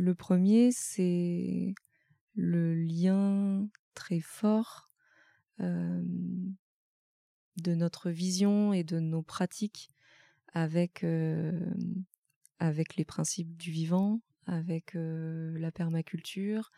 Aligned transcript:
le 0.00 0.14
premier, 0.14 0.72
c'est 0.72 1.74
le 2.34 2.74
lien 2.74 3.68
très 3.94 4.20
fort 4.20 4.90
de 5.58 6.54
notre 7.74 8.10
vision 8.10 8.72
et 8.72 8.84
de 8.84 8.98
nos 8.98 9.22
pratiques 9.22 9.90
avec, 10.52 11.02
les 11.02 13.04
principes 13.06 13.56
du 13.56 13.70
vivant, 13.70 14.20
avec 14.46 14.92
la 14.94 15.70
permaculture, 15.70 16.70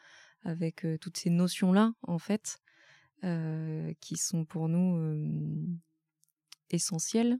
avec 0.42 0.86
toutes 1.00 1.16
ces 1.16 1.30
notions-là, 1.30 1.94
en 2.02 2.18
fait, 2.18 2.58
qui 4.00 4.16
sont 4.16 4.44
pour 4.44 4.68
nous 4.68 5.78
essentielles. 6.70 7.38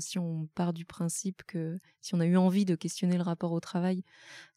Si 0.00 0.18
on 0.18 0.46
part 0.54 0.72
du 0.72 0.84
principe 0.84 1.42
que 1.44 1.78
si 2.00 2.14
on 2.14 2.20
a 2.20 2.26
eu 2.26 2.36
envie 2.36 2.64
de 2.64 2.74
questionner 2.74 3.16
le 3.16 3.22
rapport 3.22 3.52
au 3.52 3.60
travail, 3.60 4.04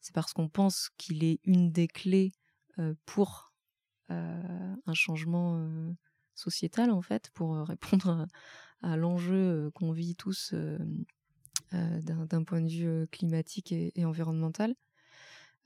c'est 0.00 0.14
parce 0.14 0.32
qu'on 0.32 0.48
pense 0.48 0.90
qu'il 0.96 1.24
est 1.24 1.40
une 1.44 1.70
des 1.70 1.88
clés 1.88 2.32
pour 3.06 3.52
un 4.08 4.94
changement 4.94 5.94
sociétal, 6.34 6.90
en 6.90 7.02
fait, 7.02 7.30
pour 7.34 7.56
répondre 7.66 8.26
à, 8.82 8.96
l'enjeu 8.96 9.70
qu'on 9.74 9.92
vit 9.92 10.14
tous 10.16 10.54
d'un 11.72 12.44
point 12.44 12.60
de 12.60 12.68
vue 12.68 13.06
climatique 13.08 13.72
et, 13.72 14.04
environnemental. 14.04 14.74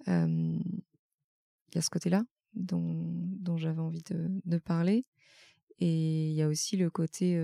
Il 0.06 1.74
y 1.74 1.78
a 1.78 1.82
ce 1.82 1.90
côté-là 1.90 2.24
dont, 2.54 3.56
j'avais 3.56 3.80
envie 3.80 4.02
de, 4.02 4.58
parler. 4.58 5.04
Et 5.78 6.28
il 6.28 6.34
y 6.34 6.42
a 6.42 6.48
aussi 6.48 6.76
le 6.76 6.90
côté 6.90 7.36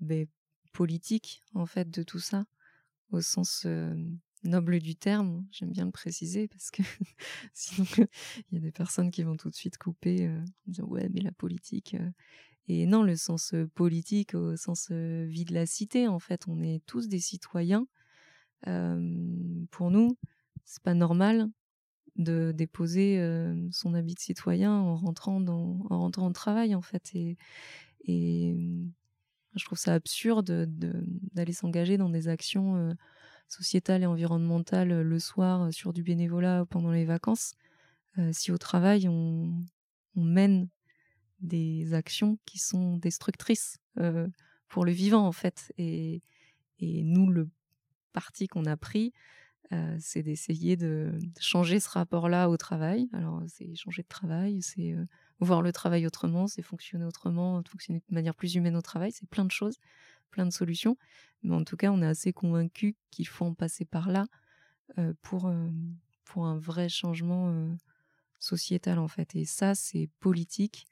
ben, 0.00 0.26
politique, 0.72 1.42
en 1.54 1.66
fait, 1.66 1.90
de 1.90 2.02
tout 2.02 2.18
ça, 2.18 2.44
au 3.10 3.20
sens 3.20 3.66
noble 4.44 4.78
du 4.80 4.96
terme. 4.96 5.46
J'aime 5.50 5.72
bien 5.72 5.86
le 5.86 5.90
préciser 5.90 6.48
parce 6.48 6.70
que 6.70 6.82
sinon, 7.54 7.86
il 8.50 8.54
y 8.54 8.56
a 8.56 8.60
des 8.60 8.72
personnes 8.72 9.10
qui 9.10 9.22
vont 9.22 9.36
tout 9.36 9.50
de 9.50 9.54
suite 9.54 9.78
couper, 9.78 10.28
en 10.28 10.44
disant 10.66 10.86
ouais, 10.86 11.08
mais 11.12 11.20
la 11.20 11.32
politique. 11.32 11.96
Et 12.68 12.86
non, 12.86 13.02
le 13.02 13.16
sens 13.16 13.54
politique 13.74 14.34
au 14.34 14.56
sens 14.56 14.90
vie 14.90 15.44
de 15.44 15.54
la 15.54 15.66
cité, 15.66 16.06
en 16.06 16.18
fait, 16.18 16.46
on 16.48 16.62
est 16.62 16.84
tous 16.86 17.08
des 17.08 17.20
citoyens. 17.20 17.86
pour 18.62 19.90
nous, 19.90 20.16
c'est 20.64 20.82
pas 20.82 20.94
normal 20.94 21.50
de 22.16 22.52
déposer 22.52 23.20
son 23.70 23.94
habit 23.94 24.14
de 24.14 24.20
citoyen 24.20 24.72
en 24.72 24.96
rentrant 24.96 25.40
en 25.46 25.98
rentrant 25.98 26.26
au 26.26 26.32
travail 26.32 26.74
en 26.74 26.82
fait 26.82 27.14
et 27.14 28.56
je 29.54 29.64
trouve 29.64 29.78
ça 29.78 29.94
absurde 29.94 30.66
d'aller 31.32 31.52
s'engager 31.52 31.96
dans 31.96 32.08
des 32.08 32.28
actions 32.28 32.96
sociétales 33.48 34.02
et 34.02 34.06
environnementales 34.06 35.02
le 35.02 35.18
soir 35.18 35.72
sur 35.72 35.92
du 35.92 36.02
bénévolat 36.02 36.64
pendant 36.68 36.92
les 36.92 37.04
vacances 37.04 37.54
si 38.32 38.52
au 38.52 38.58
travail 38.58 39.08
on, 39.08 39.52
mène 40.14 40.68
des 41.40 41.94
actions 41.94 42.38
qui 42.44 42.58
sont 42.58 42.96
destructrices 42.96 43.78
pour 44.68 44.84
le 44.84 44.92
vivant 44.92 45.26
en 45.26 45.32
fait 45.32 45.72
et 45.78 46.22
nous 46.80 47.30
le 47.30 47.48
parti 48.12 48.48
qu'on 48.48 48.66
a 48.66 48.76
pris 48.76 49.12
c'est 49.98 50.22
d'essayer 50.22 50.76
de 50.76 51.18
changer 51.38 51.80
ce 51.80 51.88
rapport-là 51.90 52.48
au 52.48 52.56
travail. 52.56 53.08
Alors, 53.12 53.42
c'est 53.46 53.74
changer 53.74 54.02
de 54.02 54.08
travail, 54.08 54.62
c'est 54.62 54.94
voir 55.40 55.62
le 55.62 55.72
travail 55.72 56.06
autrement, 56.06 56.46
c'est 56.46 56.62
fonctionner 56.62 57.04
autrement, 57.04 57.62
fonctionner 57.64 58.02
de 58.08 58.14
manière 58.14 58.34
plus 58.34 58.54
humaine 58.54 58.76
au 58.76 58.82
travail, 58.82 59.12
c'est 59.12 59.28
plein 59.28 59.44
de 59.44 59.50
choses, 59.50 59.78
plein 60.30 60.46
de 60.46 60.52
solutions. 60.52 60.96
Mais 61.42 61.54
en 61.54 61.64
tout 61.64 61.76
cas, 61.76 61.90
on 61.90 62.02
est 62.02 62.06
assez 62.06 62.32
convaincus 62.32 62.94
qu'il 63.10 63.26
faut 63.26 63.44
en 63.44 63.54
passer 63.54 63.84
par 63.84 64.10
là 64.10 64.26
pour, 65.22 65.52
pour 66.24 66.46
un 66.46 66.58
vrai 66.58 66.88
changement 66.88 67.76
sociétal, 68.38 68.98
en 68.98 69.08
fait. 69.08 69.34
Et 69.34 69.44
ça, 69.44 69.74
c'est 69.74 70.08
politique. 70.20 70.86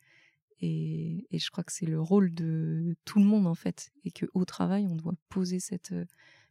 Et, 0.61 1.27
et, 1.31 1.39
je 1.39 1.51
crois 1.51 1.65
que 1.65 1.73
c'est 1.73 1.87
le 1.87 2.01
rôle 2.01 2.33
de 2.33 2.97
tout 3.05 3.19
le 3.19 3.25
monde, 3.25 3.47
en 3.47 3.55
fait. 3.55 3.93
Et 4.05 4.11
qu'au 4.11 4.45
travail, 4.45 4.87
on 4.87 4.97
doit 4.97 5.15
poser 5.29 5.61
cette 5.61 5.95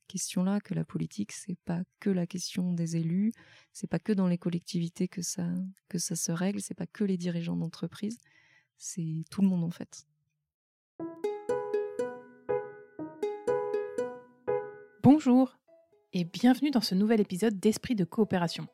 question-là, 0.07 0.59
que 0.59 0.73
la 0.73 0.83
politique, 0.83 1.31
c'est 1.31 1.57
pas 1.65 1.81
que 1.99 2.09
la 2.09 2.25
question 2.25 2.73
des 2.73 2.97
élus, 2.97 3.33
c'est 3.73 3.89
pas 3.89 3.99
que 3.99 4.13
dans 4.13 4.27
les 4.27 4.37
collectivités 4.37 5.07
que 5.07 5.21
ça, 5.21 5.47
que 5.89 5.97
ça 5.97 6.15
se 6.15 6.31
règle, 6.31 6.61
c'est 6.61 6.73
pas 6.73 6.87
que 6.87 7.03
les 7.03 7.17
dirigeants 7.17 7.55
d'entreprise, 7.55 8.17
c'est 8.77 9.23
tout 9.29 9.41
le 9.41 9.47
monde 9.47 9.63
en 9.63 9.71
fait. 9.71 10.07
Bonjour 15.03 15.57
et 16.13 16.23
bienvenue 16.23 16.71
dans 16.71 16.81
ce 16.81 16.95
nouvel 16.95 17.21
épisode 17.21 17.59
d'Esprit 17.59 17.95
de 17.95 18.05
coopération. 18.05 18.67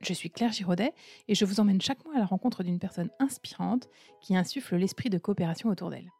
Je 0.00 0.14
suis 0.14 0.30
Claire 0.30 0.52
Giraudet 0.52 0.92
et 1.28 1.34
je 1.34 1.44
vous 1.44 1.60
emmène 1.60 1.80
chaque 1.80 2.04
mois 2.04 2.16
à 2.16 2.18
la 2.18 2.24
rencontre 2.24 2.62
d'une 2.62 2.78
personne 2.78 3.10
inspirante 3.18 3.88
qui 4.20 4.34
insuffle 4.34 4.76
l'esprit 4.76 5.10
de 5.10 5.18
coopération 5.18 5.68
autour 5.68 5.90
d'elle. 5.90 6.10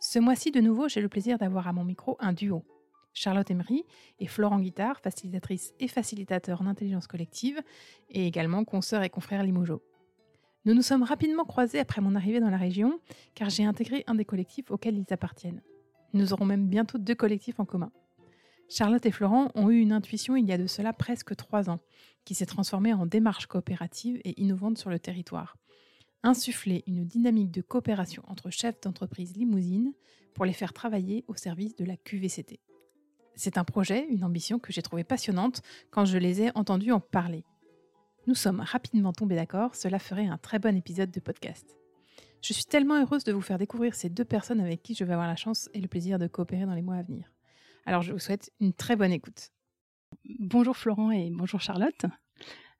Ce 0.00 0.18
mois-ci, 0.18 0.52
de 0.52 0.60
nouveau, 0.60 0.88
j'ai 0.88 1.00
le 1.00 1.08
plaisir 1.08 1.36
d'avoir 1.36 1.66
à 1.66 1.72
mon 1.72 1.84
micro 1.84 2.16
un 2.20 2.32
duo, 2.32 2.64
Charlotte 3.16 3.50
Emery 3.50 3.84
et 4.20 4.26
Florent 4.26 4.60
Guittard, 4.60 5.00
facilitatrice 5.00 5.72
et 5.80 5.88
facilitateur 5.88 6.60
en 6.60 6.66
intelligence 6.66 7.06
collective, 7.06 7.60
et 8.10 8.26
également 8.26 8.64
consoeur 8.64 9.02
et 9.02 9.10
confrère 9.10 9.42
Limojo. 9.42 9.82
Nous 10.66 10.74
nous 10.74 10.82
sommes 10.82 11.02
rapidement 11.02 11.44
croisés 11.44 11.78
après 11.78 12.02
mon 12.02 12.14
arrivée 12.14 12.40
dans 12.40 12.50
la 12.50 12.58
région, 12.58 13.00
car 13.34 13.48
j'ai 13.48 13.64
intégré 13.64 14.04
un 14.06 14.14
des 14.14 14.26
collectifs 14.26 14.70
auxquels 14.70 14.98
ils 14.98 15.12
appartiennent. 15.12 15.62
Nous 16.12 16.32
aurons 16.32 16.44
même 16.44 16.68
bientôt 16.68 16.98
deux 16.98 17.14
collectifs 17.14 17.58
en 17.58 17.64
commun. 17.64 17.90
Charlotte 18.68 19.06
et 19.06 19.12
Florent 19.12 19.50
ont 19.54 19.70
eu 19.70 19.78
une 19.78 19.92
intuition 19.92 20.36
il 20.36 20.46
y 20.46 20.52
a 20.52 20.58
de 20.58 20.66
cela 20.66 20.92
presque 20.92 21.34
trois 21.36 21.70
ans, 21.70 21.80
qui 22.24 22.34
s'est 22.34 22.46
transformée 22.46 22.92
en 22.92 23.06
démarche 23.06 23.46
coopérative 23.46 24.20
et 24.24 24.38
innovante 24.40 24.76
sur 24.76 24.90
le 24.90 24.98
territoire. 24.98 25.56
Insuffler 26.22 26.82
une 26.86 27.06
dynamique 27.06 27.52
de 27.52 27.62
coopération 27.62 28.24
entre 28.26 28.50
chefs 28.50 28.80
d'entreprise 28.82 29.36
limousine 29.36 29.94
pour 30.34 30.44
les 30.44 30.52
faire 30.52 30.74
travailler 30.74 31.24
au 31.28 31.36
service 31.36 31.76
de 31.76 31.84
la 31.84 31.96
QVCT. 31.96 32.60
C'est 33.36 33.58
un 33.58 33.64
projet, 33.64 34.06
une 34.08 34.24
ambition 34.24 34.58
que 34.58 34.72
j'ai 34.72 34.80
trouvé 34.80 35.04
passionnante 35.04 35.60
quand 35.90 36.06
je 36.06 36.16
les 36.16 36.40
ai 36.40 36.50
entendus 36.56 36.90
en 36.90 37.00
parler. 37.00 37.44
Nous 38.26 38.34
sommes 38.34 38.60
rapidement 38.60 39.12
tombés 39.12 39.36
d'accord, 39.36 39.76
cela 39.76 39.98
ferait 39.98 40.26
un 40.26 40.38
très 40.38 40.58
bon 40.58 40.74
épisode 40.74 41.10
de 41.10 41.20
podcast. 41.20 41.76
Je 42.42 42.54
suis 42.54 42.64
tellement 42.64 43.00
heureuse 43.00 43.24
de 43.24 43.32
vous 43.32 43.42
faire 43.42 43.58
découvrir 43.58 43.94
ces 43.94 44.08
deux 44.08 44.24
personnes 44.24 44.60
avec 44.60 44.82
qui 44.82 44.94
je 44.94 45.04
vais 45.04 45.12
avoir 45.12 45.28
la 45.28 45.36
chance 45.36 45.68
et 45.74 45.80
le 45.80 45.86
plaisir 45.86 46.18
de 46.18 46.26
coopérer 46.26 46.64
dans 46.64 46.74
les 46.74 46.82
mois 46.82 46.96
à 46.96 47.02
venir. 47.02 47.30
Alors 47.84 48.02
je 48.02 48.12
vous 48.12 48.18
souhaite 48.18 48.50
une 48.58 48.72
très 48.72 48.96
bonne 48.96 49.12
écoute. 49.12 49.50
Bonjour 50.24 50.76
Florent 50.76 51.10
et 51.10 51.30
bonjour 51.30 51.60
Charlotte. 51.60 52.06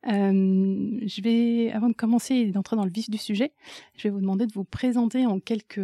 Euh, 0.07 1.01
je 1.03 1.21
vais, 1.21 1.71
avant 1.73 1.89
de 1.89 1.95
commencer 1.95 2.35
et 2.35 2.51
d'entrer 2.51 2.77
dans 2.77 2.85
le 2.85 2.91
vif 2.91 3.11
du 3.11 3.19
sujet, 3.19 3.53
je 3.95 4.05
vais 4.05 4.11
vous 4.11 4.21
demander 4.21 4.47
de 4.47 4.53
vous 4.53 4.65
présenter 4.65 5.27
en 5.27 5.39
quelques, 5.39 5.81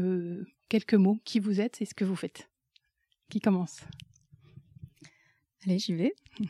quelques 0.68 0.94
mots 0.94 1.18
qui 1.24 1.40
vous 1.40 1.60
êtes 1.60 1.82
et 1.82 1.84
ce 1.84 1.94
que 1.94 2.04
vous 2.04 2.16
faites. 2.16 2.48
Qui 3.28 3.40
commence? 3.40 3.82
Allez, 5.64 5.78
j'y 5.78 5.94
vais. 5.94 6.14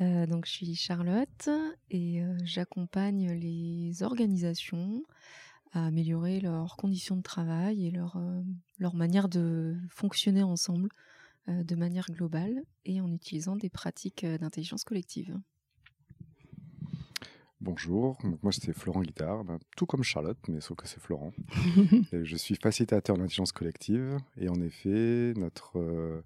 Euh, 0.00 0.26
donc, 0.26 0.46
je 0.46 0.50
suis 0.50 0.74
Charlotte 0.74 1.48
et 1.90 2.22
euh, 2.22 2.36
j'accompagne 2.44 3.30
les 3.30 4.02
organisations 4.02 5.04
à 5.72 5.86
améliorer 5.86 6.40
leurs 6.40 6.76
conditions 6.76 7.14
de 7.14 7.22
travail 7.22 7.86
et 7.86 7.90
leur, 7.92 8.16
euh, 8.16 8.42
leur 8.78 8.94
manière 8.94 9.28
de 9.28 9.76
fonctionner 9.90 10.42
ensemble 10.42 10.88
de 11.46 11.74
manière 11.76 12.06
globale 12.10 12.64
et 12.84 13.00
en 13.00 13.12
utilisant 13.12 13.54
des 13.54 13.68
pratiques 13.68 14.24
d'intelligence 14.24 14.82
collective. 14.82 15.38
Bonjour, 17.60 18.18
moi 18.42 18.50
c'est 18.50 18.72
Florent 18.72 19.02
Guittard, 19.02 19.44
ben, 19.44 19.58
tout 19.76 19.86
comme 19.86 20.02
Charlotte, 20.02 20.38
mais 20.48 20.60
sauf 20.60 20.76
que 20.78 20.88
c'est 20.88 21.00
Florent. 21.00 21.32
je 22.12 22.36
suis 22.36 22.56
facilitateur 22.56 23.16
d'intelligence 23.16 23.52
collective 23.52 24.18
et 24.36 24.48
en 24.48 24.60
effet, 24.62 25.34
notre 25.36 26.24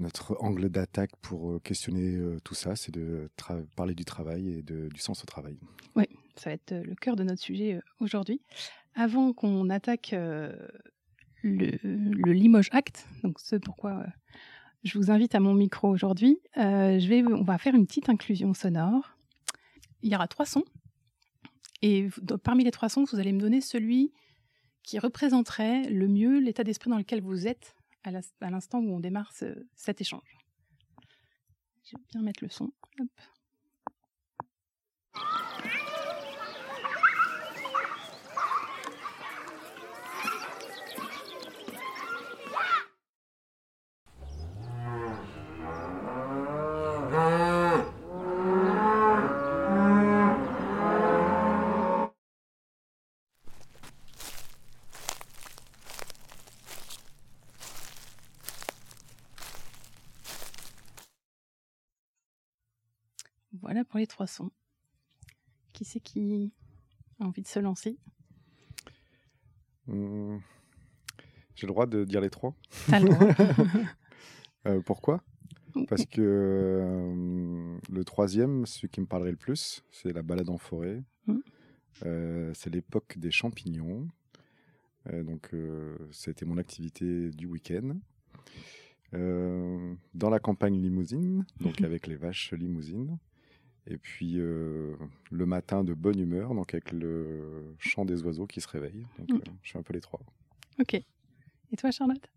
notre 0.00 0.36
angle 0.40 0.68
d'attaque 0.68 1.14
pour 1.20 1.52
euh, 1.52 1.58
questionner 1.60 2.16
euh, 2.16 2.38
tout 2.42 2.54
ça, 2.54 2.74
c'est 2.74 2.92
de 2.92 3.30
parler 3.76 3.94
du 3.94 4.04
travail 4.04 4.48
et 4.48 4.62
du 4.62 4.98
sens 4.98 5.22
au 5.22 5.26
travail. 5.26 5.58
Oui, 5.94 6.04
ça 6.36 6.50
va 6.50 6.54
être 6.54 6.72
euh, 6.72 6.82
le 6.82 6.94
cœur 6.94 7.16
de 7.16 7.22
notre 7.22 7.40
sujet 7.40 7.80
aujourd'hui. 8.00 8.40
Avant 8.94 9.32
qu'on 9.32 9.70
attaque 9.70 10.10
le, 10.12 10.68
le, 11.42 12.32
Limoges 12.32 12.70
Act, 12.72 13.06
donc 13.22 13.38
ce 13.38 13.54
pourquoi 13.54 14.04
je 14.82 14.98
vous 14.98 15.12
invite 15.12 15.34
à 15.36 15.40
mon 15.40 15.54
micro 15.54 15.88
aujourd'hui, 15.88 16.40
on 16.56 17.42
va 17.44 17.58
faire 17.58 17.76
une 17.76 17.86
petite 17.86 18.08
inclusion 18.08 18.52
sonore. 18.52 19.16
Il 20.02 20.10
y 20.10 20.16
aura 20.16 20.26
trois 20.26 20.46
sons. 20.46 20.64
Et 21.82 22.08
parmi 22.42 22.64
les 22.64 22.72
trois 22.72 22.88
sons, 22.88 23.04
vous 23.04 23.20
allez 23.20 23.32
me 23.32 23.40
donner 23.40 23.60
celui 23.60 24.12
qui 24.82 24.98
représenterait 24.98 25.88
le 25.88 26.08
mieux 26.08 26.40
l'état 26.40 26.64
d'esprit 26.64 26.90
dans 26.90 26.98
lequel 26.98 27.20
vous 27.20 27.46
êtes 27.46 27.76
à 28.04 28.50
l'instant 28.50 28.78
où 28.78 28.94
on 28.94 29.00
démarre 29.00 29.32
cet 29.74 30.00
échange. 30.00 30.36
Je 31.84 31.96
vais 31.96 32.02
bien 32.12 32.22
mettre 32.22 32.44
le 32.44 32.50
son. 32.50 32.72
Pour 63.90 63.98
les 63.98 64.06
trois 64.06 64.26
sons. 64.26 64.50
Qui 65.72 65.84
c'est 65.84 66.00
qui 66.00 66.52
a 67.20 67.24
envie 67.24 67.42
de 67.42 67.48
se 67.48 67.58
lancer? 67.58 67.98
Mmh. 69.86 70.38
J'ai 71.56 71.66
le 71.66 71.72
droit 71.72 71.86
de 71.86 72.04
dire 72.04 72.20
les 72.20 72.30
trois. 72.30 72.54
T'as 72.88 73.00
le 73.00 73.08
droit. 73.08 73.28
Euh, 74.66 74.82
pourquoi? 74.82 75.24
Parce 75.88 76.04
que 76.04 76.20
euh, 76.20 77.78
le 77.90 78.04
troisième, 78.04 78.66
celui 78.66 78.90
qui 78.90 79.00
me 79.00 79.06
parlerait 79.06 79.30
le 79.30 79.38
plus, 79.38 79.82
c'est 79.90 80.12
la 80.12 80.20
balade 80.20 80.50
en 80.50 80.58
forêt. 80.58 81.02
Mm. 81.26 81.38
Euh, 82.04 82.52
c'est 82.52 82.68
l'époque 82.68 83.16
des 83.16 83.30
champignons. 83.30 84.06
Donc, 85.10 85.54
c'était 86.10 86.44
mon 86.44 86.58
activité 86.58 87.30
du 87.30 87.46
week-end. 87.46 87.96
Dans 89.12 90.28
la 90.28 90.40
campagne 90.40 90.78
limousine, 90.78 91.46
donc 91.58 91.80
avec 91.80 92.06
les 92.06 92.16
vaches 92.16 92.52
limousines. 92.52 93.18
Et 93.90 93.98
puis 93.98 94.34
euh, 94.38 94.94
le 95.30 95.46
matin 95.46 95.82
de 95.84 95.94
bonne 95.94 96.18
humeur, 96.18 96.54
donc 96.54 96.74
avec 96.74 96.92
le 96.92 97.74
chant 97.78 98.04
des 98.04 98.22
oiseaux 98.22 98.46
qui 98.46 98.60
se 98.60 98.68
réveillent. 98.68 99.06
Donc, 99.18 99.30
Mm. 99.30 99.36
euh, 99.36 99.52
je 99.62 99.68
suis 99.70 99.78
un 99.78 99.82
peu 99.82 99.92
les 99.92 100.00
trois. 100.00 100.20
Ok. 100.78 100.94
Et 100.94 101.76
toi, 101.76 101.90
Charlotte? 101.90 102.30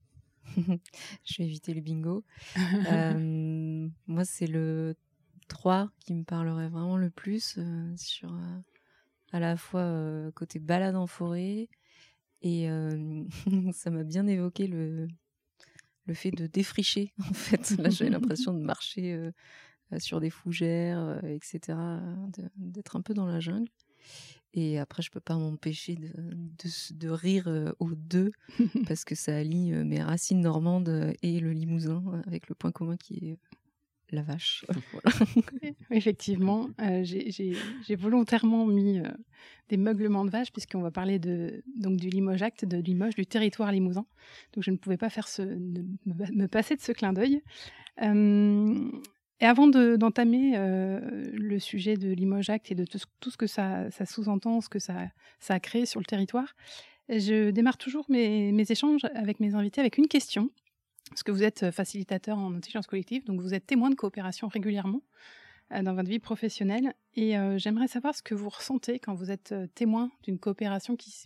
Je 1.25 1.37
vais 1.37 1.45
éviter 1.45 1.73
le 1.73 1.81
bingo. 1.81 2.23
Euh, 2.87 3.87
moi, 4.07 4.25
c'est 4.25 4.47
le 4.47 4.95
3 5.47 5.89
qui 5.99 6.13
me 6.13 6.23
parlerait 6.23 6.67
vraiment 6.69 6.97
le 6.97 7.09
plus 7.09 7.55
euh, 7.57 7.93
sur 7.97 8.33
euh, 8.33 8.59
à 9.31 9.39
la 9.39 9.55
fois 9.57 9.81
euh, 9.81 10.31
côté 10.31 10.59
balade 10.59 10.95
en 10.95 11.07
forêt 11.07 11.69
et 12.41 12.69
euh, 12.69 13.23
ça 13.73 13.89
m'a 13.89 14.03
bien 14.03 14.27
évoqué 14.27 14.67
le, 14.67 15.07
le 16.05 16.13
fait 16.13 16.31
de 16.31 16.45
défricher. 16.47 17.13
En 17.19 17.33
fait, 17.33 17.77
là, 17.77 17.89
j'avais 17.89 18.11
l'impression 18.11 18.53
de 18.53 18.59
marcher 18.59 19.13
sur 19.99 20.19
des 20.19 20.29
fougères, 20.29 20.99
euh, 20.99 21.19
etc., 21.23 21.77
euh, 21.77 22.15
de- 22.37 22.49
d'être 22.57 22.95
un 22.95 23.01
peu 23.01 23.13
dans 23.13 23.25
la 23.25 23.39
jungle. 23.39 23.69
Et 24.55 24.77
après, 24.77 25.01
je 25.01 25.09
peux 25.09 25.19
pas 25.19 25.35
m'empêcher 25.35 25.95
de, 25.95 26.09
de, 26.15 26.93
de 26.95 27.09
rire 27.09 27.47
euh, 27.47 27.71
aux 27.79 27.95
deux 27.95 28.31
parce 28.87 29.03
que 29.03 29.15
ça 29.15 29.35
allie 29.35 29.73
euh, 29.73 29.83
mes 29.83 30.01
racines 30.01 30.41
normandes 30.41 30.89
euh, 30.89 31.11
et 31.23 31.39
le 31.39 31.51
limousin 31.53 32.03
euh, 32.13 32.21
avec 32.27 32.49
le 32.49 32.55
point 32.55 32.71
commun 32.71 32.95
qui 32.97 33.15
est 33.15 33.31
euh, 33.31 33.35
la 34.11 34.21
vache. 34.21 34.63
Voilà. 34.91 35.25
Effectivement, 35.89 36.69
euh, 36.81 37.03
j'ai- 37.03 37.95
volontairement 37.95 38.67
mis 38.67 38.99
euh, 38.99 39.07
des 39.69 39.77
meuglements 39.77 40.23
de 40.23 40.29
vaches 40.29 40.51
puisqu'on 40.51 40.81
va 40.81 40.91
parler 40.91 41.17
de, 41.17 41.63
donc 41.75 41.97
du 41.97 42.09
Limoges 42.09 42.43
Act, 42.43 42.63
de 42.65 42.77
Limoges, 42.77 43.15
du 43.15 43.25
territoire 43.25 43.71
limousin. 43.71 44.05
Donc 44.53 44.63
je 44.63 44.69
ne 44.69 44.77
pouvais 44.77 44.97
pas 44.97 45.09
faire 45.09 45.27
ce, 45.27 45.41
ne- 45.41 45.81
me, 46.05 46.31
me 46.31 46.47
passer 46.47 46.75
de 46.75 46.81
ce 46.81 46.91
clin 46.91 47.11
d'œil. 47.13 47.41
Euh, 48.03 48.91
et 49.39 49.45
avant 49.45 49.67
de- 49.67 49.95
d'entamer 49.95 50.53
euh, 50.55 50.99
le 51.33 51.59
sujet 51.59 51.95
de 51.97 52.11
Limoges 52.11 52.49
Act 52.49 52.71
et 52.71 52.75
de 52.75 52.85
tout 52.85 53.29
ce, 53.29 53.37
que 53.37 53.47
ça, 53.47 53.89
sous-entend, 54.05 54.61
ce 54.61 54.69
que 54.69 54.79
ça, 54.79 55.09
a 55.49 55.59
créé 55.59 55.85
sur 55.85 55.99
le 55.99 56.05
territoire, 56.05 56.55
je 57.09 57.49
démarre 57.51 57.77
toujours 57.77 58.05
mes, 58.09 58.71
échanges 58.71 59.05
avec 59.15 59.39
mes 59.39 59.55
invités 59.55 59.81
avec 59.81 59.97
une 59.97 60.07
question. 60.07 60.49
Parce 61.09 61.23
que 61.23 61.31
vous 61.31 61.43
êtes 61.43 61.69
facilitateur 61.71 62.37
en 62.37 62.55
intelligence 62.55 62.87
collective, 62.87 63.25
donc 63.25 63.41
vous 63.41 63.53
êtes 63.53 63.65
témoin 63.65 63.89
de 63.89 63.95
coopération 63.95 64.47
régulièrement 64.47 65.01
euh, 65.73 65.81
dans 65.81 65.93
votre 65.93 66.09
vie 66.09 66.19
professionnelle. 66.19 66.93
Et 67.15 67.37
euh, 67.37 67.57
j'aimerais 67.57 67.87
savoir 67.87 68.15
ce 68.15 68.23
que 68.23 68.33
vous 68.33 68.49
ressentez 68.49 68.99
quand 68.99 69.13
vous 69.13 69.29
êtes 69.29 69.51
euh, 69.51 69.67
témoin 69.75 70.09
d'une 70.23 70.39
coopération 70.39 70.95
qui, 70.95 71.25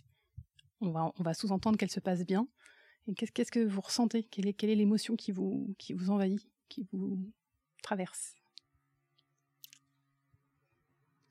on 0.80 0.90
va, 0.90 1.34
sous-entendre 1.34 1.78
qu'elle 1.78 1.90
se 1.90 2.00
passe 2.00 2.26
bien. 2.26 2.48
Et 3.06 3.14
qu'est-ce 3.14 3.50
que 3.50 3.64
vous 3.64 3.80
ressentez? 3.80 4.24
Quelle 4.24 4.46
est 4.48 4.74
l'émotion 4.74 5.16
qui 5.16 5.32
vous, 5.32 5.74
qui 5.78 5.94
vous 5.94 6.10
envahit, 6.10 6.46
traverse 7.82 8.34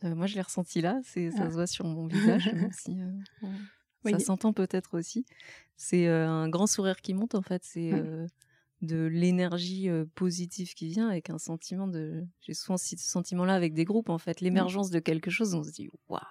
Euh, 0.04 0.14
moi, 0.14 0.28
je 0.28 0.36
l'ai 0.36 0.42
ressenti 0.42 0.80
là, 0.82 1.00
c'est 1.04 1.32
ça 1.32 1.44
Ah. 1.44 1.48
se 1.50 1.54
voit 1.54 1.66
sur 1.68 1.86
mon 1.86 2.06
visage. 2.08 2.54
même 2.54 2.72
si, 2.78 3.02
euh, 3.02 3.12
Oui. 4.06 4.12
Ça 4.12 4.20
s'entend 4.20 4.54
peut-être 4.54 4.96
aussi. 4.98 5.26
C'est 5.76 6.08
euh, 6.08 6.28
un 6.30 6.50
grand 6.50 6.68
sourire 6.68 7.02
qui 7.02 7.14
monte 7.16 7.34
en 7.36 7.42
fait. 7.42 7.64
C'est 7.64 7.92
de 8.84 9.06
l'énergie 9.08 9.90
positive 10.14 10.76
qui 10.76 10.88
vient 10.88 11.10
avec 11.10 11.32
un 11.32 11.40
sentiment 11.40 11.88
de. 11.88 12.24
J'ai 12.42 12.54
souvent 12.54 12.78
ce 12.78 12.96
sentiment-là 12.96 13.56
avec 13.56 13.74
des 13.74 13.86
groupes 13.86 14.10
en 14.10 14.20
fait. 14.20 14.40
L'émergence 14.40 14.92
de 14.92 15.00
quelque 15.00 15.32
chose, 15.32 15.56
on 15.56 15.64
se 15.64 15.72
dit 15.72 15.90
waouh, 16.10 16.22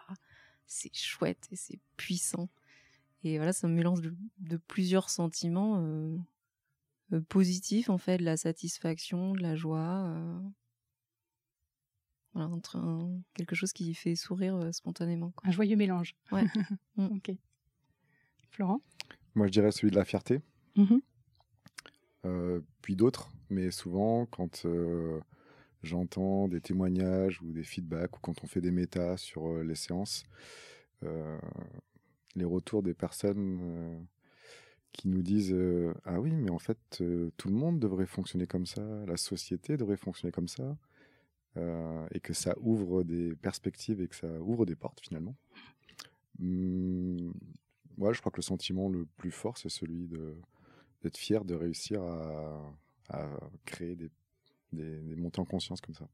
c'est 0.69 0.95
chouette 0.95 1.49
et 1.51 1.57
c'est 1.57 1.81
puissant. 1.97 2.49
Et 3.25 3.39
voilà, 3.39 3.53
c'est 3.53 3.67
un 3.67 3.71
mélange 3.71 4.01
de, 4.01 4.15
de 4.39 4.57
plusieurs 4.59 5.11
sentiments 5.11 5.83
euh, 7.13 7.21
positifs 7.29 7.89
en 7.91 7.99
fait, 7.99 8.19
de 8.19 8.25
la 8.25 8.37
satisfaction, 8.37 9.33
de 9.35 9.43
la 9.43 9.55
joie. 9.57 10.07
euh, 10.09 10.41
voilà, 12.33 12.49
entre 12.51 12.77
un- 12.77 13.21
quelque 13.35 13.55
chose 13.55 13.73
qui 13.73 13.95
fait 13.95 14.15
sourire 14.15 14.57
euh, 14.57 14.73
spontanément. 14.73 15.31
quoi. 15.31 15.49
Un 15.49 15.53
joyeux 15.53 15.77
mélange. 15.77 16.15
Ouais. 16.33 16.45
Mm. 16.97 17.17
ok. 17.17 17.31
Florent? 18.51 18.81
Moi, 19.35 19.47
je 19.49 19.53
dirais 19.53 19.71
celui 19.71 19.91
de 19.91 19.97
la 19.97 20.05
fierté. 20.07 20.41
Euh, 22.25 22.61
puis 22.83 22.97
d'autres, 22.97 23.31
mais 23.51 23.71
souvent 23.71 24.27
quand 24.27 24.65
euh, 24.65 25.21
j'entends 25.83 26.49
des 26.49 26.61
témoignages 26.61 27.41
ou 27.43 27.53
des 27.53 27.63
feedbacks 27.65 28.17
ou 28.17 28.21
quand 28.21 28.43
on 28.43 28.47
fait 28.47 28.61
des 28.61 28.71
métas 28.71 29.17
sur 29.19 29.47
euh, 29.47 29.63
les 29.63 29.75
séances, 29.77 30.25
euh, 31.05 31.39
les 32.35 32.45
retours 32.45 32.83
des 32.83 32.95
personnes 32.95 33.59
euh, 33.63 34.01
qui 34.97 35.09
nous 35.09 35.23
disent 35.23 35.53
euh, 35.53 35.95
ah 36.05 36.19
oui 36.21 36.33
mais 36.33 36.51
en 36.51 36.59
fait 36.59 36.79
euh, 37.01 37.31
tout 37.37 37.49
le 37.49 37.55
monde 37.55 37.79
devrait 37.79 38.07
fonctionner 38.07 38.47
comme 38.47 38.67
ça, 38.67 38.83
la 39.07 39.17
société 39.17 39.77
devrait 39.77 39.99
fonctionner 39.99 40.33
comme 40.33 40.49
ça 40.49 40.77
euh, 41.57 42.07
et 42.13 42.21
que 42.21 42.33
ça 42.33 42.55
ouvre 42.61 43.05
des 43.05 43.37
perspectives 43.37 44.01
et 44.01 44.09
que 44.09 44.17
ça 44.17 44.41
ouvre 44.41 44.67
des 44.67 44.75
portes 44.75 45.01
finalement. 45.01 45.37
Hum, 46.41 47.33
ouais, 47.99 48.15
je 48.15 48.21
crois 48.21 48.33
que 48.33 48.39
le 48.39 48.43
sentiment 48.43 48.89
le 48.89 49.07
plus 49.17 49.31
fort 49.31 49.59
c'est 49.59 49.69
celui 49.69 50.09
d'être 51.03 51.19
fier 51.19 51.45
de 51.45 51.55
réussir 51.55 52.03
à, 52.03 53.29
créer 53.67 53.95
des, 53.95 54.11
des, 54.73 54.99
des 55.01 55.25
en 55.39 55.45
conscience 55.45 55.81
comme 55.81 55.95
ça. 55.95 56.09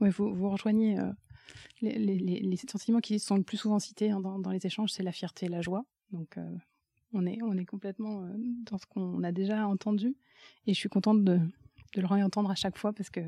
Ouais, 0.00 0.10
vous, 0.10 0.34
vous 0.34 0.50
rejoignez 0.50 0.96
les, 1.80 2.56
sentiments 2.56 3.00
qui 3.00 3.18
sont 3.18 3.36
le 3.36 3.42
plus 3.42 3.56
souvent 3.56 3.78
cités 3.78 4.10
hein, 4.10 4.20
dans, 4.20 4.50
les 4.50 4.64
échanges, 4.66 4.92
c'est 4.92 5.02
la 5.02 5.12
fierté 5.12 5.46
et 5.46 5.48
la 5.48 5.60
joie. 5.60 5.84
Donc, 6.10 6.38
on, 7.12 7.26
est, 7.26 7.42
on 7.42 7.56
est 7.56 7.64
complètement 7.64 8.22
euh, 8.22 8.28
dans 8.36 8.78
ce 8.78 8.86
qu'on 8.86 9.22
a 9.22 9.32
déjà 9.32 9.66
entendu. 9.66 10.16
Et 10.66 10.74
je 10.74 10.78
suis 10.78 10.88
contente 10.88 11.24
de, 11.24 11.40
le 11.96 12.06
réentendre 12.06 12.50
à 12.50 12.54
chaque 12.54 12.78
fois 12.78 12.92
parce 12.92 13.10
que 13.10 13.20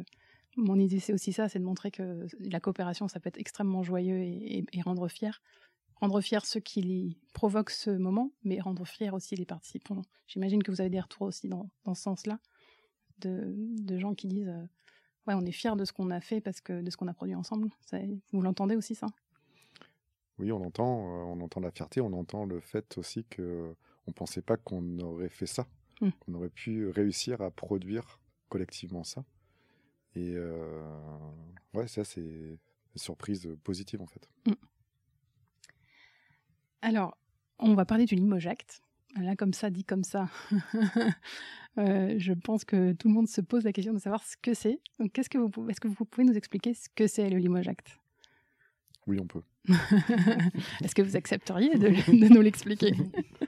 mon 0.56 0.78
idée, 0.78 1.00
c'est 1.00 1.12
aussi 1.12 1.32
ça, 1.32 1.48
c'est 1.48 1.58
de 1.58 1.64
montrer 1.64 1.90
que 1.90 2.26
la 2.40 2.60
coopération, 2.60 3.08
ça 3.08 3.20
peut 3.20 3.28
être 3.28 3.38
extrêmement 3.38 3.82
joyeux 3.82 4.18
et, 4.18 4.64
rendre 4.84 5.08
fier. 5.08 5.40
Rendre 5.96 6.20
fier 6.20 6.44
ceux 6.44 6.60
qui 6.60 7.16
provoquent 7.32 7.70
ce 7.70 7.90
moment, 7.90 8.32
mais 8.44 8.60
rendre 8.60 8.84
fier 8.84 9.14
aussi 9.14 9.36
les 9.36 9.46
participants. 9.46 10.02
J'imagine 10.26 10.62
que 10.62 10.70
vous 10.70 10.80
avez 10.80 10.90
des 10.90 11.00
retours 11.00 11.28
aussi 11.28 11.48
dans, 11.48 11.70
ce 11.86 12.02
sens-là, 12.02 12.38
de, 13.20 13.54
de 13.56 13.98
gens 13.98 14.14
qui 14.14 14.26
disent 14.26 14.48
euh, 14.48 14.66
Ouais, 15.26 15.34
on 15.34 15.42
est 15.42 15.52
fier 15.52 15.76
de 15.76 15.84
ce 15.84 15.92
qu'on 15.92 16.10
a 16.10 16.20
fait 16.20 16.40
parce 16.40 16.60
que 16.60 16.82
de 16.82 16.90
ce 16.90 16.96
qu'on 16.96 17.06
a 17.06 17.14
produit 17.14 17.36
ensemble. 17.36 17.70
Vous 18.32 18.42
l'entendez 18.42 18.74
aussi 18.74 18.94
ça? 18.96 19.06
Oui, 20.38 20.50
on 20.52 20.62
entend, 20.64 20.98
euh, 20.98 21.24
on 21.24 21.40
entend 21.40 21.60
la 21.60 21.70
fierté, 21.70 22.00
on 22.00 22.12
entend 22.12 22.44
le 22.46 22.60
fait 22.60 22.98
aussi 22.98 23.24
que 23.24 23.74
on 24.06 24.12
pensait 24.12 24.42
pas 24.42 24.56
qu'on 24.56 24.98
aurait 24.98 25.28
fait 25.28 25.46
ça, 25.46 25.66
Mm. 26.00 26.08
qu'on 26.20 26.34
aurait 26.34 26.48
pu 26.50 26.88
réussir 26.88 27.40
à 27.42 27.50
produire 27.50 28.18
collectivement 28.48 29.04
ça. 29.04 29.24
Et 30.16 30.32
euh, 30.34 30.82
ouais, 31.74 31.86
ça 31.86 32.02
c'est 32.04 32.20
une 32.20 32.58
surprise 32.96 33.48
positive 33.62 34.02
en 34.02 34.06
fait. 34.06 34.28
Alors, 36.82 37.16
on 37.58 37.74
va 37.74 37.84
parler 37.84 38.04
du 38.06 38.14
Limoges 38.14 38.46
Act. 38.46 38.82
Là, 39.16 39.36
comme 39.36 39.52
ça, 39.52 39.70
dit 39.70 39.84
comme 39.84 40.04
ça, 40.04 40.28
euh, 41.78 42.14
je 42.18 42.32
pense 42.32 42.64
que 42.64 42.92
tout 42.92 43.08
le 43.08 43.14
monde 43.14 43.28
se 43.28 43.40
pose 43.40 43.64
la 43.64 43.72
question 43.72 43.92
de 43.92 43.98
savoir 43.98 44.24
ce 44.24 44.36
que 44.36 44.54
c'est. 44.54 44.80
Donc, 44.98 45.12
qu'est-ce 45.12 45.28
que 45.30 45.38
vous, 45.38 45.50
pouvez- 45.50 45.70
est-ce 45.72 45.80
que 45.80 45.88
vous 45.88 46.04
pouvez 46.04 46.24
nous 46.26 46.34
expliquer 46.36 46.72
ce 46.74 46.88
que 46.94 47.06
c'est 47.06 47.28
le 47.28 47.36
Limoges 47.38 47.68
Act 47.68 47.98
Oui, 49.06 49.18
on 49.20 49.26
peut. 49.26 49.42
Est-ce 50.82 50.94
que 50.94 51.02
vous 51.02 51.16
accepteriez 51.16 51.78
de, 51.78 51.88
de 51.88 52.34
nous 52.34 52.40
l'expliquer? 52.40 52.92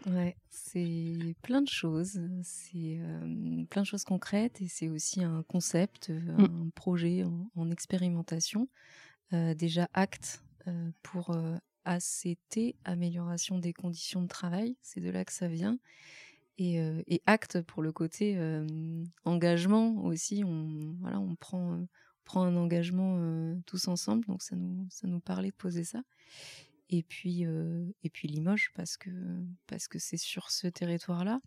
Ouais, 0.07 0.37
c'est 0.49 1.35
plein 1.43 1.61
de 1.61 1.69
choses. 1.69 2.21
C'est 2.43 2.99
euh, 3.01 3.65
plein 3.71 3.83
de 3.83 3.87
choses 3.87 4.05
concrètes 4.05 4.61
et 4.61 4.69
c'est 4.69 4.89
aussi 4.89 5.25
un 5.25 5.43
concept, 5.49 6.11
euh, 6.11 6.21
un 6.39 6.69
projet 6.75 7.25
en, 7.25 7.51
en 7.57 7.71
expérimentation. 7.71 8.69
Euh, 9.33 9.55
déjà 9.55 9.89
acte 9.93 10.43
euh, 10.69 10.91
pour 11.03 11.37
ACT, 11.85 12.77
amélioration 12.85 13.59
des 13.59 13.73
conditions 13.73 14.23
de 14.23 14.29
travail. 14.29 14.77
C'est 14.83 15.01
de 15.01 15.11
là 15.11 15.25
que 15.25 15.33
ça 15.33 15.49
vient. 15.49 15.79
Et, 16.57 16.77
et 17.09 17.21
acte 17.27 17.63
pour 17.63 17.83
le 17.83 17.91
côté 17.91 18.39
engagement 19.25 20.05
aussi. 20.05 20.45
On, 20.45 20.95
voilà, 21.01 21.19
on 21.19 21.35
prend, 21.35 21.85
prend 22.25 22.43
un 22.45 22.57
engagement 22.57 23.17
euh, 23.19 23.57
tous 23.67 23.89
ensemble. 23.89 24.25
Donc 24.27 24.43
ça 24.43 24.57
nous, 24.57 24.87
ça 24.91 25.07
nous 25.07 25.21
parlait 25.21 25.51
de 25.51 25.57
poser 25.57 25.85
ça. 25.85 26.03
Et 26.91 27.03
puis, 27.03 27.47
euh, 27.47 27.87
et 28.03 28.11
puis 28.11 28.29
Limoges, 28.29 28.71
parce 28.75 28.97
que 28.97 29.11
parce 29.67 29.89
que 29.89 29.99
c'est 29.99 30.17
sur 30.17 30.51
ce 30.51 30.67
territoire-là, 30.67 31.41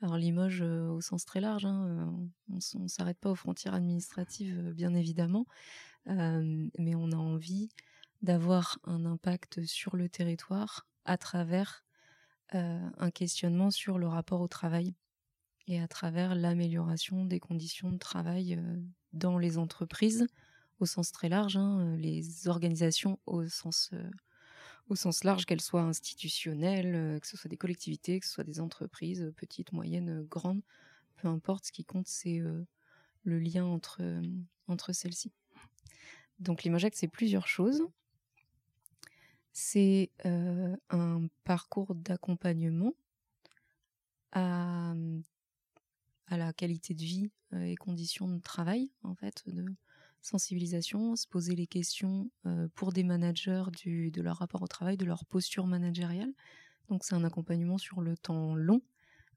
Alors 0.00 0.16
Limoges 0.16 0.62
au 0.62 1.00
sens 1.00 1.24
très 1.24 1.40
large, 1.40 1.66
hein, 1.66 2.12
on 2.48 2.80
ne 2.80 2.88
s'arrête 2.88 3.18
pas 3.18 3.30
aux 3.30 3.34
frontières 3.34 3.74
administratives, 3.74 4.72
bien 4.72 4.94
évidemment, 4.94 5.46
mais 6.06 6.94
on 6.94 7.12
a 7.12 7.16
envie 7.16 7.68
d'avoir 8.22 8.78
un 8.84 9.04
impact 9.04 9.64
sur 9.66 9.94
le 9.96 10.08
territoire 10.08 10.86
à 11.04 11.18
travers 11.18 11.84
un 12.52 13.10
questionnement 13.10 13.70
sur 13.70 13.98
le 13.98 14.08
rapport 14.08 14.40
au 14.40 14.48
travail 14.48 14.94
et 15.66 15.80
à 15.80 15.86
travers 15.86 16.34
l'amélioration 16.34 17.26
des 17.26 17.40
conditions 17.40 17.92
de 17.92 17.98
travail 17.98 18.58
dans 19.12 19.38
les 19.38 19.58
entreprises 19.58 20.26
au 20.80 20.86
sens 20.86 21.10
très 21.12 21.28
large, 21.28 21.56
hein, 21.56 21.96
les 21.96 22.48
organisations 22.48 23.18
au 23.26 23.48
sens 23.48 23.90
au 24.88 24.96
sens 24.96 25.24
large, 25.24 25.44
qu'elles 25.44 25.60
soient 25.60 25.82
institutionnelles, 25.82 26.94
euh, 26.94 27.18
que 27.18 27.26
ce 27.26 27.36
soit 27.36 27.48
des 27.48 27.56
collectivités, 27.56 28.20
que 28.20 28.26
ce 28.26 28.32
soit 28.32 28.44
des 28.44 28.60
entreprises, 28.60 29.22
euh, 29.22 29.32
petites, 29.32 29.72
moyennes, 29.72 30.20
euh, 30.20 30.22
grandes, 30.22 30.62
peu 31.16 31.28
importe, 31.28 31.66
ce 31.66 31.72
qui 31.72 31.84
compte, 31.84 32.06
c'est 32.06 32.40
le 33.24 33.38
lien 33.40 33.64
entre, 33.64 34.00
entre 34.68 34.92
celles-ci. 34.92 35.32
Donc 36.38 36.62
l'Imojac, 36.62 36.94
c'est 36.94 37.08
plusieurs 37.08 37.48
choses. 37.48 37.82
C'est 39.52 40.12
un 40.24 41.26
parcours 41.42 41.96
d'accompagnement 41.96 42.92
à, 44.30 44.94
à, 46.28 46.36
la 46.36 46.52
qualité 46.52 46.94
de 46.94 47.02
vie 47.02 47.30
et 47.52 47.76
conditions 47.76 48.28
de 48.28 48.40
travail, 48.40 48.90
en 49.02 49.14
fait, 49.14 49.42
de, 49.46 49.64
sensibilisation, 50.22 51.16
se 51.16 51.26
poser 51.26 51.54
les 51.54 51.66
questions 51.66 52.30
euh, 52.46 52.68
pour 52.74 52.92
des 52.92 53.02
managers 53.02 53.64
du, 53.76 54.10
de 54.10 54.22
leur 54.22 54.38
rapport 54.38 54.62
au 54.62 54.66
travail, 54.66 54.96
de 54.96 55.04
leur 55.04 55.24
posture 55.24 55.66
managériale. 55.66 56.32
Donc 56.88 57.04
c'est 57.04 57.14
un 57.14 57.24
accompagnement 57.24 57.78
sur 57.78 58.00
le 58.00 58.16
temps 58.16 58.54
long 58.54 58.82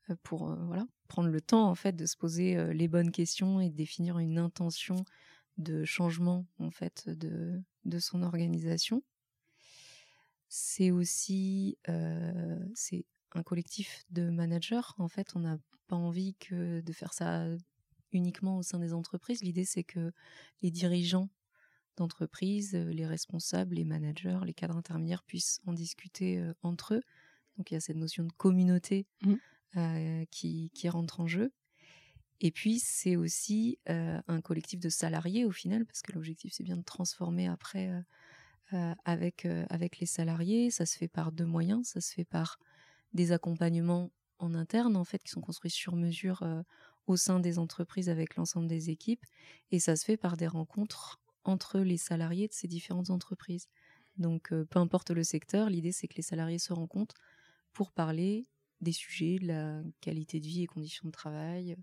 euh, 0.09 0.15
pour 0.23 0.49
euh, 0.49 0.55
voilà, 0.65 0.85
prendre 1.07 1.29
le 1.29 1.41
temps 1.41 1.69
en 1.69 1.75
fait 1.75 1.95
de 1.95 2.05
se 2.05 2.17
poser 2.17 2.73
les 2.73 2.87
bonnes 2.87 3.11
questions 3.11 3.59
et 3.61 3.69
définir 3.69 4.19
une 4.19 4.37
intention 4.37 5.03
de 5.57 5.83
changement 5.83 6.45
en 6.59 6.71
fait 6.71 7.09
de, 7.09 7.61
de 7.85 7.99
son 7.99 8.23
organisation. 8.23 9.03
C'est 10.47 10.91
aussi 10.91 11.77
c'est 12.73 13.05
un 13.33 13.43
collectif 13.43 14.03
de 14.09 14.29
managers. 14.29 14.81
En 14.97 15.07
fait, 15.07 15.33
on 15.35 15.39
n'a 15.39 15.57
pas 15.91 15.97
envie 15.97 16.35
que 16.35 16.79
de 16.79 16.93
faire 16.93 17.11
ça 17.11 17.45
uniquement 18.13 18.57
au 18.57 18.63
sein 18.63 18.79
des 18.79 18.93
entreprises. 18.93 19.43
L'idée, 19.43 19.65
c'est 19.65 19.83
que 19.83 20.13
les 20.61 20.71
dirigeants 20.71 21.29
d'entreprise, 21.97 22.75
euh, 22.75 22.93
les 22.93 23.05
responsables, 23.05 23.75
les 23.75 23.83
managers, 23.83 24.39
les 24.45 24.53
cadres 24.53 24.77
intermédiaires 24.77 25.23
puissent 25.23 25.59
en 25.65 25.73
discuter 25.73 26.39
euh, 26.39 26.53
entre 26.63 26.93
eux. 26.93 27.01
Donc 27.57 27.71
il 27.71 27.73
y 27.73 27.77
a 27.77 27.81
cette 27.81 27.97
notion 27.97 28.23
de 28.23 28.31
communauté 28.31 29.05
mmh. 29.23 29.33
euh, 29.75 30.25
qui, 30.31 30.71
rentre 30.87 31.19
en 31.19 31.27
jeu. 31.27 31.51
Et 32.39 32.51
puis 32.51 32.79
c'est 32.79 33.17
aussi 33.17 33.77
un 33.85 34.41
collectif 34.41 34.79
de 34.79 34.89
salariés 34.89 35.45
au 35.45 35.51
final, 35.51 35.85
parce 35.85 36.01
que 36.01 36.13
l'objectif 36.13 36.53
c'est 36.53 36.63
bien 36.63 36.77
de 36.77 36.83
transformer 36.83 37.47
après 37.47 37.91
avec, 39.05 39.45
avec 39.69 39.99
les 39.99 40.07
salariés. 40.07 40.71
Ça 40.71 40.87
se 40.87 40.97
fait 40.97 41.07
par 41.07 41.31
deux 41.31 41.45
moyens. 41.45 41.89
Ça 41.89 42.01
se 42.01 42.11
fait 42.11 42.25
par 42.25 42.57
des 43.13 43.31
accompagnements 43.31 44.11
en 44.41 44.53
interne 44.53 44.95
en 44.95 45.03
fait 45.03 45.23
qui 45.23 45.31
sont 45.31 45.41
construits 45.41 45.71
sur 45.71 45.95
mesure 45.95 46.43
au 47.07 47.17
sein 47.17 47.39
des 47.39 47.59
entreprises 47.59 48.09
avec 48.09 48.35
l'ensemble 48.35 48.67
des 48.67 48.89
équipes. 48.89 49.25
Et 49.71 49.79
ça 49.79 49.95
se 49.95 50.05
fait 50.05 50.17
par 50.17 50.37
des 50.37 50.47
rencontres 50.47 51.19
entre 51.43 51.79
les 51.79 51.97
salariés 51.97 52.47
de 52.47 52.53
ces 52.53 52.67
différentes 52.67 53.09
entreprises. 53.09 53.67
Donc, 54.17 54.51
euh, 54.51 54.65
peu 54.65 54.79
importe 54.79 55.11
le 55.11 55.23
secteur, 55.23 55.69
l'idée 55.69 55.91
c'est 55.91 56.07
que 56.07 56.15
les 56.15 56.21
salariés 56.21 56.59
se 56.59 56.73
rencontrent 56.73 57.15
pour 57.73 57.91
parler 57.91 58.45
des 58.81 58.91
sujets, 58.91 59.39
de 59.39 59.47
la 59.47 59.81
qualité 60.01 60.39
de 60.39 60.47
vie 60.47 60.63
et 60.63 60.67
conditions 60.67 61.07
de 61.07 61.11
travail, 61.11 61.75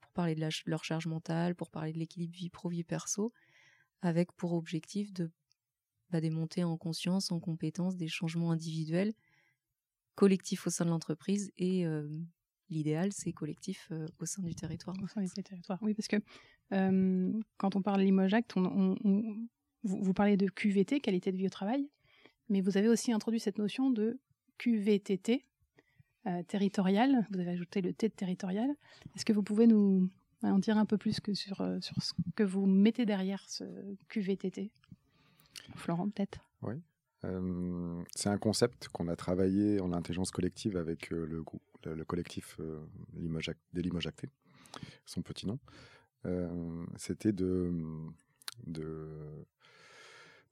pour 0.00 0.12
parler 0.12 0.34
de, 0.34 0.48
leur 0.66 0.84
charge 0.84 1.06
mentale, 1.06 1.54
pour 1.54 1.70
parler 1.70 1.92
de 1.92 1.98
l'équilibre 1.98 2.34
vie 2.34 2.50
pro-vie 2.50 2.84
perso, 2.84 3.32
avec 4.02 4.32
pour 4.32 4.52
objectif 4.52 5.12
de 5.12 5.30
bah, 6.10 6.20
des 6.20 6.30
en 6.62 6.76
conscience, 6.76 7.32
en 7.32 7.40
compétences, 7.40 7.96
des 7.96 8.08
changements 8.08 8.50
individuels, 8.50 9.14
collectifs 10.14 10.66
au 10.66 10.70
sein 10.70 10.84
de 10.84 10.90
l'entreprise 10.90 11.50
et 11.56 11.86
euh, 11.86 12.08
l'idéal, 12.70 13.12
c'est 13.12 13.32
collectif 13.32 13.88
euh, 13.92 14.06
au 14.18 14.26
sein 14.26 14.42
du 14.42 14.54
territoire. 14.54 14.96
Au 15.02 15.06
sein 15.06 15.22
du 15.22 15.42
territoire, 15.42 15.78
oui, 15.82 15.94
parce 15.94 16.08
que 16.08 16.16
quand 17.58 17.76
on 17.76 17.82
parle 17.82 18.00
Limoges 18.00 18.34
on, 18.56 18.96
vous, 19.84 20.14
parlez 20.14 20.38
de 20.38 20.48
QVT, 20.48 21.00
qualité 21.00 21.32
de 21.32 21.36
vie 21.36 21.46
au 21.46 21.50
travail, 21.50 21.88
mais 22.48 22.60
vous 22.60 22.78
avez 22.78 22.88
aussi 22.88 23.12
introduit 23.12 23.40
cette 23.40 23.58
notion 23.58 23.90
de 23.90 24.18
QVTT, 24.58 25.44
euh, 26.26 26.42
territorial. 26.44 27.26
Vous 27.30 27.40
avez 27.40 27.50
ajouté 27.50 27.80
le 27.80 27.92
T 27.92 28.08
de 28.08 28.14
territorial. 28.14 28.70
Est-ce 29.16 29.24
que 29.24 29.32
vous 29.32 29.42
pouvez 29.42 29.66
nous 29.66 30.08
en 30.42 30.58
dire 30.58 30.78
un 30.78 30.86
peu 30.86 30.96
plus 30.96 31.18
que 31.18 31.34
sur, 31.34 31.60
euh, 31.60 31.80
sur 31.80 32.00
ce 32.02 32.12
que 32.36 32.44
vous 32.44 32.66
mettez 32.66 33.04
derrière 33.06 33.44
ce 33.48 33.64
QVTT 34.08 34.70
Florent, 35.74 36.08
peut-être? 36.10 36.48
Oui. 36.62 36.76
C'est 38.16 38.28
un 38.28 38.38
concept 38.38 38.88
qu'on 38.88 39.08
a 39.08 39.16
travaillé 39.16 39.80
en 39.80 39.92
intelligence 39.92 40.30
collective 40.30 40.76
avec 40.76 41.10
le 41.10 41.42
groupe 41.42 41.62
le, 41.90 42.04
collectif 42.04 42.56
euh, 42.60 42.80
des 43.72 43.82
Limoges 43.82 44.06
Actés, 44.06 44.28
son 45.06 45.22
petit 45.22 45.46
nom, 45.46 45.58
euh, 46.26 46.84
c'était 46.96 47.32
de, 47.32 47.72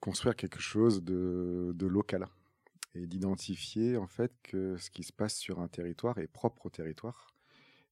construire 0.00 0.34
quelque 0.34 0.60
chose 0.60 1.02
de, 1.02 1.86
local 1.86 2.26
et 2.94 3.06
d'identifier 3.06 3.96
en 3.96 4.08
fait 4.08 4.32
que 4.42 4.76
ce 4.76 4.90
qui 4.90 5.04
se 5.04 5.12
passe 5.12 5.36
sur 5.36 5.60
un 5.60 5.68
territoire 5.68 6.18
est 6.18 6.26
propre 6.26 6.66
au 6.66 6.70
territoire 6.70 7.34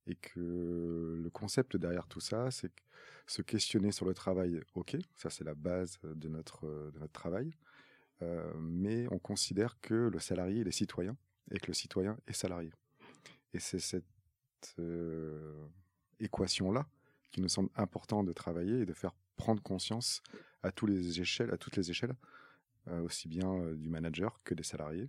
et 0.07 0.17
que 0.17 1.21
le 1.23 1.31
concept 1.31 1.77
derrière 1.77 2.09
tout 2.09 2.21
ça, 2.21 2.51
c'est 2.51 2.73
se 3.27 3.43
questionner 3.43 3.93
sur 3.93 4.07
le 4.07 4.15
travail, 4.15 4.63
ok, 4.75 4.97
ça 5.15 5.29
c'est 5.29 5.45
la 5.45 5.55
base 5.55 5.99
de 6.03 6.29
notre, 6.29 6.91
travail, 7.13 7.51
euh, 7.51 7.68
mais 8.21 9.07
on 9.11 9.19
considère 9.19 9.81
que 9.81 9.95
le 9.95 10.19
salarié 10.19 10.61
est 10.61 10.71
citoyen 10.71 11.17
et 11.51 11.59
que 11.59 11.69
le 11.69 11.75
citoyen 11.75 12.19
est 12.27 12.33
salarié. 12.33 12.73
Et 13.55 13.61
c'est 13.61 13.79
cette 13.79 14.05
euh, 14.79 15.67
équation-là 16.21 16.87
qui 17.31 17.41
nous 17.41 17.49
semble 17.49 17.71
important 17.77 18.25
de 18.25 18.33
travailler 18.33 18.81
et 18.81 18.87
de 18.87 18.93
faire 18.93 19.15
prendre 19.37 19.63
conscience 19.63 20.23
à, 20.63 20.73
tous 20.73 20.87
les 20.87 21.21
échelles, 21.21 21.51
à 21.53 21.57
toutes 21.57 21.77
les 21.77 21.91
échelles, 21.91 22.15
euh, 22.89 23.03
aussi 23.03 23.29
bien 23.29 23.51
euh, 23.53 23.77
du 23.77 23.89
manager 23.89 24.39
que 24.45 24.55
des 24.55 24.63
salariés, 24.63 25.09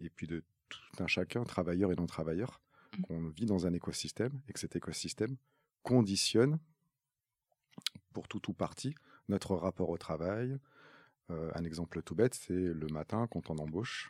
et 0.00 0.10
puis 0.10 0.26
de 0.26 0.42
tout 0.68 1.02
un 1.02 1.06
chacun, 1.06 1.44
travailleur 1.44 1.92
et 1.92 1.96
non 1.96 2.06
travailleur, 2.06 2.60
mmh. 2.98 3.02
qu'on 3.02 3.28
vit 3.28 3.46
dans 3.46 3.66
un 3.66 3.72
écosystème 3.72 4.40
et 4.48 4.52
que 4.52 4.60
cet 4.60 4.76
écosystème 4.76 5.36
conditionne 5.82 6.58
pour 8.12 8.28
tout 8.28 8.50
ou 8.50 8.52
partie 8.52 8.94
notre 9.28 9.54
rapport 9.54 9.90
au 9.90 9.98
travail. 9.98 10.58
Un 11.54 11.64
exemple 11.64 12.02
tout 12.02 12.14
bête, 12.14 12.34
c'est 12.34 12.52
le 12.52 12.86
matin 12.88 13.26
quand 13.30 13.50
on 13.50 13.58
embauche, 13.58 14.08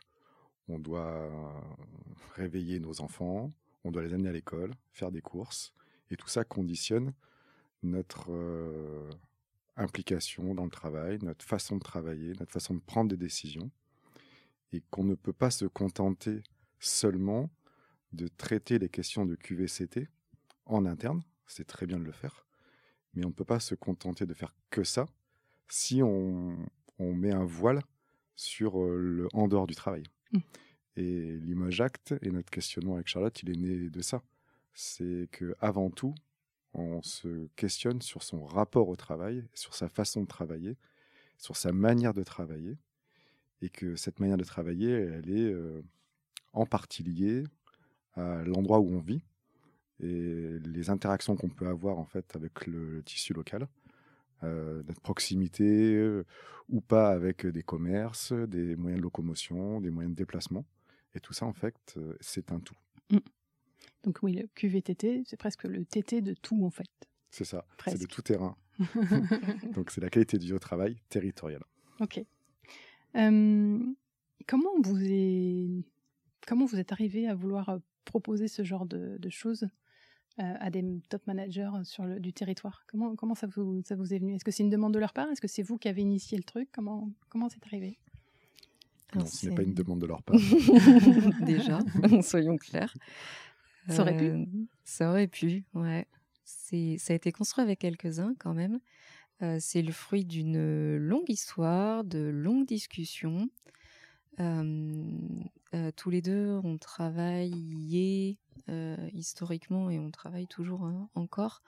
on 0.67 0.79
doit 0.79 1.29
réveiller 2.35 2.79
nos 2.79 3.01
enfants, 3.01 3.51
on 3.83 3.91
doit 3.91 4.03
les 4.03 4.13
amener 4.13 4.29
à 4.29 4.33
l'école, 4.33 4.73
faire 4.91 5.11
des 5.11 5.21
courses, 5.21 5.73
et 6.09 6.17
tout 6.17 6.27
ça 6.27 6.43
conditionne 6.43 7.13
notre 7.83 8.31
euh, 8.31 9.09
implication 9.75 10.53
dans 10.53 10.65
le 10.65 10.69
travail, 10.69 11.19
notre 11.21 11.45
façon 11.45 11.77
de 11.77 11.81
travailler, 11.81 12.33
notre 12.39 12.51
façon 12.51 12.75
de 12.75 12.79
prendre 12.79 13.09
des 13.09 13.17
décisions, 13.17 13.71
et 14.71 14.81
qu'on 14.89 15.03
ne 15.03 15.15
peut 15.15 15.33
pas 15.33 15.51
se 15.51 15.65
contenter 15.65 16.43
seulement 16.79 17.49
de 18.13 18.27
traiter 18.27 18.79
les 18.79 18.89
questions 18.89 19.25
de 19.25 19.35
QVCT 19.35 20.07
en 20.65 20.85
interne, 20.85 21.23
c'est 21.47 21.65
très 21.65 21.85
bien 21.85 21.97
de 21.97 22.03
le 22.03 22.11
faire, 22.11 22.45
mais 23.13 23.25
on 23.25 23.29
ne 23.29 23.33
peut 23.33 23.45
pas 23.45 23.59
se 23.59 23.75
contenter 23.75 24.25
de 24.25 24.33
faire 24.33 24.53
que 24.69 24.83
ça 24.83 25.07
si 25.67 26.03
on, 26.03 26.57
met 27.13 27.31
un 27.31 27.45
voile 27.45 27.81
sur 28.35 28.83
le 28.83 29.27
en 29.33 29.47
dehors 29.47 29.67
du 29.67 29.75
travail. 29.75 30.03
Mmh. 30.31 30.39
Et 30.97 31.37
l'image 31.37 31.81
acte 31.81 32.13
et 32.21 32.31
notre 32.31 32.49
questionnement 32.49 32.95
avec 32.95 33.07
Charlotte, 33.07 33.41
il 33.43 33.49
est 33.49 33.55
né 33.55 33.89
de 33.89 34.01
ça. 34.01 34.21
C'est 34.73 35.27
que 35.31 35.55
avant 35.59 35.89
tout, 35.89 36.15
on 36.73 37.01
se 37.01 37.47
questionne 37.55 38.01
sur 38.01 38.23
son 38.23 38.43
rapport 38.45 38.89
au 38.89 38.95
travail, 38.95 39.45
sur 39.53 39.73
sa 39.73 39.89
façon 39.89 40.21
de 40.21 40.27
travailler, 40.27 40.77
sur 41.37 41.55
sa 41.55 41.71
manière 41.71 42.13
de 42.13 42.23
travailler, 42.23 42.77
et 43.61 43.69
que 43.69 43.95
cette 43.95 44.19
manière 44.19 44.37
de 44.37 44.43
travailler, 44.43 44.91
elle 44.91 45.29
est 45.29 45.51
euh, 45.51 45.81
en 46.53 46.65
partie 46.65 47.03
liée 47.03 47.43
à 48.13 48.43
l'endroit 48.43 48.79
où 48.79 48.89
on 48.93 48.99
vit 48.99 49.23
et 50.01 50.57
les 50.65 50.89
interactions 50.89 51.35
qu'on 51.35 51.49
peut 51.49 51.67
avoir 51.67 51.99
en 51.99 52.05
fait 52.05 52.35
avec 52.35 52.65
le, 52.65 53.03
tissu 53.03 53.33
local, 53.33 53.67
euh, 54.43 54.81
notre 54.87 55.01
proximité 55.01 55.95
euh, 55.95 56.25
ou 56.69 56.81
pas 56.81 57.09
avec 57.09 57.45
des 57.45 57.63
commerces, 57.63 58.33
des 58.33 58.75
moyens 58.75 58.99
de 58.99 59.03
locomotion, 59.03 59.81
des 59.81 59.91
moyens 59.91 60.15
de 60.15 60.17
déplacement. 60.17 60.65
Et 61.13 61.19
tout 61.19 61.33
ça, 61.33 61.45
en 61.45 61.53
fait, 61.53 61.75
euh, 61.97 62.15
c'est 62.21 62.51
un 62.51 62.59
tout. 62.59 62.77
Mmh. 63.11 63.17
Donc 64.03 64.19
oui, 64.23 64.33
le 64.33 64.47
QVTT, 64.55 65.23
c'est 65.25 65.37
presque 65.37 65.65
le 65.65 65.85
TT 65.85 66.21
de 66.21 66.33
tout, 66.33 66.63
en 66.65 66.69
fait. 66.69 66.89
C'est 67.29 67.45
ça, 67.45 67.65
c'est 67.85 67.99
de 67.99 68.05
tout 68.05 68.21
terrain. 68.21 68.57
Donc 69.75 69.91
c'est 69.91 70.01
la 70.01 70.09
qualité 70.09 70.37
du 70.37 70.57
travail 70.59 70.97
territorial. 71.09 71.63
Ok. 71.99 72.23
comment, 73.13 74.81
vous 74.81 74.99
est... 75.01 75.69
comment 76.47 76.65
vous 76.65 76.79
êtes 76.79 76.91
arrivé 76.91 77.27
à 77.27 77.35
vouloir 77.35 77.69
euh, 77.69 77.77
proposer 78.05 78.47
ce 78.47 78.63
genre 78.63 78.85
de, 78.85 79.19
choses? 79.29 79.67
À 80.37 80.69
des 80.69 80.83
top 81.09 81.25
managers 81.27 81.69
sur 81.83 82.05
le, 82.05 82.19
du 82.19 82.33
territoire 82.33 82.83
Comment, 82.87 83.15
comment 83.15 83.35
ça, 83.35 83.47
vous, 83.47 83.81
ça 83.85 83.95
vous 83.95 84.13
est 84.13 84.19
venu? 84.19 84.35
Est-ce 84.35 84.45
que 84.45 84.51
c'est 84.51 84.63
une 84.63 84.69
demande 84.69 84.93
de 84.93 84.99
leur 84.99 85.13
part? 85.13 85.29
Est-ce 85.29 85.41
que 85.41 85.47
c'est 85.47 85.61
vous 85.61 85.77
qui 85.77 85.87
avez 85.87 86.01
initié 86.01 86.37
le 86.37 86.43
truc? 86.43 86.69
Comment 86.71 87.09
comment 87.29 87.49
c'est 87.49 87.63
arrivé? 87.65 87.99
Non, 89.13 89.25
ce 89.25 89.47
n'est 89.49 89.55
pas 89.55 89.63
une 89.63 89.73
demande 89.73 89.99
de 89.99 90.05
leur 90.05 90.23
part. 90.23 90.37
Déjà, 91.45 91.79
soyons 92.21 92.57
clairs. 92.57 92.95
Ça 93.89 94.03
aurait 94.03 94.15
pu 94.17 94.25
Euh, 94.25 94.45
Ça 94.85 95.09
aurait 95.09 95.27
pu, 95.27 95.65
ouais. 95.73 96.07
C'est, 96.45 96.97
ça 96.97 97.13
a 97.13 97.15
été 97.15 97.31
construit 97.31 97.63
avec 97.63 97.79
quelques-uns 97.79 98.33
quand 98.39 98.53
même. 98.53 98.79
Euh, 99.41 99.57
c'est 99.59 99.81
le 99.81 99.91
fruit 99.91 100.23
d'une 100.23 100.97
longue 100.97 101.29
histoire, 101.29 102.03
de 102.03 102.19
longues 102.19 102.65
discussions. 102.67 103.49
Euh, 104.39 105.03
euh, 105.73 105.91
tous 105.95 106.09
les 106.09 106.21
deux, 106.21 106.59
on 106.63 106.77
travaillait 106.77 108.37
euh, 108.37 108.40
historiquement 109.13 109.89
et 109.89 109.99
on 109.99 110.11
travaille 110.11 110.47
toujours 110.47 110.83
hein, 110.83 111.09
encore 111.15 111.61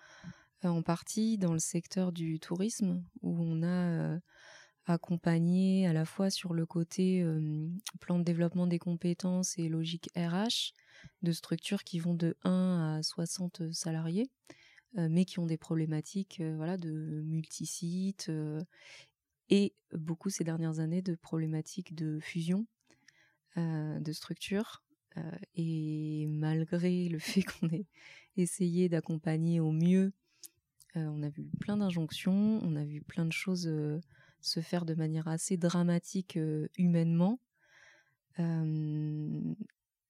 euh, 0.65 0.69
en 0.69 0.81
partie 0.81 1.38
dans 1.38 1.53
le 1.53 1.59
secteur 1.59 2.12
du 2.12 2.39
tourisme 2.39 3.03
où 3.21 3.35
on 3.39 3.63
a 3.63 3.67
euh, 3.67 4.19
accompagné 4.85 5.88
à 5.88 5.93
la 5.93 6.05
fois 6.05 6.29
sur 6.29 6.53
le 6.53 6.65
côté 6.65 7.21
euh, 7.21 7.67
plan 8.00 8.19
de 8.19 8.23
développement 8.23 8.67
des 8.67 8.79
compétences 8.79 9.57
et 9.57 9.69
logique 9.69 10.09
RH 10.15 10.73
de 11.21 11.31
structures 11.31 11.83
qui 11.83 12.00
vont 12.00 12.13
de 12.13 12.38
1 12.43 12.97
à 13.00 13.03
60 13.03 13.73
salariés, 13.73 14.29
euh, 14.97 15.07
mais 15.09 15.25
qui 15.25 15.39
ont 15.39 15.45
des 15.45 15.57
problématiques 15.57 16.39
euh, 16.39 16.55
voilà, 16.55 16.77
de 16.77 17.23
multisites 17.25 18.27
euh, 18.29 18.62
et 19.50 19.73
beaucoup 19.93 20.29
ces 20.29 20.43
dernières 20.43 20.79
années 20.79 21.01
de 21.01 21.15
problématiques 21.15 21.93
de 21.95 22.19
fusion 22.19 22.65
euh, 23.57 24.00
de 24.00 24.12
structures. 24.12 24.83
Euh, 25.17 25.22
et 25.55 26.25
malgré 26.27 27.10
le 27.10 27.20
fait 27.20 27.43
qu'on 27.43 27.70
ait 27.70 27.88
essayé 28.38 28.89
d'accompagner 28.89 29.60
au 29.60 29.72
mieux, 29.72 30.13
euh, 30.98 31.05
on 31.08 31.24
a 31.24 31.29
vu 31.29 31.50
plein 31.60 31.77
d'injonctions, 31.77 32.60
on 32.63 32.75
a 32.75 32.86
vu 32.86 33.01
plein 33.01 33.25
de 33.25 33.34
choses 33.34 33.67
euh, 33.67 34.01
se 34.41 34.62
faire 34.62 34.86
de 34.86 34.96
manière 34.96 35.27
assez 35.27 35.58
dramatique 35.58 36.39
humainement. 36.77 37.39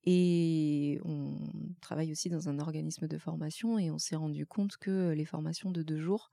Et 0.05 0.99
on 1.05 1.39
travaille 1.81 2.11
aussi 2.11 2.29
dans 2.29 2.49
un 2.49 2.59
organisme 2.59 3.07
de 3.07 3.17
formation 3.17 3.79
et 3.79 3.89
on 3.89 3.97
s'est 3.97 4.15
rendu 4.17 4.45
compte 4.45 4.77
que 4.77 5.11
les 5.11 5.25
formations 5.25 5.71
de 5.71 5.81
deux 5.81 5.99
jours, 5.99 6.31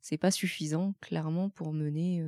c'est 0.00 0.18
pas 0.18 0.32
suffisant, 0.32 0.94
clairement, 1.00 1.48
pour 1.48 1.72
mener 1.72 2.24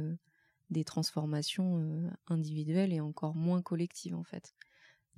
des 0.71 0.85
transformations 0.85 2.11
individuelles 2.29 2.93
et 2.93 3.01
encore 3.01 3.35
moins 3.35 3.63
collectives, 3.63 4.15
en 4.15 4.23
fait. 4.25 4.55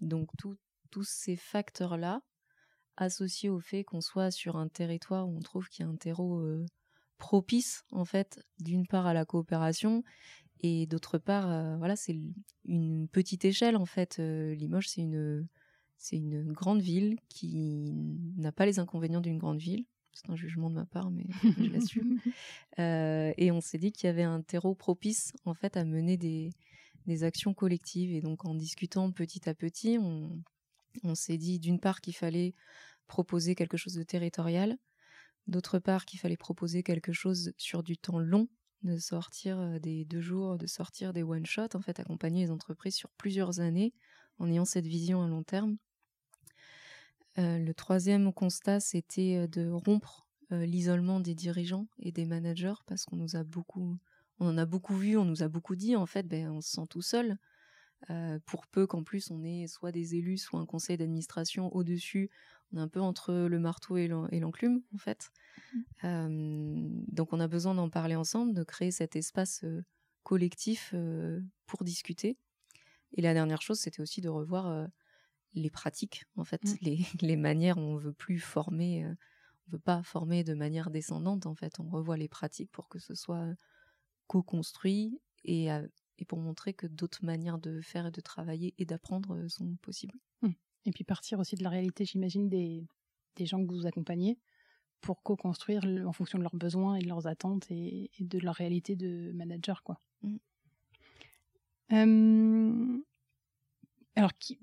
Donc, 0.00 0.30
tout- 0.38 0.56
tous 0.90 1.08
ces 1.08 1.36
facteurs-là, 1.36 2.22
associés 2.96 3.48
au 3.48 3.60
fait 3.60 3.84
qu'on 3.84 4.00
soit 4.00 4.30
sur 4.30 4.56
un 4.56 4.68
territoire 4.68 5.28
où 5.28 5.36
on 5.36 5.40
trouve 5.40 5.68
qu'il 5.68 5.84
y 5.84 5.88
a 5.88 5.90
un 5.90 5.96
terreau 5.96 6.40
euh, 6.40 6.64
propice, 7.18 7.84
en 7.92 8.04
fait, 8.04 8.42
d'une 8.58 8.86
part 8.86 9.06
à 9.06 9.14
la 9.14 9.24
coopération 9.24 10.02
et 10.60 10.86
d'autre 10.86 11.18
part, 11.18 11.50
euh, 11.50 11.76
voilà, 11.76 11.96
c'est 11.96 12.18
une 12.64 13.08
petite 13.08 13.44
échelle, 13.44 13.76
en 13.76 13.84
fait. 13.84 14.18
Euh, 14.18 14.54
Limoges, 14.54 14.88
c'est 14.88 15.02
une 15.02 15.46
c'est 15.98 16.16
une 16.16 16.52
grande 16.52 16.82
ville 16.82 17.16
qui 17.28 17.90
n'a 18.36 18.52
pas 18.52 18.66
les 18.66 18.78
inconvénients 18.78 19.22
d'une 19.22 19.38
grande 19.38 19.58
ville. 19.58 19.86
C'est 20.12 20.28
un 20.30 20.36
jugement 20.36 20.68
de 20.68 20.74
ma 20.74 20.84
part, 20.84 21.10
mais 21.10 21.26
je 21.42 21.62
l'assume. 21.72 22.20
Et 22.78 23.50
on 23.50 23.60
s'est 23.62 23.78
dit 23.78 23.92
qu'il 23.92 24.06
y 24.06 24.10
avait 24.10 24.22
un 24.22 24.42
terreau 24.42 24.74
propice 24.74 25.32
en 25.46 25.54
fait 25.54 25.76
à 25.76 25.84
mener 25.84 26.18
des, 26.18 26.52
des 27.06 27.24
actions 27.24 27.54
collectives. 27.54 28.12
Et 28.12 28.20
donc 28.20 28.44
en 28.44 28.54
discutant 28.54 29.10
petit 29.10 29.48
à 29.48 29.54
petit, 29.54 29.98
on, 29.98 30.42
on 31.02 31.14
s'est 31.14 31.38
dit 31.38 31.58
d'une 31.58 31.80
part 31.80 32.00
qu'il 32.00 32.14
fallait 32.14 32.54
proposer 33.06 33.54
quelque 33.54 33.76
chose 33.76 33.94
de 33.94 34.02
territorial, 34.02 34.76
d'autre 35.46 35.78
part 35.78 36.04
qu'il 36.04 36.18
fallait 36.18 36.36
proposer 36.36 36.82
quelque 36.82 37.12
chose 37.12 37.52
sur 37.56 37.82
du 37.82 37.96
temps 37.96 38.18
long, 38.18 38.48
de 38.82 38.98
sortir 38.98 39.58
euh, 39.58 39.78
des 39.78 40.04
deux 40.04 40.20
jours, 40.20 40.58
de 40.58 40.66
sortir 40.66 41.12
des 41.12 41.22
one-shots, 41.22 41.74
en 41.74 41.80
fait 41.80 42.00
accompagner 42.00 42.44
les 42.44 42.50
entreprises 42.50 42.94
sur 42.94 43.10
plusieurs 43.10 43.60
années 43.60 43.92
en 44.38 44.50
ayant 44.50 44.64
cette 44.64 44.86
vision 44.86 45.22
à 45.22 45.28
long 45.28 45.42
terme. 45.42 45.76
Euh, 47.38 47.58
le 47.58 47.74
troisième 47.74 48.32
constat, 48.32 48.80
c'était 48.80 49.36
euh, 49.36 49.46
de 49.46 49.70
rompre 49.70 50.24
l'isolement 50.52 51.18
des 51.18 51.34
dirigeants 51.34 51.88
et 51.98 52.12
des 52.12 52.24
managers 52.24 52.74
parce 52.86 53.04
qu'on 53.04 53.16
nous 53.16 53.34
a 53.34 53.42
beaucoup, 53.42 53.98
on 54.38 54.46
en 54.46 54.56
a 54.58 54.64
beaucoup 54.64 54.94
vu, 54.94 55.16
on 55.16 55.24
nous 55.24 55.42
a 55.42 55.48
beaucoup 55.48 55.74
dit 55.74 55.96
en 55.96 56.06
fait, 56.06 56.22
ben, 56.22 56.48
on 56.50 56.60
se 56.60 56.70
sent 56.70 56.86
tout 56.88 57.02
seul. 57.02 57.36
Euh, 58.10 58.38
pour 58.46 58.66
peu 58.66 58.86
qu'en 58.86 59.02
plus 59.04 59.30
on 59.30 59.42
ait 59.42 59.66
soit 59.66 59.92
des 59.92 60.14
élus, 60.16 60.38
soit 60.38 60.60
un 60.60 60.66
conseil 60.66 60.96
d'administration 60.98 61.74
au-dessus, 61.74 62.30
on 62.72 62.78
est 62.78 62.80
un 62.80 62.88
peu 62.88 63.00
entre 63.00 63.32
le 63.34 63.58
marteau 63.58 63.96
et 63.96 64.06
l'en- 64.08 64.28
et 64.28 64.40
l'enclume 64.40 64.82
en 64.94 64.98
fait. 64.98 65.30
Euh, 66.04 66.88
donc 67.08 67.32
on 67.32 67.40
a 67.40 67.48
besoin 67.48 67.74
d'en 67.74 67.90
parler 67.90 68.16
ensemble, 68.16 68.54
de 68.54 68.64
créer 68.64 68.90
cet 68.92 69.16
espace 69.16 69.64
euh, 69.64 69.84
collectif 70.24 70.94
pour 71.66 71.84
discuter. 71.84 72.38
Et 73.12 73.22
la 73.22 73.34
dernière 73.34 73.62
chose, 73.62 73.78
c'était 73.80 74.02
aussi 74.02 74.20
de 74.20 74.28
revoir 74.28 74.88
les 75.54 75.70
pratiques, 75.70 76.24
en 76.36 76.44
fait, 76.44 76.62
Mm. 76.64 76.76
les, 76.82 76.98
les 77.22 77.36
manières. 77.36 77.78
On 77.78 77.96
veut 77.96 78.12
plus 78.12 78.38
former, 78.40 79.06
on 79.68 79.72
veut 79.72 79.78
pas 79.80 80.02
former 80.02 80.44
de 80.44 80.54
manière 80.54 80.90
descendante. 80.90 81.46
En 81.46 81.54
fait, 81.54 81.80
on 81.80 81.88
revoit 81.88 82.16
les 82.16 82.28
pratiques 82.28 82.72
pour 82.72 82.88
que 82.88 82.98
ce 82.98 83.14
soit 83.14 83.48
co-construit 84.28 85.20
et, 85.44 85.68
et 86.18 86.24
pour 86.24 86.38
montrer 86.38 86.74
que 86.74 86.86
d'autres 86.86 87.24
manières 87.24 87.58
de 87.58 87.80
faire 87.80 88.06
et 88.06 88.10
de 88.10 88.20
travailler 88.20 88.74
et 88.78 88.84
d'apprendre 88.84 89.36
euh, 89.36 89.48
sont 89.48 89.76
possibles. 89.82 90.18
Et 90.88 90.92
puis 90.92 91.02
partir 91.02 91.40
aussi 91.40 91.56
de 91.56 91.64
la 91.64 91.70
réalité, 91.70 92.04
j'imagine, 92.04 92.48
des, 92.48 92.86
des 93.34 93.44
gens 93.44 93.60
que 93.60 93.72
vous 93.72 93.86
accompagnez 93.86 94.38
pour 95.00 95.22
co-construire 95.22 95.84
en 96.06 96.12
fonction 96.12 96.38
de 96.38 96.44
leurs 96.44 96.54
besoins 96.54 96.94
et 96.94 97.00
de 97.00 97.08
leurs 97.08 97.26
attentes 97.26 97.68
et, 97.70 98.10
et 98.18 98.24
de 98.24 98.38
leur 98.38 98.54
réalité 98.54 98.94
de 98.94 99.32
manager, 99.32 99.82
quoi. 99.82 100.00
Mm. 100.22 100.36
Euh, 101.92 102.98
alors, 104.14 104.32
qui, 104.38 104.58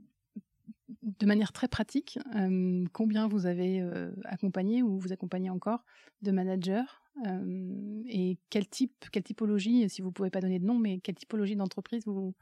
de 1.02 1.26
manière 1.26 1.52
très 1.52 1.68
pratique, 1.68 2.20
euh, 2.36 2.86
combien 2.94 3.28
vous 3.28 3.46
avez 3.46 3.82
euh, 3.82 4.12
accompagné 4.26 4.84
ou 4.84 4.98
vous 4.98 5.12
accompagnez 5.14 5.50
encore 5.50 5.84
de 6.22 6.32
managers 6.32 6.84
euh, 7.26 8.04
et 8.08 8.38
quel 8.50 8.68
type, 8.68 9.06
quelle 9.12 9.24
typologie, 9.24 9.90
si 9.90 10.02
vous 10.02 10.12
pouvez 10.12 10.30
pas 10.30 10.42
donner 10.42 10.60
de 10.60 10.66
nom, 10.66 10.80
mais 10.80 11.00
quelle 11.00 11.16
typologie 11.16 11.56
d'entreprise 11.56 12.04
vous, 12.06 12.34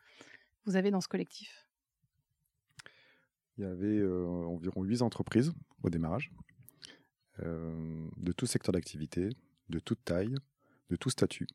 vous 0.65 0.75
avez 0.75 0.91
dans 0.91 1.01
ce 1.01 1.07
collectif? 1.07 1.67
Il 3.57 3.63
y 3.63 3.67
avait 3.67 4.03
environ 4.03 4.83
8 4.83 5.01
entreprises 5.01 5.53
au 5.83 5.89
démarrage, 5.89 6.31
de 7.37 8.31
tout 8.31 8.45
secteur 8.45 8.71
d'activité, 8.71 9.29
de 9.69 9.79
toute 9.79 10.03
taille, 10.03 10.33
de 10.89 10.95
tout 10.95 11.09
statut 11.09 11.47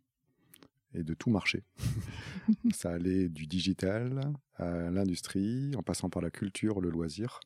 et 0.96 1.04
de 1.04 1.14
tout 1.14 1.30
marché. 1.30 1.62
Ça 2.72 2.90
allait 2.90 3.28
du 3.28 3.46
digital 3.46 4.32
à 4.56 4.90
l'industrie, 4.90 5.72
en 5.76 5.82
passant 5.82 6.10
par 6.10 6.22
la 6.22 6.30
culture, 6.30 6.80
le 6.80 6.90
loisir, 6.90 7.40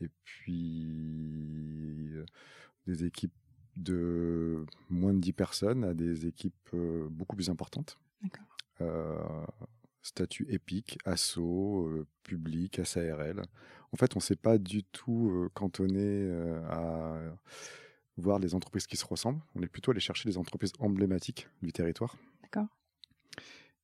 et 0.00 0.08
puis 0.24 0.86
euh, 2.14 2.24
des 2.86 3.04
équipes 3.04 3.32
de 3.76 4.66
moins 4.90 5.14
de 5.14 5.20
10 5.20 5.32
personnes 5.32 5.84
à 5.84 5.94
des 5.94 6.26
équipes 6.26 6.68
euh, 6.74 7.08
beaucoup 7.10 7.36
plus 7.36 7.50
importantes. 7.50 7.98
Euh, 8.80 9.16
statut 10.02 10.46
épique, 10.48 10.98
assaut, 11.04 11.86
euh, 11.86 12.06
public, 12.24 12.80
SARL. 12.84 13.42
En 13.92 13.96
fait, 13.96 14.16
on 14.16 14.18
ne 14.18 14.22
s'est 14.22 14.36
pas 14.36 14.58
du 14.58 14.82
tout 14.82 15.30
euh, 15.30 15.48
cantonné 15.54 16.28
à 16.68 17.20
voir 18.16 18.38
les 18.40 18.54
entreprises 18.54 18.86
qui 18.86 18.96
se 18.96 19.04
ressemblent. 19.04 19.40
On 19.54 19.62
est 19.62 19.68
plutôt 19.68 19.92
allé 19.92 20.00
chercher 20.00 20.28
des 20.28 20.38
entreprises 20.38 20.72
emblématiques 20.80 21.48
du 21.62 21.72
territoire. 21.72 22.16
D'accord. 22.52 22.68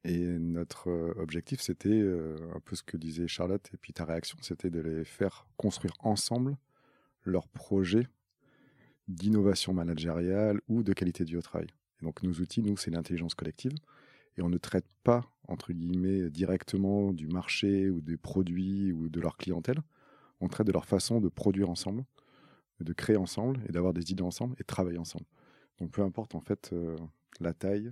Et 0.05 0.19
notre 0.39 0.91
euh, 0.91 1.15
objectif, 1.19 1.61
c'était 1.61 1.89
euh, 1.89 2.37
un 2.55 2.61
peu 2.61 2.77
ce 2.77 2.83
que 2.83 2.97
disait 2.97 3.29
Charlotte, 3.29 3.69
et 3.75 3.77
puis 3.77 3.93
ta 3.93 4.05
réaction, 4.05 4.39
c'était 4.43 4.71
de 4.71 4.81
les 4.81 5.05
faire 5.05 5.47
construire 5.57 5.95
ensemble 6.01 6.57
leur 7.25 7.49
projet 7.49 8.07
d'innovation 9.09 9.73
managériale 9.73 10.61
ou 10.69 10.83
de 10.83 10.93
qualité 10.93 11.25
de 11.25 11.31
vie 11.31 11.37
au 11.37 11.43
travail. 11.43 11.69
Et 12.01 12.05
donc 12.05 12.23
nos 12.23 12.33
outils, 12.33 12.63
nous, 12.63 12.77
c'est 12.77 12.91
l'intelligence 12.91 13.35
collective. 13.35 13.73
Et 14.37 14.43
on 14.43 14.49
ne 14.49 14.59
traite 14.59 14.87
pas, 15.03 15.25
entre 15.49 15.73
guillemets, 15.73 16.31
directement 16.31 17.13
du 17.13 17.27
marché 17.27 17.91
ou 17.91 18.01
des 18.01 18.17
produits 18.17 18.93
ou 18.93 19.09
de 19.09 19.21
leur 19.21 19.37
clientèle. 19.37 19.81
On 20.41 20.49
traite 20.49 20.67
de 20.67 20.73
leur 20.73 20.85
façon 20.85 21.21
de 21.21 21.29
produire 21.29 21.71
ensemble, 21.71 22.05
de 22.81 22.93
créer 22.93 23.17
ensemble 23.17 23.61
et 23.69 23.73
d'avoir 23.73 23.93
des 23.93 24.13
idées 24.13 24.23
ensemble 24.23 24.55
et 24.61 24.65
travailler 24.65 24.99
ensemble. 24.99 25.25
Donc 25.81 25.91
peu 25.91 26.03
importe 26.03 26.35
en 26.35 26.41
fait 26.41 26.71
euh, 26.73 26.97
la 27.41 27.53
taille, 27.53 27.91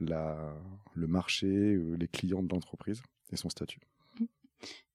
la, 0.00 0.54
le 0.94 1.06
marché, 1.06 1.46
euh, 1.46 1.94
les 1.96 2.08
clients 2.08 2.42
de 2.42 2.48
l'entreprise 2.52 3.02
et 3.32 3.36
son 3.36 3.48
statut. 3.48 3.80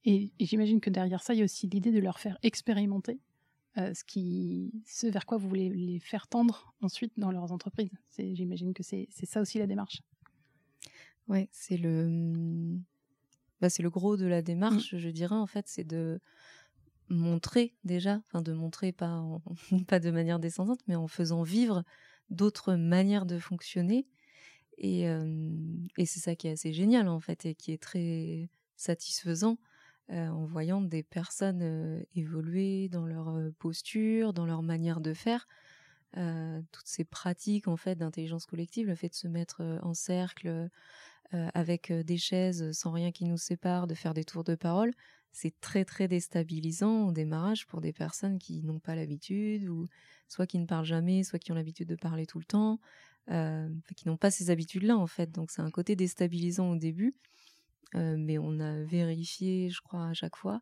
Et, 0.04 0.32
et 0.40 0.46
j'imagine 0.46 0.82
que 0.82 0.90
derrière 0.90 1.22
ça, 1.22 1.34
il 1.34 1.38
y 1.38 1.42
a 1.42 1.46
aussi 1.46 1.68
l'idée 1.68 1.92
de 1.92 2.00
leur 2.00 2.20
faire 2.20 2.38
expérimenter 2.42 3.20
euh, 3.78 3.94
ce, 3.94 4.04
qui, 4.04 4.72
ce 4.86 5.08
vers 5.08 5.26
quoi 5.26 5.38
vous 5.38 5.48
voulez 5.48 5.70
les 5.70 6.00
faire 6.00 6.28
tendre 6.28 6.74
ensuite 6.82 7.14
dans 7.18 7.32
leurs 7.32 7.52
entreprises. 7.52 7.92
C'est- 8.10 8.36
J'imagine 8.36 8.74
que 8.74 8.84
c'est 8.84 9.08
c'est 9.12 9.28
ça 9.28 9.42
aussi 9.42 9.60
la 9.60 9.68
démarche. 9.68 10.02
Ouais, 11.28 11.48
c'est 11.52 11.78
le, 11.78 12.78
bah, 13.62 13.70
c'est 13.70 13.84
le 13.84 13.90
gros 13.90 14.18
de 14.18 14.26
la 14.26 14.42
démarche, 14.42 14.96
je 14.98 15.10
dirais 15.10 15.36
en 15.36 15.48
fait, 15.48 15.68
c'est 15.68 15.84
de 15.84 16.20
montrer 17.10 17.76
déjà, 17.84 18.22
enfin 18.28 18.42
de 18.42 18.54
montrer 18.54 18.92
pas, 18.92 19.24
pas 19.88 20.00
de 20.00 20.12
manière 20.12 20.40
descendante, 20.40 20.80
mais 20.88 20.96
en 20.96 21.08
faisant 21.08 21.44
vivre 21.44 21.84
d'autres 22.30 22.76
manières 22.76 23.26
de 23.26 23.38
fonctionner. 23.38 24.08
Et, 24.84 25.06
c'est 26.06 26.20
ça 26.20 26.36
qui 26.36 26.48
est 26.48 26.52
assez 26.52 26.74
génial 26.74 27.08
en 27.08 27.20
fait 27.20 27.46
et 27.46 27.56
qui 27.56 27.72
est 27.72 27.82
très 27.82 28.50
satisfaisant 28.76 29.58
en 30.10 30.44
voyant 30.46 30.82
des 30.82 31.04
personnes 31.04 32.04
évoluer 32.16 32.90
dans 32.90 33.06
leur 33.06 33.32
posture, 33.60 34.34
dans 34.34 34.46
leur 34.46 34.64
manière 34.64 35.00
de 35.00 35.14
faire. 35.14 35.48
toutes 36.16 36.88
ces 36.88 37.04
pratiques 37.04 37.68
en 37.68 37.78
fait 37.78 37.96
d'intelligence 37.96 38.48
collective, 38.48 38.88
le 38.88 38.96
fait 38.96 39.10
de 39.10 39.16
se 39.16 39.28
mettre 39.28 39.62
en 39.84 39.94
cercle 39.94 40.70
avec 41.32 41.92
des 41.92 42.18
chaises 42.18 42.72
sans 42.72 42.92
rien 42.92 43.12
qui 43.12 43.26
nous 43.26 43.38
sépare, 43.38 43.86
de 43.86 43.94
faire 43.94 44.16
des 44.16 44.24
tours 44.24 44.44
de 44.44 44.56
parole, 44.56 44.92
c'est 45.32 45.60
très 45.62 45.86
très 45.86 46.08
déstabilisant 46.08 47.08
au 47.08 47.12
démarrage 47.12 47.66
pour 47.68 47.82
des 47.82 47.94
personnes 47.94 48.38
qui 48.38 48.64
n'ont 48.64 48.80
pas 48.80 48.96
l'habitude 48.96 49.68
ou 49.70 49.88
soit 50.28 50.48
qui 50.48 50.60
ne 50.60 50.66
parlent 50.66 50.86
jamais, 50.86 51.24
soit 51.24 51.40
qui 51.40 51.52
ont 51.52 51.56
l'habitude 51.56 51.88
de 51.88 51.96
parler 51.96 52.26
tout 52.26 52.40
le 52.40 52.46
temps, 52.46 52.80
euh, 53.30 53.70
qui 53.96 54.08
n'ont 54.08 54.18
pas 54.18 54.32
ces 54.32 54.50
habitudes-là 54.50 54.98
en 54.98 55.08
fait. 55.08 55.32
Donc 55.32 55.52
c'est 55.52 55.62
un 55.62 55.72
côté 55.72 55.96
déstabilisant 55.96 56.72
au 56.72 56.76
début, 56.76 57.16
euh, 57.96 58.16
mais 58.18 58.38
on 58.38 58.60
a 58.60 58.84
vérifié, 58.84 59.70
je 59.70 59.82
crois, 59.82 60.08
à 60.08 60.14
chaque 60.14 60.36
fois 60.36 60.62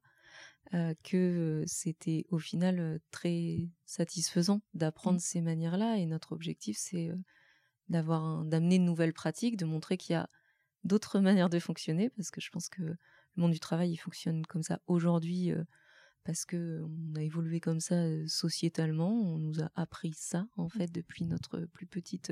euh, 0.74 0.94
que 1.04 1.64
c'était 1.68 2.26
au 2.30 2.38
final 2.38 3.00
très 3.12 3.70
satisfaisant 3.86 4.62
d'apprendre 4.74 5.18
mmh. 5.18 5.22
ces 5.22 5.42
manières-là. 5.42 5.98
Et 5.98 6.06
notre 6.06 6.34
objectif, 6.34 6.78
c'est 6.78 7.12
d'avoir 7.88 8.44
d'amener 8.46 8.78
de 8.78 8.84
nouvelles 8.84 9.14
pratiques, 9.14 9.58
de 9.58 9.66
montrer 9.66 9.98
qu'il 9.98 10.14
y 10.14 10.18
a 10.18 10.30
d'autres 10.84 11.20
manières 11.20 11.50
de 11.50 11.60
fonctionner, 11.60 12.10
parce 12.12 12.30
que 12.30 12.42
je 12.42 12.50
pense 12.50 12.70
que 12.70 12.82
le 12.84 12.98
monde 13.36 13.52
du 13.52 13.60
travail, 13.60 13.92
il 13.92 13.98
fonctionne 13.98 14.46
comme 14.46 14.64
ça 14.64 14.82
aujourd'hui 14.88 15.54
parce 16.30 16.46
que 16.46 16.84
on 16.84 17.16
a 17.16 17.24
évolué 17.24 17.60
comme 17.60 17.80
ça 17.80 18.06
sociétalement, 18.28 19.10
on 19.10 19.40
nous 19.40 19.64
a 19.64 19.72
appris 19.74 20.14
ça 20.14 20.48
en 20.58 20.66
mmh. 20.66 20.70
fait 20.70 20.92
depuis 20.92 21.26
notre 21.26 21.62
plus 21.62 21.88
petite 21.88 22.32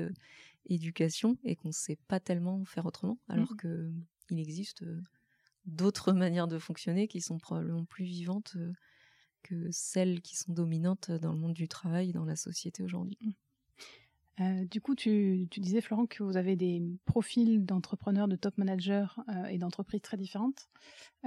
éducation 0.66 1.36
et 1.42 1.56
qu'on 1.56 1.70
ne 1.70 1.72
sait 1.72 1.98
pas 2.06 2.20
tellement 2.20 2.64
faire 2.64 2.86
autrement, 2.86 3.18
alors 3.26 3.56
qu'il 3.56 3.70
mmh. 3.70 4.04
que 4.28 4.34
il 4.34 4.38
existe 4.38 4.84
d'autres 5.66 6.12
manières 6.12 6.46
de 6.46 6.60
fonctionner 6.60 7.08
qui 7.08 7.20
sont 7.20 7.38
probablement 7.38 7.86
plus 7.86 8.04
vivantes 8.04 8.56
que 9.42 9.66
celles 9.72 10.22
qui 10.22 10.36
sont 10.36 10.52
dominantes 10.52 11.10
dans 11.10 11.32
le 11.32 11.38
monde 11.40 11.54
du 11.54 11.66
travail, 11.66 12.12
dans 12.12 12.24
la 12.24 12.36
société 12.36 12.84
aujourd'hui. 12.84 13.18
Mmh. 13.20 13.32
Euh, 14.40 14.64
du 14.64 14.80
coup, 14.80 14.94
tu, 14.94 15.48
disais, 15.56 15.80
Florent, 15.80 16.06
que 16.06 16.22
vous 16.22 16.36
avez 16.36 16.54
des 16.54 16.82
profils 17.06 17.64
d'entrepreneurs, 17.64 18.28
de 18.28 18.36
top 18.36 18.56
managers 18.58 19.06
euh, 19.28 19.46
et 19.46 19.58
d'entreprises 19.58 20.02
très 20.02 20.16
différentes. 20.16 20.68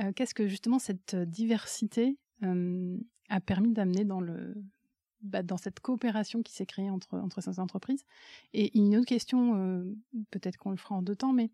Euh, 0.01 0.11
qu'est-ce 0.13 0.33
que 0.33 0.47
justement 0.47 0.79
cette 0.79 1.15
diversité 1.15 2.17
a 2.41 3.39
permis 3.39 3.71
d'amener 3.71 4.03
dans, 4.03 4.21
le, 4.21 4.55
bah, 5.21 5.43
dans 5.43 5.57
cette 5.57 5.79
coopération 5.79 6.41
qui 6.41 6.53
s'est 6.53 6.65
créée 6.65 6.89
entre, 6.89 7.17
entre 7.17 7.41
ces 7.41 7.59
entreprises 7.59 8.03
Et 8.53 8.77
une 8.77 8.95
autre 8.97 9.05
question, 9.05 9.85
peut-être 10.31 10.57
qu'on 10.57 10.71
le 10.71 10.77
fera 10.77 10.95
en 10.95 11.01
deux 11.01 11.15
temps, 11.15 11.33
mais 11.33 11.49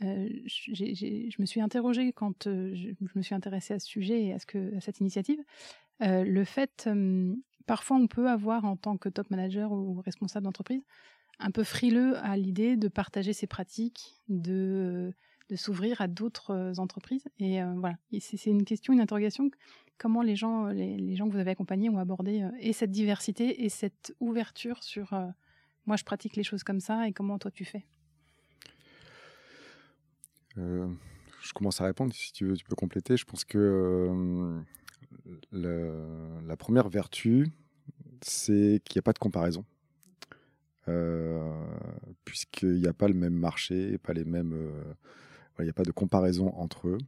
je 0.00 1.40
me 1.40 1.46
suis 1.46 1.60
interrogée 1.60 2.12
quand 2.12 2.44
je, 2.44 2.94
me 3.14 3.22
suis 3.22 3.34
intéressée 3.34 3.74
à 3.74 3.78
ce 3.78 3.86
sujet 3.86 4.24
et 4.24 4.32
à, 4.32 4.38
ce 4.38 4.46
que, 4.46 4.76
à 4.76 4.80
cette 4.80 5.00
initiative. 5.00 5.40
le 6.00 6.44
fait 6.44 6.88
parfois 7.66 7.98
on 7.98 8.06
peut 8.06 8.28
avoir 8.28 8.64
en 8.64 8.76
tant 8.76 8.96
que 8.96 9.08
top 9.08 9.30
manager 9.30 9.72
ou 9.72 10.00
responsable 10.00 10.44
d'entreprise 10.44 10.82
un 11.40 11.50
peu 11.50 11.64
frileux 11.64 12.16
à 12.18 12.36
l'idée 12.36 12.76
de 12.76 12.88
partager 12.88 13.32
ses 13.32 13.46
pratiques, 13.46 14.14
de, 14.28 15.12
de 15.48 15.56
s'ouvrir 15.56 16.00
à 16.00 16.08
d'autres 16.08 16.50
euh, 16.50 16.74
entreprises. 16.78 17.24
Et 17.38 17.62
euh, 17.62 17.72
voilà, 17.76 17.96
c'est 18.20 18.50
une 18.50 18.64
question, 18.64 18.92
une 18.92 19.00
interrogation. 19.00 19.50
Comment 20.00 20.22
les 20.22 20.34
gens, 20.34 20.68
les, 20.68 21.14
gens 21.14 21.28
que 21.28 21.32
vous 21.34 21.38
avez 21.38 21.50
accompagnés 21.50 21.90
ont 21.90 21.98
abordé 21.98 22.40
euh, 22.40 22.50
et 22.58 22.72
cette 22.72 22.90
diversité 22.90 23.64
et 23.64 23.68
cette 23.68 24.14
ouverture 24.18 24.82
sur 24.82 25.12
moi 25.84 25.96
je 25.96 26.04
pratique 26.04 26.36
les 26.36 26.42
choses 26.42 26.64
comme 26.64 26.80
ça 26.80 27.06
et 27.06 27.12
comment 27.12 27.38
toi 27.38 27.50
tu 27.50 27.64
fais? 27.64 27.84
Je 30.56 31.52
commence 31.54 31.80
à 31.80 31.84
répondre 31.84 32.14
si 32.14 32.32
tu 32.32 32.46
veux, 32.46 32.56
tu 32.56 32.64
peux 32.64 32.74
compléter. 32.74 33.16
Je 33.16 33.24
pense 33.24 33.44
que 33.44 34.62
la 35.52 36.56
première 36.56 36.88
vertu, 36.88 37.48
c'est 38.22 38.80
qu'il 38.84 38.98
n'y 38.98 39.00
a 39.00 39.02
pas 39.02 39.12
de 39.12 39.18
comparaison. 39.18 39.64
Euh, 40.88 41.52
puisqu'il 42.24 42.80
n'y 42.80 42.86
a 42.86 42.92
pas 42.92 43.06
le 43.06 43.14
même 43.14 43.34
marché, 43.34 43.98
pas 43.98 44.12
les 44.12 44.24
mêmes, 44.24 44.52
euh, 44.54 44.94
il 45.58 45.64
n'y 45.64 45.70
a 45.70 45.74
pas 45.74 45.84
de 45.84 45.92
comparaison 45.92 46.48
entre 46.56 46.88
eux. 46.88 46.98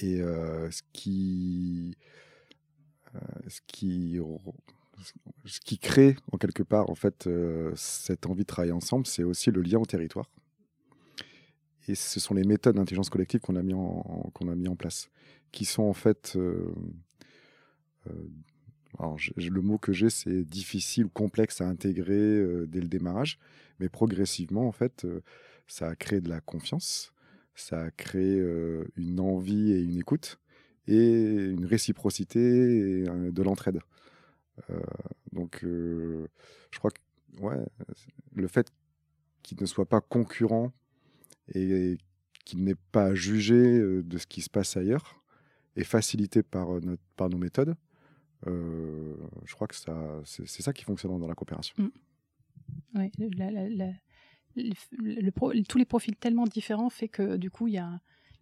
Et 0.00 0.18
ce 0.18 0.82
qui, 0.92 1.96
ce 3.48 3.60
qui, 3.66 4.20
ce 5.44 5.60
qui 5.60 5.78
crée 5.78 6.16
en 6.32 6.38
quelque 6.38 6.62
part 6.62 6.88
en 6.90 6.94
fait 6.94 7.28
cette 7.74 8.26
envie 8.26 8.42
de 8.42 8.46
travailler 8.46 8.72
ensemble, 8.72 9.06
c'est 9.06 9.24
aussi 9.24 9.50
le 9.50 9.62
lien 9.62 9.78
au 9.78 9.86
territoire. 9.86 10.30
Et 11.88 11.94
ce 11.94 12.20
sont 12.20 12.34
les 12.34 12.44
méthodes 12.44 12.76
d'intelligence 12.76 13.10
collective 13.10 13.40
qu'on 13.40 13.56
a 13.56 13.62
mis 13.62 13.74
en 13.74 14.30
qu'on 14.34 14.48
a 14.48 14.54
mis 14.54 14.68
en 14.68 14.76
place, 14.76 15.08
qui 15.52 15.64
sont 15.64 15.84
en 15.84 15.94
fait 15.94 16.38
alors, 18.98 19.16
le 19.36 19.60
mot 19.60 19.78
que 19.78 19.92
j'ai, 19.92 20.10
c'est 20.10 20.44
difficile 20.44 21.06
ou 21.06 21.08
complexe 21.08 21.60
à 21.60 21.68
intégrer 21.68 22.66
dès 22.66 22.80
le 22.80 22.88
démarrage, 22.88 23.38
mais 23.80 23.88
progressivement, 23.88 24.66
en 24.66 24.72
fait, 24.72 25.06
ça 25.66 25.88
a 25.88 25.94
créé 25.94 26.20
de 26.20 26.28
la 26.28 26.40
confiance, 26.40 27.12
ça 27.60 27.82
a 27.84 27.90
créé 27.90 28.38
euh, 28.38 28.84
une 28.96 29.20
envie 29.20 29.72
et 29.72 29.80
une 29.80 29.96
écoute, 29.96 30.38
et 30.86 31.50
une 31.50 31.64
réciprocité 31.66 32.40
et 32.40 33.04
de 33.04 33.42
l'entraide. 33.42 33.80
donc, 35.32 35.60
je 35.62 36.78
crois 36.78 36.90
que 36.90 37.42
ouais, 37.42 37.58
le 38.34 38.48
fait 38.48 38.72
qu'il 39.42 39.60
ne 39.60 39.66
soit 39.66 39.86
pas 39.86 40.00
concurrent 40.00 40.72
et 41.54 41.98
qu'il 42.44 42.64
n'ait 42.64 42.74
pas 42.92 43.04
à 43.04 43.14
juger 43.14 43.80
de 44.02 44.18
ce 44.18 44.26
qui 44.26 44.40
se 44.40 44.48
passe 44.48 44.76
ailleurs 44.76 45.22
est 45.76 45.84
facilité 45.84 46.42
par, 46.42 46.68
nos 46.70 47.38
méthodes 47.38 47.76
euh, 48.46 49.16
je 49.44 49.54
crois 49.54 49.66
que 49.66 49.74
ça, 49.74 50.20
c'est 50.24 50.62
ça 50.62 50.72
qui 50.72 50.84
fonctionne 50.84 51.18
dans 51.18 51.28
la 51.28 51.34
coopération. 51.34 51.74
Tous 55.68 55.78
les 55.78 55.84
profils 55.84 56.16
tellement 56.16 56.44
différents 56.44 56.90
fait 56.90 57.08
que 57.08 57.36
du 57.36 57.50
coup, 57.50 57.68
il 57.68 57.74
y 57.74 57.78
a 57.78 58.00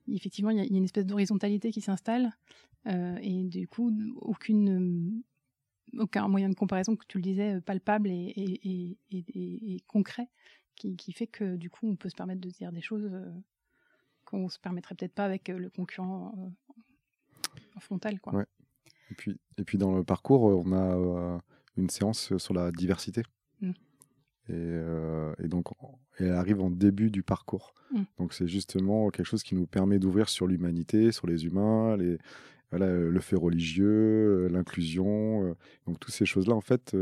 effectivement 0.09 0.50
il 0.50 0.59
y, 0.59 0.61
a 0.61 0.64
une 0.64 0.85
espèce 0.85 1.07
d'horizontalité 1.07 1.72
qui 1.72 1.81
s'installe 1.81 2.33
euh, 2.87 3.18
et 3.20 3.42
du 3.44 3.66
coup, 3.66 3.92
aucune 4.16 5.22
aucun 5.98 6.29
moyen 6.29 6.48
de 6.48 6.55
comparaison, 6.55 6.96
que 6.96 7.05
tu 7.07 7.18
le 7.18 7.22
disais, 7.22 7.61
palpable 7.61 8.11
et, 8.11 8.33
et, 8.37 8.98
et, 9.11 9.81
concret, 9.87 10.29
qui, 10.74 10.96
qui, 10.96 11.12
fait 11.12 11.26
que 11.26 11.57
du 11.57 11.70
coup, 11.70 11.88
on 11.88 11.96
peut 11.96 12.09
se 12.09 12.16
permettre 12.16 12.40
de 12.40 12.50
dire 12.50 12.72
des 12.72 12.83
choses 12.83 13.09
euh, 13.11 13.33
qu'on 14.24 14.48
se 14.48 14.59
permettrait 14.59 14.94
peut-être 14.94 15.14
pas 15.14 15.24
avec 15.24 15.48
le 15.48 15.70
concurrent 15.70 16.52
en 17.76 17.81
frontal. 17.81 18.20
Quoi. 18.20 18.35
Ouais. 18.35 18.46
Et 19.11 19.14
puis, 19.14 19.38
et 19.57 19.64
puis 19.64 19.79
dans 19.79 19.96
le 19.96 20.05
parcours, 20.05 20.42
on 20.42 20.72
a 20.72 20.96
euh, 20.96 21.38
une 21.76 21.88
séance 21.90 22.37
sur 22.37 22.55
la 22.55 22.72
diversité. 22.72 23.22
Mm. 23.61 23.72
Et, 24.49 24.53
euh, 24.55 25.35
et, 25.43 25.49
donc, 25.49 25.67
elle 26.19 26.33
arrive 26.33 26.61
en 26.61 26.71
début 26.71 27.11
du 27.11 27.23
parcours. 27.23 27.75
Mm. 27.93 28.03
Donc, 28.19 28.33
c'est 28.33 28.47
justement 28.47 29.11
quelque 29.11 29.27
chose 29.27 29.43
qui 29.43 29.55
nous 29.55 29.67
permet 29.67 29.99
d'ouvrir 29.99 30.29
sur 30.29 30.47
l'humanité, 30.47 31.13
sur 31.13 31.27
les 31.27 31.45
humains, 31.47 31.97
les, 31.97 32.19
voilà, 32.71 32.89
le 32.93 33.21
fait 33.21 33.37
religieux, 33.37 34.49
l'inclusion. 34.49 35.45
Euh. 35.45 35.55
Donc, 35.87 35.99
toutes 35.99 36.15
ces 36.15 36.27
choses-là, 36.27 36.55
en 36.55 36.61
fait, 36.61 36.97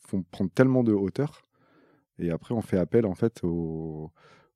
font 0.00 0.22
prendre 0.22 0.50
tellement 0.50 0.84
de 0.84 0.92
hauteur. 0.92 1.42
Et 2.18 2.30
après, 2.30 2.54
on 2.54 2.62
fait 2.62 2.78
appel, 2.78 3.06
en 3.06 3.14
fait, 3.14 3.42
aux, 3.42 4.12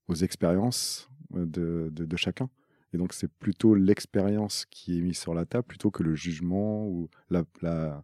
aux 0.08 0.14
expériences 0.14 1.10
de, 1.30 1.90
de, 1.92 2.04
de 2.04 2.16
chacun. 2.16 2.48
Et 2.92 2.98
donc, 2.98 3.12
c'est 3.12 3.28
plutôt 3.28 3.74
l'expérience 3.74 4.64
qui 4.70 4.98
est 4.98 5.02
mise 5.02 5.18
sur 5.18 5.34
la 5.34 5.44
table 5.44 5.64
plutôt 5.64 5.90
que 5.90 6.02
le 6.02 6.14
jugement 6.14 6.86
ou 6.86 7.08
la, 7.30 7.44
la 7.60 8.02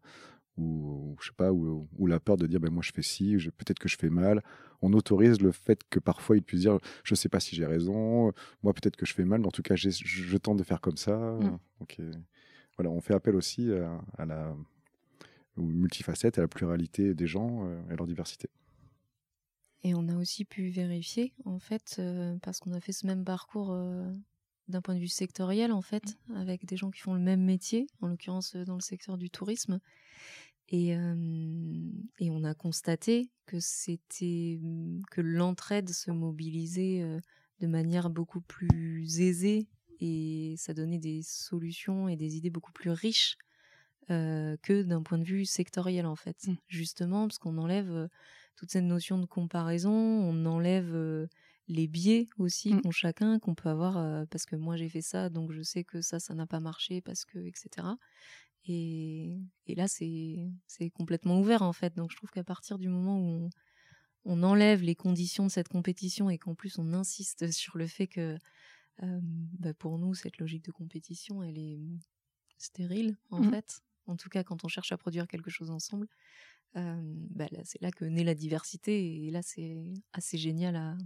ou 0.57 1.17
je 1.21 1.29
sais 1.29 1.35
pas 1.37 1.53
ou, 1.53 2.07
la 2.07 2.21
peur 2.21 2.37
de 2.37 2.47
dire 2.47 2.61
ben 2.61 2.71
moi 2.71 2.83
je 2.83 2.93
fais 2.93 3.03
ci 3.03 3.37
peut-être 3.57 3.79
que 3.79 3.89
je 3.89 3.97
fais 3.97 4.11
mal. 4.11 4.43
On 4.83 4.93
autorise 4.93 5.41
le 5.41 5.53
fait 5.53 5.81
que 5.91 5.99
parfois 5.99 6.37
il 6.37 6.43
puisse 6.43 6.61
dire 6.61 6.79
je 7.03 7.15
sais 7.15 7.29
pas 7.29 7.41
si 7.41 7.57
j'ai 7.57 7.67
raison 7.67 8.33
moi 8.63 8.73
peut-être 8.73 8.97
que 8.97 9.07
je 9.07 9.15
fais 9.15 9.25
mal 9.25 9.41
mais 9.41 9.47
en 9.47 9.53
tout 9.53 9.63
cas 9.63 9.77
je, 9.77 9.91
je, 9.91 10.37
tente 10.37 10.59
de 10.59 10.65
faire 10.65 10.81
comme 10.81 10.97
ça. 10.97 11.17
Mmh. 11.17 11.59
voilà 12.77 12.91
on 12.91 13.01
fait 13.01 13.15
appel 13.15 13.35
aussi 13.37 13.71
à, 14.19 14.27
la 14.27 14.55
multifacette 15.57 16.39
à 16.39 16.43
la 16.43 16.49
pluralité 16.49 17.15
des 17.15 17.27
gens 17.27 17.67
euh, 17.67 17.81
et 17.89 17.93
à 17.93 17.97
leur 17.97 18.07
diversité. 18.07 18.49
Et 19.83 19.95
on 19.95 20.09
a 20.09 20.17
aussi 20.17 20.45
pu 20.45 20.69
vérifier 20.69 21.35
en 21.45 21.59
fait 21.59 21.97
euh, 21.99 22.37
parce 22.43 22.61
qu'on 22.61 22.73
a 22.73 22.81
fait 22.81 22.93
ce 22.93 23.07
même 23.07 23.25
parcours 23.25 23.73
euh, 23.73 24.11
d'un 24.69 24.81
point 24.81 24.95
de 24.95 25.01
vue 25.01 25.09
sectoriel 25.09 25.73
en 25.73 25.83
fait, 25.83 26.17
mmh. 26.29 26.37
avec 26.37 26.65
des 26.67 26.77
gens 26.77 26.91
qui 26.91 27.01
font 27.01 27.15
le 27.15 27.21
même 27.21 27.43
métier, 27.43 27.87
en 28.01 28.09
l'occurrence 28.09 28.57
euh, 28.57 28.65
dans 28.65 28.75
le 28.75 28.81
secteur 28.81 29.19
du 29.19 29.31
tourisme. 29.31 29.81
Et, 30.71 30.93
et 30.93 32.31
on 32.31 32.43
a 32.43 32.55
constaté 32.55 33.31
que 33.45 33.61
c'était 33.61 34.59
mmh, 34.63 35.03
que 35.11 35.21
l'entraide 35.21 35.91
se 35.91 36.11
mobilisait 36.11 37.03
euh, 37.03 37.21
de 37.61 37.67
manière 37.67 38.09
beaucoup 38.09 38.41
plus 38.41 39.21
aisée 39.21 39.69
et 40.01 40.55
ça 40.57 40.73
donnait 40.73 40.99
des 40.99 41.23
solutions 41.23 42.09
et 42.09 42.17
des 42.17 42.37
idées 42.37 42.51
beaucoup 42.51 42.73
plus 42.73 42.91
riches 42.91 43.37
que 44.09 44.83
d'un 44.83 45.03
point 45.03 45.17
de 45.17 45.25
vue 45.25 45.47
sectoriel 45.47 46.05
en 46.05 46.17
fait. 46.17 46.47
Mmh. 46.47 46.55
Justement, 46.69 47.27
parce 47.27 47.39
qu'on 47.39 47.57
enlève 47.57 48.09
toute 48.57 48.71
cette 48.71 48.85
notion 48.85 49.19
de 49.19 49.25
comparaison, 49.25 49.93
on 49.93 50.45
enlève 50.45 51.29
les 51.69 51.89
biais 51.89 52.27
aussi 52.39 52.75
Mmh. 52.75 52.83
qu'ont 52.83 52.91
chacun, 52.91 53.39
qu'on 53.39 53.55
peut 53.55 53.69
avoir, 53.71 54.27
parce 54.29 54.45
que 54.47 54.57
moi 54.57 54.77
j'ai 54.77 54.89
fait 54.89 55.03
ça, 55.03 55.31
donc 55.31 55.53
je 55.53 55.63
sais 55.63 55.85
que 55.85 56.01
ça, 56.03 56.21
ça 56.21 56.35
n'a 56.35 56.47
pas 56.47 56.61
marché, 56.61 57.01
parce 57.03 57.25
que, 57.25 57.39
etc. 57.41 57.99
Et, 58.67 59.39
et 59.67 59.75
là, 59.75 59.89
c'est 59.89 60.91
complètement 60.95 61.41
ouvert 61.41 61.63
en 61.63 61.73
fait. 61.73 61.95
Donc 61.97 62.11
je 62.13 62.17
trouve 62.17 62.31
qu'à 62.31 62.45
partir 62.45 62.79
du 62.79 62.89
moment 62.89 63.19
où 63.19 63.47
on, 63.47 63.51
on 64.25 64.43
enlève 64.43 64.83
les 64.83 64.95
conditions 64.97 65.47
de 65.47 65.51
cette 65.51 65.69
compétition 65.69 66.31
et 66.31 66.39
qu'en 66.39 66.55
plus 66.55 66.79
on 66.79 66.93
insiste 66.95 67.51
sur 67.53 67.79
le 67.79 67.87
fait 67.87 68.07
que 68.09 68.39
euh, 69.03 69.21
bah, 69.23 69.75
pour 69.75 69.99
nous, 69.99 70.15
cette 70.15 70.39
logique 70.39 70.65
de 70.65 70.73
compétition, 70.73 71.43
elle 71.43 71.59
est 71.59 71.81
stérile 72.59 73.17
en 73.31 73.43
Mhm. 73.43 73.55
fait. 73.55 73.81
En 74.07 74.17
tout 74.17 74.29
cas, 74.29 74.45
quand 74.45 74.65
on 74.65 74.69
cherche 74.69 74.93
à 74.93 74.99
produire 74.99 75.29
quelque 75.29 75.51
chose 75.51 75.71
ensemble, 75.71 76.09
euh, 76.77 77.01
bah, 77.31 77.47
c'est 77.65 77.81
là 77.83 77.91
que 77.93 78.05
naît 78.07 78.25
la 78.25 78.35
diversité 78.35 79.27
et 79.27 79.31
là, 79.31 79.43
c'est 79.43 79.85
assez 80.13 80.39
génial 80.39 80.77
à, 80.77 80.97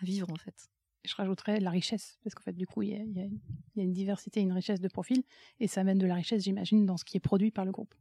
à 0.00 0.04
vivre 0.04 0.30
en 0.30 0.36
fait. 0.36 0.68
Je 1.04 1.14
rajouterais 1.14 1.60
la 1.60 1.70
richesse, 1.70 2.18
parce 2.24 2.34
qu'en 2.34 2.42
fait, 2.42 2.52
du 2.52 2.66
coup, 2.66 2.82
il 2.82 2.88
y 2.90 2.94
a, 2.94 2.98
il 2.98 3.12
y 3.16 3.20
a- 3.20 3.24
il 3.26 3.40
y 3.76 3.80
a 3.80 3.84
une 3.84 3.92
diversité, 3.92 4.40
une 4.40 4.52
richesse 4.52 4.80
de 4.80 4.88
profils, 4.88 5.22
et 5.60 5.68
ça 5.68 5.82
amène 5.82 5.98
de 5.98 6.06
la 6.06 6.14
richesse, 6.16 6.42
j'imagine, 6.42 6.84
dans 6.84 6.96
ce 6.96 7.04
qui 7.04 7.16
est 7.16 7.20
produit 7.20 7.52
par 7.52 7.64
le 7.64 7.70
groupe. 7.70 7.94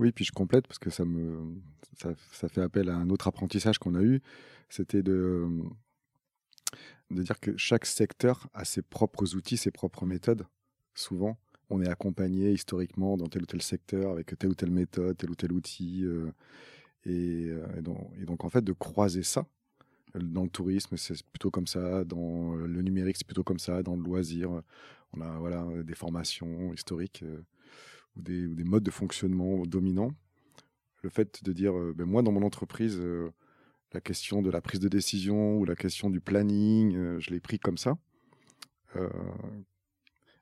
Oui, 0.00 0.10
puis 0.10 0.24
je 0.24 0.32
complète 0.32 0.66
parce 0.66 0.78
que 0.78 0.90
ça 0.90 1.04
me 1.04 1.54
ça, 1.98 2.14
ça 2.32 2.48
fait 2.48 2.62
appel 2.62 2.88
à 2.88 2.96
un 2.96 3.10
autre 3.10 3.28
apprentissage 3.28 3.78
qu'on 3.78 3.94
a 3.94 4.02
eu, 4.02 4.20
c'était 4.68 5.02
de 5.02 5.46
de 7.10 7.22
dire 7.22 7.38
que 7.40 7.56
chaque 7.56 7.86
secteur 7.86 8.48
a 8.54 8.64
ses 8.64 8.82
propres 8.82 9.34
outils, 9.34 9.56
ses 9.56 9.70
propres 9.70 10.06
méthodes. 10.06 10.46
Souvent, 10.94 11.36
on 11.68 11.82
est 11.82 11.88
accompagné 11.88 12.52
historiquement 12.52 13.16
dans 13.16 13.26
tel 13.26 13.42
ou 13.42 13.46
tel 13.46 13.62
secteur 13.62 14.12
avec 14.12 14.36
telle 14.38 14.50
ou 14.50 14.54
telle 14.54 14.70
méthode, 14.70 15.16
tel 15.16 15.30
ou 15.30 15.34
tel 15.34 15.52
outil, 15.52 16.04
euh, 16.04 16.32
et, 17.04 17.46
euh, 17.48 17.66
et 17.78 17.82
donc, 17.82 18.12
et 18.20 18.24
donc, 18.24 18.44
en 18.44 18.48
fait 18.48 18.62
de 18.62 18.72
croiser 18.72 19.22
ça. 19.22 19.46
Dans 20.14 20.42
le 20.44 20.50
tourisme, 20.50 20.96
c'est 20.96 21.22
plutôt 21.24 21.50
comme 21.50 21.66
ça. 21.66 22.04
Dans 22.04 22.54
le 22.54 22.82
numérique, 22.82 23.16
c'est 23.16 23.26
plutôt 23.26 23.44
comme 23.44 23.58
ça. 23.58 23.82
Dans 23.82 23.96
le 23.96 24.02
loisir, 24.02 24.62
on 25.12 25.20
a 25.20 25.38
voilà 25.38 25.66
des 25.82 25.94
formations 25.94 26.72
historiques. 26.72 27.22
euh, 27.22 27.42
ou 28.16 28.22
des, 28.22 28.44
ou 28.46 28.54
des 28.56 28.64
modes 28.64 28.82
de 28.82 28.90
fonctionnement 28.90 29.64
dominants. 29.66 30.10
Le 31.02 31.10
fait 31.10 31.44
de 31.44 31.52
dire, 31.52 31.78
euh, 31.78 31.94
ben 31.96 32.04
moi, 32.06 32.22
dans 32.22 32.32
mon 32.32 32.42
entreprise, 32.42 32.98
euh, 33.00 33.30
la 33.92 34.00
question 34.00 34.42
de 34.42 34.50
la 34.50 34.60
prise 34.60 34.80
de 34.80 34.88
décision 34.88 35.56
ou 35.58 35.64
la 35.64 35.76
question 35.76 36.10
du 36.10 36.20
planning, 36.20 36.96
euh, 36.96 37.20
je 37.20 37.30
l'ai 37.30 37.38
pris 37.38 37.60
comme 37.60 37.78
ça. 37.78 37.96
Euh, 38.96 39.08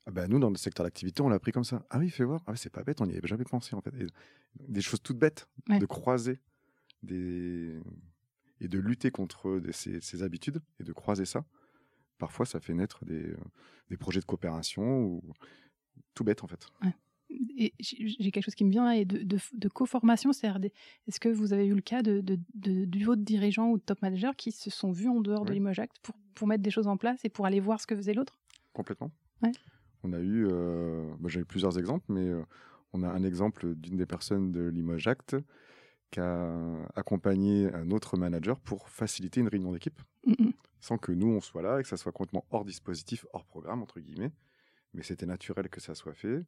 ah 0.07 0.11
ben, 0.11 0.27
nous, 0.29 0.39
dans 0.39 0.49
le 0.49 0.57
secteur 0.57 0.85
d'activité, 0.85 1.21
on 1.21 1.29
l'a 1.29 1.39
pris 1.39 1.53
comme 1.53 1.65
ça. 1.65 1.85
Ah 1.91 1.99
oui, 1.99 2.09
fais 2.09 2.25
voir. 2.25 2.43
Ah, 2.47 2.57
c'est 2.57 2.71
pas 2.73 2.83
bête, 2.83 3.03
on 3.03 3.07
n'y 3.07 3.17
avait 3.19 3.29
jamais 3.29 3.45
pensé, 3.45 3.77
en 3.77 3.83
fait. 3.83 3.93
Et 4.01 4.07
des 4.67 4.81
choses 4.81 5.03
toutes 5.03 5.19
bêtes, 5.19 5.47
Ouais. 5.69 5.79
de 5.79 5.85
croiser 5.87 6.41
des... 7.03 7.79
et 8.61 8.69
de 8.69 8.79
lutter 8.79 9.11
contre 9.11 9.59
des- 9.59 9.73
ces, 9.73 10.01
ces 10.01 10.23
habitudes 10.23 10.61
et 10.81 10.85
de 10.85 10.93
croiser 10.93 11.25
ça. 11.25 11.45
Parfois, 12.19 12.47
ça 12.47 12.61
fait 12.61 12.75
naître 12.75 13.05
des, 13.05 13.31
euh, 13.31 13.37
des 13.91 13.97
projets 13.97 14.21
de 14.21 14.25
coopération 14.25 15.05
ou 15.05 15.23
tout 16.15 16.25
bête, 16.25 16.43
en 16.43 16.49
fait. 16.49 16.69
Et 17.59 17.75
j'ai 17.79 18.31
quelque 18.31 18.45
chose 18.45 18.55
qui 18.55 18.65
me 18.65 18.71
vient, 18.71 18.91
et 18.91 19.05
de, 19.05 19.23
de, 19.23 19.39
de 19.53 19.69
co-formation, 19.69 20.33
c'est-à-dire, 20.33 20.71
est-ce 21.07 21.21
que 21.21 21.29
vous 21.29 21.53
avez 21.53 21.67
eu 21.67 21.75
le 21.75 21.83
cas 21.83 22.03
de, 22.03 22.21
de, 22.21 22.39
de, 22.55 23.07
haut 23.07 23.17
dirigeants 23.17 23.71
ou 23.71 23.79
de 23.79 23.83
top 23.83 24.01
managers 24.01 24.31
qui 24.37 24.51
se 24.51 24.71
sont 24.71 24.93
vus 24.93 25.09
en 25.09 25.21
dehors 25.21 25.45
de. 25.45 25.53
Limoges 25.53 25.79
Act 25.79 25.97
pour, 26.03 26.15
pour 26.35 26.49
mettre 26.49 26.63
des 26.63 26.71
choses 26.71 26.87
en 26.87 26.97
place 26.97 27.25
et 27.25 27.29
pour 27.29 27.45
aller 27.47 27.61
voir 27.61 27.81
ce 27.81 27.87
que 27.87 27.95
faisait 27.95 28.15
l'autre? 28.15 28.39
Complètement. 28.73 29.11
Ouais. 29.43 29.53
On 30.05 30.13
a 30.13 30.21
eu, 30.21 30.47
euh, 30.49 31.13
bah, 31.19 31.29
j'ai 31.29 31.41
eu 31.41 31.45
plusieurs 31.45 31.79
exemples, 31.79 32.07
mais 32.09 32.29
euh, 32.29 32.43
on 32.93 33.03
a 33.03 33.09
un 33.09 33.25
exemple 33.25 33.75
d'une 33.75 33.97
des 33.97 34.07
personnes 34.07 34.53
de 34.53 34.69
Limoges 34.69 35.09
Act 35.09 35.37
qui 36.11 36.21
a 36.21 36.87
accompagné 36.95 37.73
un 37.73 37.91
autre 37.91 38.17
manager 38.17 38.59
pour 38.61 38.89
faciliter 38.89 39.41
une 39.41 39.49
réunion 39.49 39.73
d'équipe, 39.73 40.01
sans 40.81 40.99
que 40.99 41.13
nous 41.13 41.29
on 41.29 41.41
soit 41.41 41.63
là 41.63 41.81
et 41.81 41.83
que 41.83 41.89
ça 41.89 41.97
soit 41.97 42.13
complètement 42.13 42.47
hors 42.51 42.65
dispositif, 42.65 43.27
hors 43.33 43.45
programme 43.45 43.83
entre 43.83 44.01
guillemets. 44.01 44.33
Mais 44.95 45.03
c'était 45.03 45.27
naturel 45.27 45.69
que 45.69 45.81
ça 45.81 45.95
soit 45.95 46.15
fait 46.15 46.45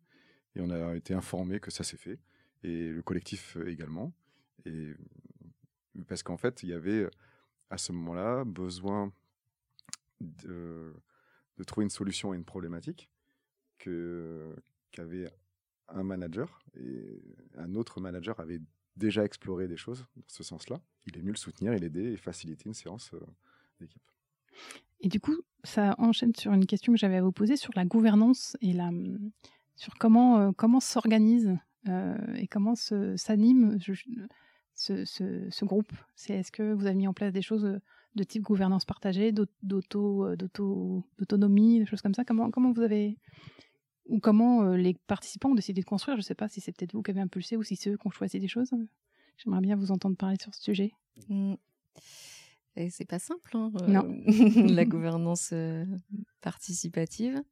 et 0.55 0.61
on 0.61 0.71
a 0.71 0.97
été 0.97 1.15
informé 1.15 1.61
que 1.61 1.71
ça 1.71 1.85
s'est 1.85 1.99
fait 1.99 2.19
et 2.63 2.89
le 2.89 3.03
collectif 3.03 3.57
également. 3.67 4.13
Et 4.65 4.95
parce 6.09 6.23
qu'en 6.23 6.37
fait, 6.37 6.63
il 6.63 6.71
y 6.71 6.73
avait 6.73 7.09
à 7.69 7.79
ce 7.79 7.93
moment-là 7.93 8.45
besoin 8.45 9.13
de, 10.21 10.95
de 11.57 11.65
trouver 11.65 11.85
une 11.85 11.91
solution 11.91 12.33
à 12.33 12.37
une 12.37 12.45
problématique 12.45 13.11
que 13.79 14.55
qu'avait 14.91 15.31
un 15.89 16.03
manager 16.03 16.61
et 16.75 17.23
un 17.57 17.75
autre 17.75 18.01
manager 18.01 18.39
avait 18.41 18.61
déjà 19.01 19.25
exploré 19.25 19.67
des 19.67 19.77
choses 19.77 20.07
dans 20.15 20.23
ce 20.29 20.45
sens-là. 20.45 20.81
Il 21.07 21.17
est 21.17 21.21
venu 21.21 21.33
le 21.33 21.37
soutenir, 21.37 21.73
et 21.73 21.79
l'aider 21.79 22.13
et 22.13 22.17
faciliter 22.17 22.65
une 22.67 22.75
séance 22.75 23.11
euh, 23.15 23.21
d'équipe. 23.81 24.03
Et 25.01 25.09
du 25.09 25.19
coup, 25.19 25.37
ça 25.65 25.97
enchaîne 25.99 26.35
sur 26.37 26.53
une 26.53 26.67
question 26.67 26.93
que 26.93 26.99
j'avais 26.99 27.17
à 27.17 27.23
vous 27.23 27.33
poser 27.33 27.57
sur 27.57 27.73
la 27.75 27.85
gouvernance 27.85 28.57
et 28.61 28.75
sur 29.75 29.95
comment, 29.99 30.39
euh, 30.39 30.51
comment 30.57 30.81
s'organise 30.81 31.57
euh, 31.89 32.35
et 32.35 32.47
comment 32.47 32.75
s'anime 32.77 33.79
ce, 34.75 35.65
groupe. 35.65 35.93
C'est 36.15 36.35
est-ce 36.35 36.53
que 36.53 36.75
vous 36.75 36.87
avez 36.87 36.95
mis 36.95 37.09
en 37.09 37.15
place 37.15 37.33
des 37.33 37.43
choses 37.43 37.81
de 38.17 38.25
type 38.25 38.43
gouvernance 38.43 38.85
partagée, 38.85 39.33
d'aut- 39.33 39.47
d'auto, 39.63 40.37
d'auto, 40.37 41.05
d'autonomie, 41.19 41.79
des 41.79 41.87
choses 41.87 42.03
comme 42.03 42.15
ça? 42.15 42.25
Comment, 42.25 42.51
comment 42.51 42.73
vous 42.73 42.83
avez 42.83 43.17
ou 44.11 44.21
comment 44.21 44.63
euh, 44.65 44.77
les 44.77 44.95
participants 45.07 45.51
ont 45.51 45.55
décidé 45.55 45.81
de 45.81 45.87
construire 45.87 46.17
Je 46.17 46.21
ne 46.21 46.25
sais 46.25 46.35
pas 46.35 46.49
si 46.49 46.61
c'est 46.61 46.73
peut-être 46.73 46.93
vous 46.93 47.03
qui 47.03 47.11
avez 47.11 47.21
impulsé 47.21 47.57
ou 47.57 47.63
si 47.63 47.77
c'est 47.77 47.91
eux 47.91 47.97
qui 47.97 48.07
ont 48.07 48.11
choisi 48.11 48.39
des 48.41 48.49
choses. 48.49 48.71
J'aimerais 49.39 49.61
bien 49.63 49.77
vous 49.77 49.91
entendre 49.91 50.17
parler 50.17 50.37
sur 50.41 50.55
ce 50.55 50.63
sujet. 50.63 50.93
Mm. 51.29 51.55
Et 52.77 52.91
c'est 52.91 53.05
pas 53.05 53.19
simple, 53.19 53.57
hein, 53.57 53.73
Non. 53.89 54.05
euh, 54.07 54.23
la 54.75 54.85
gouvernance 54.85 55.51
euh, 55.53 55.85
participative. 56.41 57.43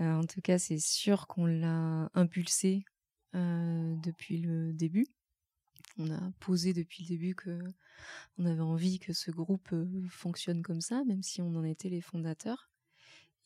Euh, 0.00 0.14
en 0.14 0.24
tout 0.24 0.40
cas, 0.40 0.58
c'est 0.58 0.78
sûr 0.78 1.26
qu'on 1.26 1.46
l'a 1.46 2.10
impulsé 2.14 2.84
euh, 3.34 3.94
depuis 4.02 4.38
le 4.38 4.72
début. 4.72 5.06
On 5.98 6.10
a 6.10 6.20
posé 6.40 6.72
depuis 6.72 7.04
le 7.04 7.08
début 7.08 7.34
que 7.34 7.60
on 8.38 8.46
avait 8.46 8.62
envie 8.62 8.98
que 8.98 9.12
ce 9.12 9.30
groupe 9.30 9.74
fonctionne 10.08 10.62
comme 10.62 10.80
ça, 10.80 11.04
même 11.04 11.22
si 11.22 11.42
on 11.42 11.54
en 11.54 11.64
était 11.64 11.90
les 11.90 12.00
fondateurs. 12.00 12.71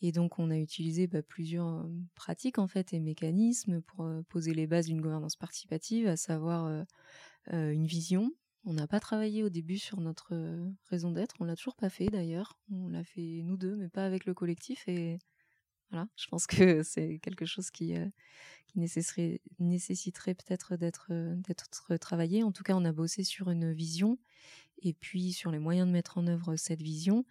Et 0.03 0.13
donc, 0.13 0.39
on 0.39 0.51
a 0.51 0.59
utilisé 0.59 1.07
bah, 1.07 1.23
plusieurs 1.23 1.69
euh, 1.69 1.89
pratiques 2.15 2.59
en 2.59 2.69
fait 2.69 2.93
et 2.93 3.01
mécanismes 3.01 3.81
pour 3.81 4.05
euh, 4.05 4.23
poser 4.29 4.53
les 4.53 4.67
bases 4.67 4.87
d'une 4.87 5.01
gouvernance 5.01 5.37
participative, 5.37 6.07
à 6.07 6.17
savoir 6.17 6.67
euh, 7.53 7.73
une 7.73 7.87
vision, 7.87 8.33
on 8.65 8.73
n'a 8.73 8.89
pas 8.89 9.01
travaillé 9.01 9.45
au 9.45 9.49
début 9.49 9.79
sur 9.79 10.01
notre 10.01 10.35
raison 10.91 11.13
d'être, 11.13 11.37
on 11.39 11.45
l'a 11.45 11.55
toujours 11.55 11.77
pas 11.77 11.89
fait 11.89 12.09
d'ailleurs. 12.09 12.59
On 12.73 12.89
l'a 12.89 13.05
fait 13.05 13.43
nous 13.45 13.57
deux, 13.57 13.77
mais 13.77 13.89
pas 13.89 14.05
avec 14.05 14.27
le 14.27 14.35
collectif. 14.35 14.89
Et 14.89 15.21
voilà, 15.91 16.09
je 16.17 16.27
pense 16.27 16.49
que 16.49 16.57
c'est 16.83 17.21
quelque 17.21 17.45
chose 17.45 17.71
qui, 17.71 17.95
nécessiterait, 18.75 20.35
peut-être 20.35 20.75
d'être 20.75 21.99
travaillé. 22.01 22.43
En 22.43 22.51
tout 22.51 22.65
cas, 22.65 22.75
on 22.75 22.85
a 22.85 22.93
bossé 22.93 23.23
sur 23.23 23.51
une 23.51 23.73
vision 23.73 24.19
et 24.83 24.93
puis 24.95 25.33
sur 25.33 25.53
les 25.53 25.61
moyens 25.61 25.87
de 25.87 25.93
mettre 25.93 26.19
en 26.19 26.27
œuvre 26.27 26.57
cette 26.57 26.83
vision 26.83 27.25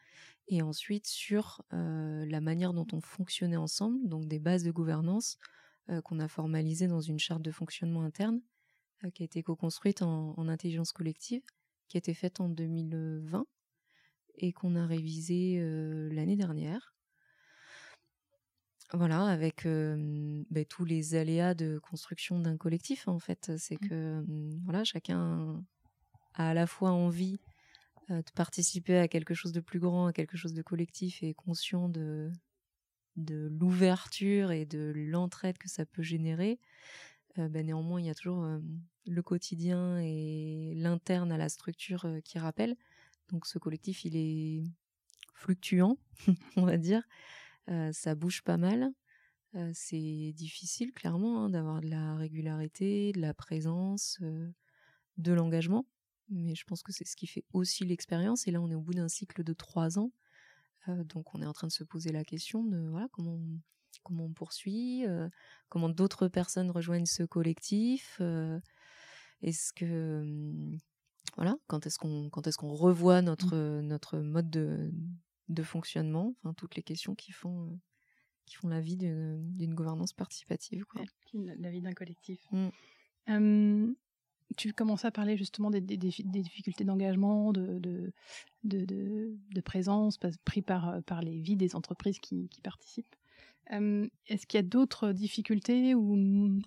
et 0.47 0.61
ensuite 0.61 1.07
sur 1.07 1.63
euh, 1.73 2.25
la 2.25 2.41
manière 2.41 2.73
dont 2.73 2.87
on 2.93 3.01
fonctionnait 3.01 3.55
ensemble, 3.55 4.07
donc 4.07 4.27
des 4.27 4.39
bases 4.39 4.63
de 4.63 4.71
gouvernance 4.71 5.37
euh, 5.89 6.01
qu'on 6.01 6.19
a 6.19 6.27
formalisées 6.27 6.87
dans 6.87 7.01
une 7.01 7.19
charte 7.19 7.41
de 7.41 7.51
fonctionnement 7.51 8.03
interne 8.03 8.41
euh, 9.03 9.09
qui 9.09 9.23
a 9.23 9.25
été 9.25 9.43
co-construite 9.43 10.01
en, 10.01 10.33
en 10.37 10.47
intelligence 10.47 10.91
collective, 10.91 11.41
qui 11.87 11.97
a 11.97 11.99
été 11.99 12.13
faite 12.13 12.39
en 12.39 12.49
2020 12.49 13.45
et 14.37 14.51
qu'on 14.51 14.75
a 14.75 14.85
révisée 14.85 15.59
l'année 16.11 16.35
dernière. 16.35 16.95
Voilà, 18.93 19.25
avec 19.25 19.63
ben, 19.65 20.65
tous 20.69 20.85
les 20.85 21.15
aléas 21.15 21.53
de 21.53 21.79
construction 21.79 22.39
d'un 22.39 22.55
collectif, 22.55 23.07
en 23.07 23.19
fait. 23.19 23.51
C'est 23.57 23.77
que 23.77 23.87
euh, 23.91 24.23
voilà, 24.63 24.83
chacun 24.83 25.63
a 26.35 26.49
à 26.49 26.53
la 26.53 26.67
fois 26.67 26.91
envie 26.91 27.39
euh, 28.11 28.21
de 28.21 28.31
participer 28.35 28.97
à 28.97 29.07
quelque 29.07 29.33
chose 29.33 29.51
de 29.51 29.59
plus 29.59 29.79
grand, 29.79 30.07
à 30.07 30.13
quelque 30.13 30.37
chose 30.37 30.53
de 30.53 30.61
collectif 30.61 31.23
et 31.23 31.33
conscient 31.33 31.89
de, 31.89 32.31
de 33.15 33.47
l'ouverture 33.59 34.51
et 34.51 34.65
de 34.65 34.93
l'entraide 34.95 35.57
que 35.57 35.69
ça 35.69 35.85
peut 35.85 36.03
générer. 36.03 36.59
Ben, 37.37 37.65
néanmoins, 37.65 37.99
il 37.99 38.05
y 38.05 38.09
a 38.09 38.15
toujours 38.15 38.43
euh, 38.43 38.59
le 39.07 39.21
quotidien 39.21 39.99
et 39.99 40.73
l'interne 40.75 41.31
à 41.31 41.37
la 41.37 41.49
structure 41.49 42.07
qui 42.23 42.39
rappellent. 42.39 42.77
Donc 43.29 43.45
ce 43.45 43.57
collectif, 43.57 44.05
il 44.05 44.15
est 44.15 44.63
fluctuant, 45.33 45.97
on 46.55 46.65
va 46.65 46.77
dire. 46.77 47.03
Ça 47.91 48.13
bouge 48.13 48.43
pas 48.43 48.57
mal. 48.57 48.91
C'est 49.73 50.31
difficile, 50.33 50.93
clairement, 50.93 51.45
hein, 51.45 51.49
d'avoir 51.49 51.81
de 51.81 51.89
la 51.89 52.15
régularité, 52.15 53.11
de 53.11 53.19
la 53.19 53.33
présence, 53.33 54.19
de 55.17 55.33
l'engagement. 55.33 55.85
Mais 56.29 56.55
je 56.55 56.63
pense 56.65 56.81
que 56.83 56.91
c'est 56.91 57.05
ce 57.05 57.15
qui 57.15 57.27
fait 57.27 57.45
aussi 57.53 57.85
l'expérience. 57.85 58.47
Et 58.47 58.51
là, 58.51 58.61
on 58.61 58.69
est 58.69 58.75
au 58.75 58.81
bout 58.81 58.93
d'un 58.93 59.07
cycle 59.07 59.43
de 59.43 59.53
trois 59.53 59.99
ans. 59.99 60.11
Euh, 60.87 61.03
donc 61.03 61.33
on 61.33 61.41
est 61.41 61.45
en 61.45 61.53
train 61.53 61.67
de 61.67 61.71
se 61.71 61.83
poser 61.83 62.11
la 62.11 62.23
question 62.23 62.63
de 62.63 62.77
voilà, 62.89 63.07
comment 63.11 63.33
on, 63.33 63.59
comment 64.03 64.25
on 64.25 64.33
poursuit, 64.33 65.05
comment 65.69 65.89
d'autres 65.89 66.27
personnes 66.27 66.71
rejoignent 66.71 67.05
ce 67.05 67.23
collectif. 67.23 68.21
est-ce 69.41 69.73
que 69.73 70.77
voilà, 71.35 71.57
quand 71.67 71.85
est-ce 71.85 71.97
qu'on 71.99 72.29
quand 72.29 72.47
est-ce 72.47 72.57
qu'on 72.57 72.73
revoit 72.73 73.21
mmh. 73.21 73.25
notre 73.25 73.81
notre 73.81 74.19
mode 74.19 74.49
de, 74.49 74.91
de 75.49 75.63
fonctionnement, 75.63 76.35
enfin 76.37 76.53
toutes 76.53 76.75
les 76.75 76.83
questions 76.83 77.15
qui 77.15 77.31
font 77.31 77.79
qui 78.45 78.55
font 78.55 78.67
la 78.67 78.79
vie 78.79 78.95
d'une 78.95 79.73
gouvernance 79.73 80.13
participative. 80.13 80.85
Quoi. 80.85 81.01
la 81.33 81.69
vie 81.71 81.81
d'un 81.81 81.93
collectif. 81.93 82.39
Mmh. 82.51 83.93
Tu 84.57 84.73
commences 84.73 85.05
à 85.05 85.11
parler 85.11 85.37
justement 85.37 85.69
des, 85.69 85.81
difficultés 85.81 86.83
d'engagement, 86.83 87.51
de 87.53 88.11
présence 89.63 90.17
pris 90.45 90.61
par, 90.61 91.01
par 91.03 91.21
les 91.21 91.39
vies 91.39 91.55
des 91.55 91.75
entreprises 91.75 92.19
qui, 92.19 92.49
participent. 92.63 93.15
Est-ce 93.69 94.45
qu'il 94.45 94.57
y 94.57 94.63
a 94.63 94.67
d'autres 94.67 95.11
difficultés 95.11 95.95
ou 95.95 96.61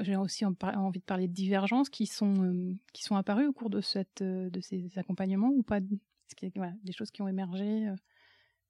j'ai 0.00 0.16
aussi 0.16 0.44
envie 0.44 1.00
de 1.00 1.04
parler 1.04 1.28
de 1.28 1.32
divergences 1.32 1.90
qui 1.90 2.06
sont, 2.06 2.74
apparues 3.10 3.46
au 3.46 3.52
cours 3.52 3.70
de, 3.70 3.80
cette, 3.80 4.22
de 4.22 4.60
ces 4.60 4.98
accompagnements 4.98 5.50
ou 5.50 5.62
pas? 5.62 5.78
Est-ce 5.78 6.34
qu'il 6.34 6.50
y 6.54 6.60
a 6.60 6.72
des 6.84 6.92
choses 6.92 7.10
qui 7.10 7.22
ont 7.22 7.28
émergé, 7.28 7.90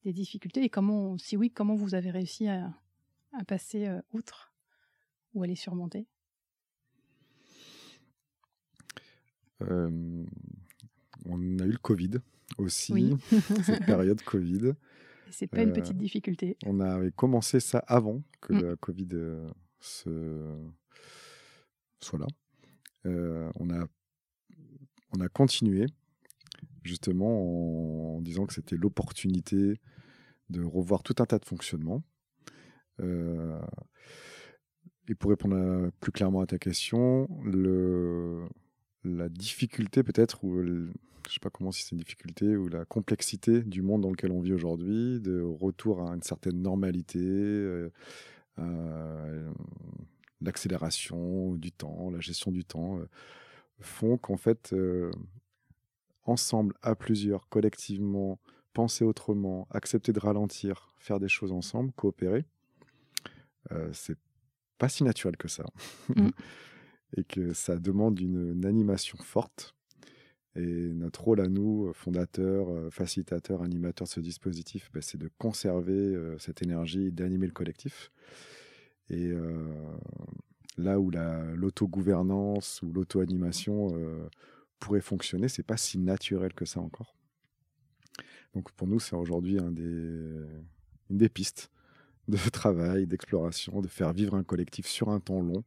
des 0.04 0.12
difficultés 0.12 0.62
Et 0.62 0.68
comment, 0.68 1.18
si 1.18 1.36
oui, 1.36 1.50
comment 1.50 1.74
vous 1.74 1.94
avez 1.94 2.10
réussi 2.10 2.48
à 2.48 2.72
passer 3.46 3.88
outre 4.12 4.52
ou 5.34 5.42
à 5.42 5.46
les 5.46 5.56
surmonter? 5.56 6.06
On 9.60 11.58
a 11.58 11.64
eu 11.64 11.72
le 11.72 11.78
Covid 11.78 12.12
aussi, 12.56 13.16
cette 13.64 13.84
période 13.86 14.22
Covid. 14.22 14.72
C'est 15.30 15.46
pas 15.46 15.62
une 15.62 15.72
petite 15.72 15.98
difficulté. 15.98 16.56
On 16.64 16.80
avait 16.80 17.12
commencé 17.12 17.60
ça 17.60 17.78
avant 17.86 18.22
que 18.40 18.52
mmh. 18.52 18.60
le 18.60 18.76
Covid 18.76 19.08
se 19.80 20.54
soit 22.00 22.18
là. 22.18 22.26
Euh, 23.06 23.50
on, 23.56 23.70
a, 23.70 23.86
on 25.16 25.20
a 25.20 25.28
continué 25.28 25.86
justement 26.82 28.16
en, 28.16 28.20
disant 28.22 28.46
que 28.46 28.54
c'était 28.54 28.76
l'opportunité 28.76 29.80
de 30.50 30.62
revoir 30.62 31.02
tout 31.02 31.14
un 31.18 31.26
tas 31.26 31.38
de 31.38 31.44
fonctionnements. 31.44 32.02
Euh, 33.00 33.60
et 35.08 35.14
pour 35.14 35.30
répondre 35.30 35.90
plus 36.00 36.12
clairement 36.12 36.40
à 36.40 36.46
ta 36.46 36.58
question, 36.58 37.28
le, 37.44 38.46
la 39.04 39.28
difficulté 39.28 40.02
peut-être, 40.02 40.44
ou 40.44 40.62
je 40.62 40.86
je 41.28 41.34
sais 41.34 41.40
pas 41.40 41.50
comment 41.50 41.72
si 41.72 41.82
c'est 41.82 41.92
une 41.92 41.98
difficulté, 41.98 42.56
ou 42.56 42.68
la 42.68 42.86
complexité 42.86 43.62
du 43.62 43.82
monde 43.82 44.00
dans 44.00 44.10
lequel 44.10 44.32
on 44.32 44.40
vit 44.40 44.54
aujourd'hui, 44.54 45.20
de 45.20 45.42
retour 45.42 46.00
à 46.08 46.14
une 46.14 46.22
certaine 46.22 46.62
normalité, 46.62 47.18
euh, 47.20 47.90
l'accélération 50.40 51.54
du 51.54 51.72
temps, 51.72 52.10
la 52.10 52.20
gestion 52.20 52.50
du 52.50 52.64
temps, 52.64 52.98
euh, 52.98 53.08
font 53.80 54.16
qu'en 54.16 54.36
fait, 54.36 54.72
euh, 54.72 55.10
ensemble, 56.24 56.74
à 56.82 56.94
plusieurs, 56.94 57.48
collectivement, 57.48 58.38
penser 58.72 59.04
autrement, 59.04 59.66
accepter 59.70 60.12
de 60.12 60.20
ralentir, 60.20 60.92
faire 60.98 61.20
des 61.20 61.28
choses 61.28 61.52
ensemble, 61.52 61.92
coopérer, 61.92 62.44
euh, 63.72 63.90
c'est 63.92 64.18
pas 64.78 64.88
si 64.88 65.04
naturel 65.04 65.36
que 65.36 65.48
ça. 65.48 65.64
Mmh. 66.14 66.28
et 67.16 67.24
que 67.24 67.52
ça 67.52 67.78
demande 67.78 68.20
une, 68.20 68.64
animation 68.64 69.18
forte. 69.18 69.74
Et 70.56 70.92
notre 70.92 71.22
rôle 71.22 71.40
à 71.40 71.48
nous, 71.48 71.92
fondateurs, 71.94 72.92
facilitateurs, 72.92 73.62
animateurs 73.62 74.06
de 74.06 74.12
ce 74.12 74.20
dispositif, 74.20 74.90
ben, 74.92 75.00
c'est 75.00 75.18
de 75.18 75.30
conserver 75.38 76.16
cette 76.38 76.62
énergie, 76.62 77.12
d'animer 77.12 77.46
le 77.46 77.52
collectif. 77.52 78.10
Et 79.10 79.28
euh, 79.28 79.72
là 80.76 81.00
où 81.00 81.10
l'autogouvernance 81.10 82.82
ou 82.82 82.92
l'auto-animation 82.92 83.90
euh, 83.94 84.28
pourrait 84.78 85.00
fonctionner, 85.00 85.48
c'est 85.48 85.62
pas 85.62 85.76
si 85.76 85.98
naturel 85.98 86.52
que 86.52 86.64
ça 86.64 86.80
encore. 86.80 87.14
Donc 88.54 88.70
pour 88.72 88.86
nous, 88.86 89.00
c'est 89.00 89.16
aujourd'hui 89.16 89.58
une 89.58 90.46
des 91.10 91.28
pistes 91.28 91.70
de 92.28 92.36
travail, 92.52 93.06
d'exploration, 93.06 93.80
de 93.80 93.88
faire 93.88 94.12
vivre 94.12 94.34
un 94.34 94.44
collectif 94.44 94.86
sur 94.86 95.08
un 95.08 95.20
temps 95.20 95.40
long, 95.40 95.64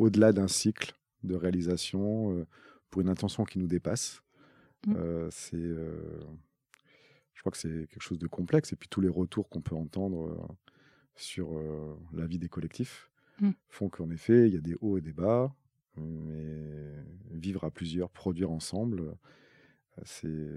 au-delà 0.00 0.32
d'un 0.32 0.48
cycle 0.48 0.94
de 1.22 1.34
réalisation 1.34 2.34
euh, 2.34 2.46
pour 2.90 3.02
une 3.02 3.08
intention 3.08 3.44
qui 3.44 3.58
nous 3.58 3.66
dépasse. 3.66 4.22
Mmh. 4.86 4.94
c'est, 5.30 5.58
je 7.34 7.40
crois 7.40 7.52
que 7.52 7.58
c'est 7.58 7.86
quelque 7.86 8.00
chose 8.00 8.18
de 8.18 8.26
complexe. 8.26 8.72
Et 8.72 8.76
puis 8.76 8.88
tous 8.88 9.02
les 9.02 9.10
retours 9.10 9.50
qu'on 9.50 9.60
peut 9.60 9.76
entendre 9.76 10.56
sur 11.16 11.50
la 12.14 12.26
vie 12.26 12.38
des 12.38 12.48
collectifs 12.48 13.10
mmh. 13.40 13.50
font 13.68 13.90
qu'en 13.90 14.08
effet, 14.08 14.48
il 14.48 14.54
y 14.54 14.56
a 14.56 14.60
des 14.60 14.74
hauts 14.80 14.96
et 14.96 15.02
des 15.02 15.12
bas, 15.12 15.54
mais 15.96 16.94
vivre 17.30 17.64
à 17.64 17.70
plusieurs, 17.70 18.10
produire 18.10 18.50
ensemble, 18.50 19.14
c'est 20.04 20.48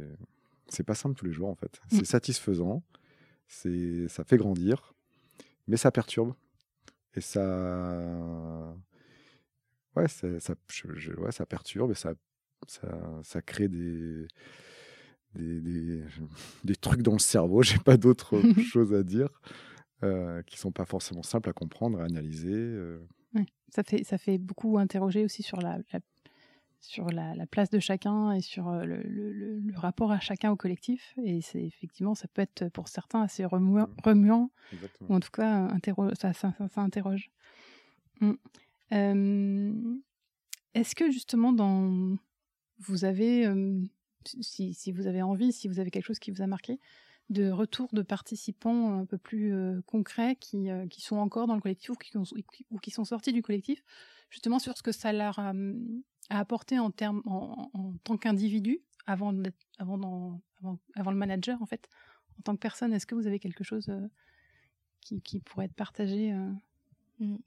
c'est 0.69 0.83
pas 0.83 0.95
simple 0.95 1.15
tous 1.15 1.25
les 1.25 1.33
jours 1.33 1.49
en 1.49 1.55
fait. 1.55 1.81
Mmh. 1.91 1.97
C'est 1.97 2.05
satisfaisant, 2.05 2.81
c'est 3.47 4.07
ça 4.07 4.23
fait 4.23 4.37
grandir, 4.37 4.95
mais 5.67 5.75
ça 5.75 5.91
perturbe 5.91 6.33
et 7.13 7.21
ça 7.21 8.73
ouais 9.95 10.07
ça 10.07 10.39
ça, 10.39 10.53
ouais, 11.17 11.31
ça 11.31 11.45
perturbe 11.45 11.93
ça 11.93 12.13
ça, 12.67 13.21
ça 13.23 13.41
crée 13.41 13.67
des 13.67 14.27
des, 15.35 15.61
des, 15.61 16.03
des, 16.63 16.75
trucs 16.75 17.01
dans 17.01 17.13
le 17.13 17.19
cerveau, 17.19 17.63
j'ai 17.63 17.79
pas 17.79 17.97
d'autre 17.97 18.39
chose 18.61 18.93
à 18.93 19.03
dire. 19.03 19.29
Euh, 20.03 20.41
qui 20.43 20.57
sont 20.57 20.71
pas 20.71 20.83
forcément 20.83 21.23
simples 21.23 21.49
à 21.49 21.53
comprendre, 21.53 22.01
à 22.01 22.03
analyser. 22.03 22.51
Euh. 22.51 22.99
ça, 23.69 23.83
fait, 23.83 24.03
ça 24.03 24.17
fait 24.17 24.37
beaucoup 24.37 24.77
interroger 24.77 25.23
aussi 25.23 25.43
sur 25.43 25.61
la, 25.61 25.77
sur 26.81 27.09
la, 27.09 27.47
place 27.47 27.69
de 27.69 27.79
chacun 27.79 28.33
et 28.33 28.41
sur 28.41 28.67
euh, 28.67 28.83
le, 28.83 29.01
le, 29.01 29.61
rapport 29.77 30.11
à 30.11 30.19
chacun 30.19 30.51
au 30.51 30.57
collectif. 30.57 31.13
Et 31.23 31.39
c'est 31.39 31.63
effectivement, 31.63 32.15
ça 32.15 32.27
peut 32.27 32.41
être 32.41 32.67
pour 32.69 32.89
certains 32.89 33.21
assez 33.21 33.45
remuant, 33.45 33.87
mmh. 33.87 33.95
remuant 34.03 34.51
ou 35.07 35.15
en 35.15 35.21
tout 35.21 35.31
cas, 35.31 35.69
ça, 36.19 36.33
ça, 36.33 36.53
ça, 36.69 36.81
interroge. 36.81 37.31
Mmh. 38.19 38.33
Est-ce 38.91 40.95
que 40.95 41.11
justement, 41.11 41.53
dans, 41.53 42.17
vous 42.79 43.05
avez, 43.05 43.47
si, 44.41 44.91
vous 44.91 45.07
avez 45.07 45.21
envie, 45.21 45.51
si 45.51 45.67
vous 45.67 45.79
avez 45.79 45.91
quelque 45.91 46.05
chose 46.05 46.19
qui 46.19 46.31
vous 46.31 46.41
a 46.41 46.47
marqué, 46.47 46.79
de 47.29 47.49
retour 47.49 47.89
de 47.93 48.01
participants 48.01 48.99
un 48.99 49.05
peu 49.05 49.17
plus 49.17 49.53
concrets 49.85 50.35
qui, 50.35 50.69
sont 50.99 51.17
encore 51.17 51.47
dans 51.47 51.55
le 51.55 51.61
collectif 51.61 51.91
ou 51.91 52.79
qui, 52.79 52.91
sont 52.91 53.05
sortis 53.05 53.33
du 53.33 53.41
collectif, 53.41 53.83
justement 54.29 54.59
sur 54.59 54.77
ce 54.77 54.83
que 54.83 54.91
ça 54.91 55.13
leur 55.13 55.39
a, 55.39 55.53
apporté 56.29 56.79
en, 56.79 56.91
en, 57.01 57.93
tant 58.03 58.17
qu'individu 58.17 58.81
avant, 59.05 59.31
le 59.31 61.13
manager, 61.13 61.61
en 61.61 61.65
fait, 61.65 61.89
en 62.39 62.41
tant 62.43 62.55
que 62.55 62.59
personne. 62.59 62.93
Est-ce 62.93 63.05
que 63.05 63.15
vous 63.15 63.27
avez 63.27 63.39
quelque 63.39 63.63
chose 63.63 63.91
qui, 65.01 65.39
pourrait 65.41 65.65
être 65.65 65.75
partagé 65.75 66.33
mmh. 67.19 67.37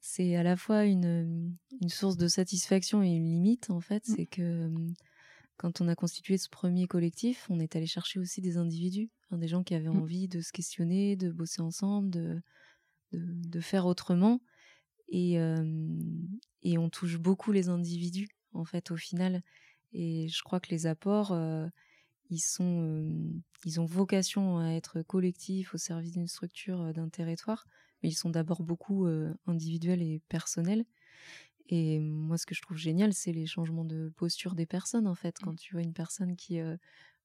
C'est 0.00 0.36
à 0.36 0.42
la 0.42 0.56
fois 0.56 0.84
une, 0.84 1.56
une, 1.80 1.88
source 1.88 2.16
de 2.16 2.28
satisfaction 2.28 3.02
et 3.02 3.08
une 3.08 3.24
limite, 3.24 3.70
en 3.70 3.80
fait. 3.80 4.08
Mmh. 4.08 4.14
C'est 4.16 4.26
que 4.26 4.70
quand 5.56 5.80
on 5.80 5.88
a 5.88 5.94
constitué 5.94 6.38
ce 6.38 6.48
premier 6.48 6.86
collectif, 6.86 7.46
on 7.50 7.60
est 7.60 7.76
allé 7.76 7.86
chercher 7.86 8.18
aussi 8.18 8.40
des 8.40 8.56
individus, 8.56 9.10
hein, 9.30 9.38
des 9.38 9.48
gens 9.48 9.62
qui 9.62 9.74
avaient 9.74 9.88
mmh. 9.88 10.02
envie 10.02 10.28
de 10.28 10.40
se 10.40 10.52
questionner, 10.52 11.16
de 11.16 11.30
bosser 11.30 11.62
ensemble, 11.62 12.10
de, 12.10 12.42
de, 13.12 13.60
faire 13.60 13.86
autrement. 13.86 14.40
Et, 15.08 15.36
et 16.62 16.78
on 16.78 16.88
touche 16.88 17.18
beaucoup 17.18 17.52
les 17.52 17.68
individus, 17.68 18.28
en 18.52 18.64
fait, 18.64 18.90
au 18.90 18.96
final. 18.96 19.42
Et 19.92 20.28
je 20.28 20.42
crois 20.42 20.60
que 20.60 20.70
les 20.70 20.86
apports, 20.86 21.36
ils, 22.30 22.40
sont, 22.40 23.40
ils 23.64 23.80
ont 23.80 23.84
vocation 23.84 24.58
à 24.58 24.70
être 24.70 25.02
collectifs 25.02 25.74
au 25.74 25.78
service 25.78 26.12
d'une 26.12 26.26
structure, 26.26 26.92
d'un 26.92 27.08
territoire, 27.08 27.66
mais 28.04 28.10
ils 28.10 28.14
sont 28.14 28.28
d'abord 28.28 28.62
beaucoup 28.62 29.06
individuels 29.46 30.02
et 30.02 30.20
personnels. 30.28 30.84
Et 31.70 31.98
moi, 32.00 32.36
ce 32.36 32.44
que 32.44 32.54
je 32.54 32.60
trouve 32.60 32.76
génial, 32.76 33.14
c'est 33.14 33.32
les 33.32 33.46
changements 33.46 33.86
de 33.86 34.12
posture 34.14 34.54
des 34.54 34.66
personnes, 34.66 35.06
en 35.06 35.14
fait. 35.14 35.40
Mmh. 35.40 35.44
Quand 35.44 35.56
tu 35.56 35.72
vois 35.72 35.80
une 35.80 35.94
personne 35.94 36.36
qui 36.36 36.58
ne 36.58 36.76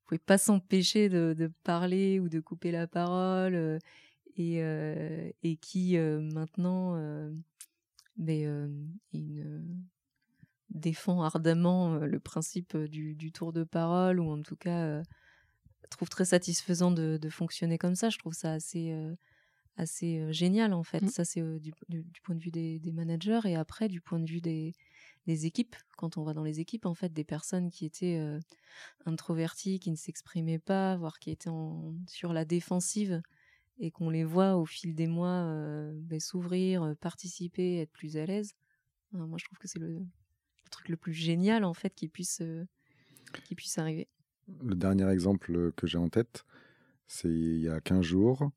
pouvait 0.06 0.20
pas 0.20 0.38
s'empêcher 0.38 1.10
de, 1.10 1.52
parler 1.66 2.22
ou 2.22 2.30
de 2.30 2.40
couper 2.40 2.72
la 2.72 2.88
parole 2.88 3.80
et, 4.38 4.60
et 5.44 5.56
qui 5.58 5.98
maintenant 5.98 6.98
mais, 8.16 8.48
défend 10.70 11.24
ardemment 11.24 11.98
le 11.98 12.20
principe 12.22 12.78
du, 12.78 13.32
tour 13.34 13.52
de 13.52 13.66
parole 13.66 14.22
ou 14.22 14.32
en 14.32 14.42
tout 14.42 14.56
cas 14.56 15.04
trouve 15.90 16.08
très 16.08 16.24
satisfaisant 16.24 16.92
de, 16.92 17.18
de, 17.22 17.30
fonctionner 17.30 17.78
comme 17.78 17.96
ça. 17.96 18.10
Je 18.10 18.18
trouve 18.18 18.34
ça 18.34 18.54
assez 18.54 18.96
assez 19.80 20.32
génial 20.32 20.74
en 20.74 20.84
fait. 20.84 21.02
Mmh. 21.02 21.10
Ça 21.10 21.26
c'est 21.26 21.42
du, 21.60 21.72
point 22.24 22.36
de 22.36 22.42
vue 22.42 22.52
des, 22.52 22.92
managers 22.92 23.42
et 23.46 23.56
après 23.56 23.88
du 23.88 24.02
point 24.02 24.20
de 24.20 24.30
vue 24.30 24.42
des, 24.42 24.74
équipes. 25.28 25.76
Quand 25.98 26.18
on 26.18 26.24
va 26.24 26.34
dans 26.34 26.44
les 26.44 26.60
équipes, 26.60 26.88
en 26.88 26.96
fait, 26.96 27.14
des 27.14 27.24
personnes 27.24 27.70
qui 27.70 27.86
étaient 27.86 28.20
introverties, 29.06 29.80
qui 29.80 29.92
ne 29.92 29.96
s'exprimaient 29.96 30.58
pas, 30.58 30.98
voire 30.98 31.20
qui 31.20 31.30
étaient 31.30 31.52
sur 32.08 32.34
la 32.34 32.46
défensive 32.46 33.22
et 33.78 33.92
qu'on 33.92 34.10
les 34.10 34.24
voit 34.24 34.56
au 34.56 34.66
fil 34.66 34.96
des 34.96 35.06
mois 35.06 35.44
ben, 35.94 36.20
s'ouvrir, 36.20 36.96
participer, 37.00 37.80
être 37.82 37.92
plus 37.92 38.18
à 38.18 38.26
l'aise, 38.26 38.56
moi 39.12 39.38
je 39.38 39.46
trouve 39.46 39.60
que 39.60 39.68
c'est 39.68 39.80
le, 39.80 40.02
truc 40.72 40.90
le 40.90 40.98
plus 40.98 41.14
génial 41.14 41.64
en 41.64 41.76
fait 41.76 41.94
qui 41.94 42.08
puisse, 42.08 42.42
qui 43.44 43.54
puisse 43.54 43.78
arriver. 43.78 44.08
Le 44.64 44.76
dernier 44.76 45.08
exemple 45.10 45.72
que 45.74 45.86
j'ai 45.86 45.98
en 45.98 46.10
tête, 46.10 46.44
c'est 47.08 47.30
il 47.30 47.62
y 47.62 47.70
a 47.70 47.80
15 47.82 48.02
jours. 48.02 48.52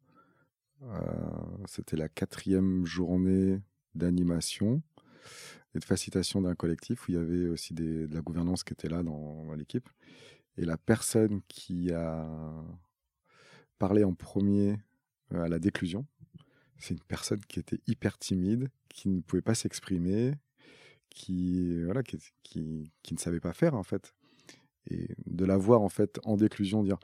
C'était 1.67 1.97
la 1.97 2.09
quatrième 2.09 2.85
journée 2.85 3.61
d'animation 3.95 4.83
et 5.75 5.79
de 5.79 5.85
facilitation 5.85 6.43
d'un 6.43 6.55
collectif 6.55 7.09
où 7.09 7.13
il 7.13 7.15
y 7.15 7.19
avait 7.19 7.49
aussi 7.49 7.75
de 7.75 8.09
la 8.13 8.21
gouvernance 8.21 8.65
qui 8.65 8.73
était 8.73 8.89
là 8.89 9.03
dans 9.03 9.53
l'équipe. 9.55 9.89
Et 10.57 10.65
la 10.65 10.77
personne 10.77 11.41
qui 11.49 11.93
a 11.93 12.29
parlé 13.79 14.05
en 14.05 14.15
premier 14.15 14.77
euh, 15.33 15.43
à 15.43 15.49
la 15.49 15.59
déclusion, 15.59 16.07
c'est 16.79 16.95
une 16.95 17.01
personne 17.01 17.41
qui 17.41 17.59
était 17.59 17.81
hyper 17.87 18.19
timide, 18.19 18.69
qui 18.89 19.09
ne 19.09 19.21
pouvait 19.21 19.43
pas 19.43 19.55
s'exprimer, 19.55 20.35
qui, 21.11 21.83
voilà, 21.85 22.03
qui, 22.03 22.19
qui, 22.43 23.15
ne 23.15 23.19
savait 23.19 23.41
pas 23.41 23.53
faire 23.53 23.75
en 23.75 23.83
fait. 23.83 24.15
Et 24.91 25.09
de 25.27 25.45
la 25.45 25.57
voir 25.57 25.83
en 25.83 25.89
fait 25.89 26.21
en 26.25 26.37
déclusion 26.37 26.83
dire 26.83 26.99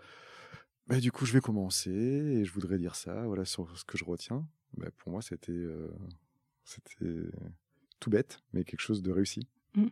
bah, 0.89 1.01
du 1.01 1.13
coup 1.13 1.27
je 1.27 1.33
vais 1.33 1.41
commencer 1.41 1.91
et 1.91 2.45
je 2.45 2.53
voudrais 2.53 2.79
dire 2.79 2.95
ça, 2.97 3.27
voilà 3.27 3.45
sur 3.45 3.79
ce 3.79 3.85
que 3.85 3.99
je 3.99 4.05
retiens. 4.05 4.47
Bah, 4.77 4.89
pour 4.97 5.13
moi 5.13 5.23
c'était 5.23 5.53
euh, 5.53 5.89
c'était 6.65 7.31
tout 8.01 8.11
bête, 8.11 8.41
mais 8.53 8.65
quelque 8.65 8.81
chose 8.81 9.03
de 9.03 9.11
réussi. 9.11 9.47
Mmh. 9.75 9.87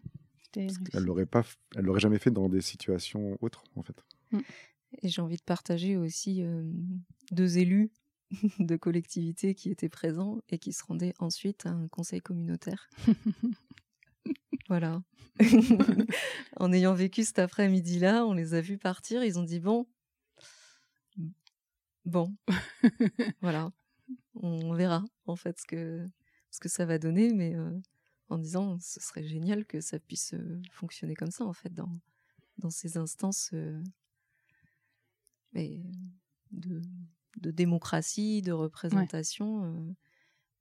Elle 0.94 1.04
l'aurait 1.04 1.26
pas, 1.26 1.44
elle 1.74 1.84
l'aurait 1.84 2.00
jamais 2.00 2.18
fait 2.18 2.30
dans 2.30 2.48
des 2.48 2.62
situations 2.62 3.36
autres, 3.42 3.64
en 3.76 3.82
fait. 3.82 4.04
Mmh. 4.32 4.40
Et 5.02 5.08
j'ai 5.08 5.20
envie 5.20 5.36
de 5.36 5.42
partager 5.42 5.96
aussi 5.96 6.42
deux 7.30 7.58
élus 7.58 7.90
de 8.58 8.76
collectivités 8.76 9.54
qui 9.54 9.70
étaient 9.70 9.88
présents 9.88 10.40
et 10.48 10.58
qui 10.58 10.72
se 10.72 10.84
rendaient 10.84 11.14
ensuite 11.18 11.66
à 11.66 11.70
un 11.70 11.88
conseil 11.88 12.20
communautaire. 12.20 12.88
voilà. 14.68 15.02
en 16.56 16.72
ayant 16.72 16.94
vécu 16.94 17.24
cet 17.24 17.38
après-midi-là, 17.38 18.24
on 18.24 18.32
les 18.32 18.54
a 18.54 18.60
vus 18.60 18.78
partir. 18.78 19.22
Ils 19.24 19.38
ont 19.38 19.42
dit 19.44 19.60
bon, 19.60 19.86
bon, 22.06 22.34
voilà, 23.42 23.72
on 24.34 24.72
verra 24.74 25.04
en 25.26 25.36
fait 25.36 25.60
ce 25.60 25.66
que 25.66 26.06
ce 26.50 26.60
que 26.60 26.68
ça 26.68 26.86
va 26.86 26.98
donner, 26.98 27.32
mais 27.34 27.54
en 28.30 28.38
disant 28.38 28.78
ce 28.80 29.00
serait 29.00 29.26
génial 29.26 29.66
que 29.66 29.80
ça 29.80 29.98
puisse 29.98 30.34
fonctionner 30.70 31.14
comme 31.14 31.30
ça 31.30 31.44
en 31.44 31.52
fait 31.52 31.72
dans, 31.74 32.00
dans 32.58 32.70
ces 32.70 32.96
instances 32.96 33.52
mais 35.52 35.82
de, 36.50 36.80
de, 37.38 37.50
démocratie, 37.50 38.40
de 38.40 38.52
représentation 38.52 39.94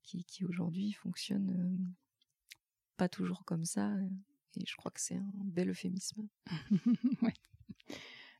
qui, 0.04 0.26
qui 0.26 0.44
aujourd'hui 0.44 0.92
fonctionnent 0.92 1.94
pas 2.98 3.08
toujours 3.08 3.46
comme 3.46 3.66
ça 3.66 3.94
et 4.58 4.66
je 4.66 4.76
crois 4.76 4.92
que 4.92 5.02
c'est 5.02 5.16
un 5.16 5.32
bel 5.44 5.70
euphémisme. 5.70 6.28
ouais. 7.22 7.34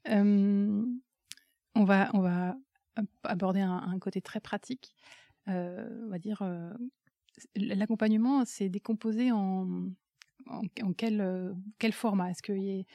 on, 0.06 1.84
va, 1.84 2.10
on 2.14 2.22
va 2.22 2.56
aborder 3.24 3.62
un, 3.62 4.00
côté 4.00 4.22
très 4.22 4.40
pratique, 4.40 4.96
on 5.48 6.08
va 6.10 6.20
dire 6.20 6.44
l'accompagnement, 7.56 8.46
c'est 8.46 8.70
décomposé 8.70 9.32
en, 9.32 9.68
en, 10.48 10.94
quel, 10.94 11.22
euh, 11.22 11.54
quel 11.80 11.92
format? 11.92 12.32
Est-ce 12.32 12.42
qu'il 12.42 12.64
y, 12.64 12.86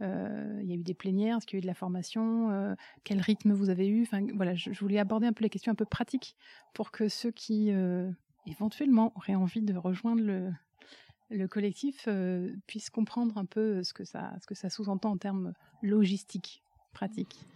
euh, 0.00 0.60
y, 0.62 0.72
a 0.72 0.74
eu 0.74 0.82
des 0.82 0.94
plénières? 0.94 1.38
Est-ce 1.38 1.46
qu'il 1.46 1.56
y 1.56 1.58
a 1.58 1.60
eu 1.60 1.62
de 1.62 1.66
la 1.66 1.74
formation? 1.74 2.50
Euh, 2.50 2.74
Quel 3.04 3.20
rythme 3.20 3.52
vous 3.52 3.70
avez 3.70 3.88
eu? 3.88 4.02
Enfin, 4.02 4.26
voilà, 4.34 4.54
je, 4.54 4.70
voulais 4.78 4.98
aborder 4.98 5.26
un 5.26 5.32
peu 5.32 5.42
les 5.42 5.50
questions 5.50 5.72
un 5.72 5.76
peu 5.76 5.84
pratiques 5.84 6.36
pour 6.74 6.90
que 6.90 7.08
ceux 7.08 7.30
qui 7.30 7.70
éventuellement 8.46 9.12
auraient 9.16 9.34
envie 9.34 9.62
de 9.62 9.76
rejoindre 9.76 10.22
le, 10.22 10.50
le 11.30 11.48
collectif 11.48 12.08
puissent 12.66 12.90
comprendre 12.90 13.38
un 13.38 13.44
peu 13.44 13.82
ce 13.82 13.92
que 13.92 14.04
ça, 14.04 14.34
ce 14.40 14.46
que 14.46 14.54
ça 14.54 14.70
sous-entend 14.70 15.10
en 15.10 15.18
termes 15.18 15.52
logistiques, 15.82 16.62
pratiques. 16.92 17.46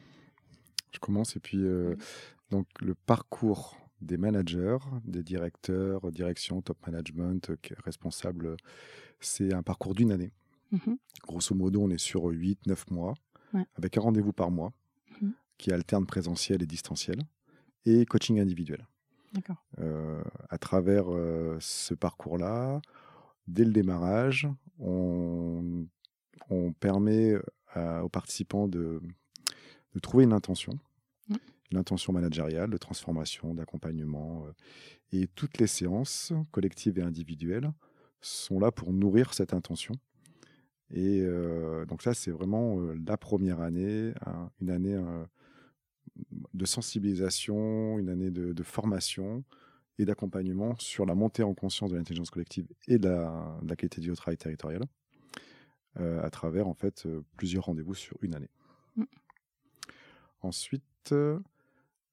Je 0.94 1.00
commence 1.00 1.36
et 1.36 1.40
puis 1.40 1.62
donc 2.50 2.66
le 2.80 2.94
parcours 2.94 3.76
des 4.00 4.16
managers, 4.16 4.78
des 5.04 5.22
directeurs, 5.22 6.10
direction, 6.12 6.62
top 6.62 6.78
management, 6.86 7.50
euh, 7.50 7.56
responsables. 7.84 8.56
C'est 9.20 9.52
un 9.52 9.62
parcours 9.62 9.94
d'une 9.94 10.12
année. 10.12 10.32
Mmh 10.72 10.94
Grosso 11.26 11.54
modo, 11.54 11.82
on 11.82 11.90
est 11.90 11.98
sur 11.98 12.30
8-9 12.30 12.92
mois, 12.92 13.14
avec 13.76 13.96
un 13.96 14.02
rendez-vous 14.02 14.32
par 14.32 14.50
mois, 14.50 14.72
mmh 15.20 15.30
qui 15.56 15.72
alterne 15.72 16.04
présentiel 16.04 16.62
et 16.62 16.66
distanciel, 16.66 17.18
et 17.86 18.04
coaching 18.06 18.40
individuel. 18.40 18.86
Euh, 19.78 20.22
à 20.50 20.58
travers 20.58 21.04
euh, 21.08 21.56
ce 21.60 21.94
parcours-là, 21.94 22.80
dès 23.46 23.64
le 23.64 23.72
démarrage, 23.72 24.48
on, 24.80 25.86
permet 26.80 27.34
aux 27.76 28.08
participants 28.08 28.68
de, 28.68 29.00
de 29.94 30.00
trouver 30.00 30.24
une 30.24 30.32
intention, 30.32 30.78
l'intention 31.74 32.12
managériale, 32.12 32.70
de 32.70 32.76
transformation, 32.78 33.54
d'accompagnement. 33.54 34.46
Euh, 34.46 34.52
et 35.12 35.26
toutes 35.28 35.58
les 35.58 35.66
séances, 35.66 36.32
collectives 36.50 36.98
et 36.98 37.02
individuelles, 37.02 37.70
sont 38.20 38.58
là 38.58 38.72
pour 38.72 38.92
nourrir 38.92 39.34
cette 39.34 39.52
intention. 39.52 39.94
Et 40.90 41.20
euh, 41.22 41.84
donc 41.86 42.02
ça, 42.02 42.14
c'est 42.14 42.30
vraiment 42.30 42.80
euh, 42.80 42.96
la 43.06 43.16
première 43.16 43.60
année, 43.60 44.12
une 44.60 44.70
année 44.70 44.98
de 46.54 46.64
sensibilisation, 46.64 47.98
une 47.98 48.08
année 48.08 48.30
de, 48.30 48.62
formation 48.62 49.44
et 49.98 50.04
d'accompagnement 50.04 50.74
sur 50.78 51.06
la 51.06 51.14
montée 51.14 51.42
en 51.42 51.54
conscience 51.54 51.90
de 51.90 51.96
l'intelligence 51.96 52.30
collective 52.30 52.66
et 52.88 52.98
de 52.98 53.08
la, 53.08 53.76
qualité 53.76 54.00
du 54.00 54.12
travail 54.12 54.36
territorial, 54.36 54.82
à 55.96 56.30
travers 56.30 56.66
en 56.66 56.74
fait 56.74 57.06
plusieurs 57.36 57.64
rendez-vous 57.64 57.94
sur 57.94 58.16
une 58.22 58.34
année. 58.34 58.50
Mmh. 60.44 60.48
Ensuite, 60.48 61.14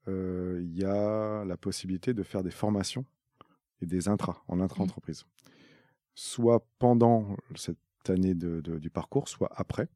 il 0.07 0.77
y 0.77 0.83
a 0.83 1.45
la 1.45 1.57
possibilité 1.57 2.13
de 2.13 2.23
faire 2.23 2.43
des 2.43 2.51
formations 2.51 3.05
et 3.81 3.85
des 3.85 4.07
intras 4.07 4.41
en 4.47 4.59
intra-entreprise. 4.59 5.25
Soit 6.15 6.65
pendant 6.79 7.35
cette 7.55 7.77
année 8.07 8.33
de, 8.33 8.61
du 8.61 8.89
parcours, 8.89 9.27
soit 9.27 9.49
après, 9.55 9.87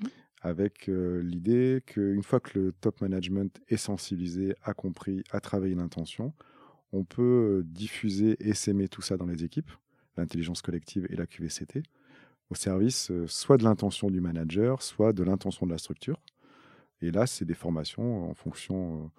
mmh. 0.00 0.06
avec 0.42 0.86
l'idée 0.86 1.82
qu'une 1.84 2.22
fois 2.22 2.40
que 2.40 2.58
le 2.58 2.72
top 2.72 3.00
management 3.00 3.60
est 3.68 3.76
sensibilisé, 3.76 4.54
a 4.62 4.74
compris, 4.74 5.22
a 5.30 5.40
travaillé 5.40 5.74
l'intention, 5.74 6.32
on 6.92 7.04
peut 7.04 7.62
diffuser 7.66 8.36
et 8.40 8.54
s'aimer 8.54 8.88
tout 8.88 9.02
ça 9.02 9.16
dans 9.16 9.26
les 9.26 9.44
équipes, 9.44 9.70
l'intelligence 10.16 10.60
collective 10.60 11.06
et 11.10 11.16
la 11.16 11.26
QVCT, 11.26 11.82
au 12.50 12.56
service 12.56 13.12
soit 13.26 13.58
de 13.58 13.64
l'intention 13.64 14.10
du 14.10 14.20
manager, 14.20 14.82
soit 14.82 15.12
de 15.12 15.22
l'intention 15.22 15.66
de 15.66 15.70
la 15.70 15.78
structure. 15.78 16.20
Et 17.02 17.10
là, 17.10 17.26
c'est 17.26 17.44
des 17.44 17.54
formations 17.54 18.30
en 18.30 18.34
fonction 18.34 19.10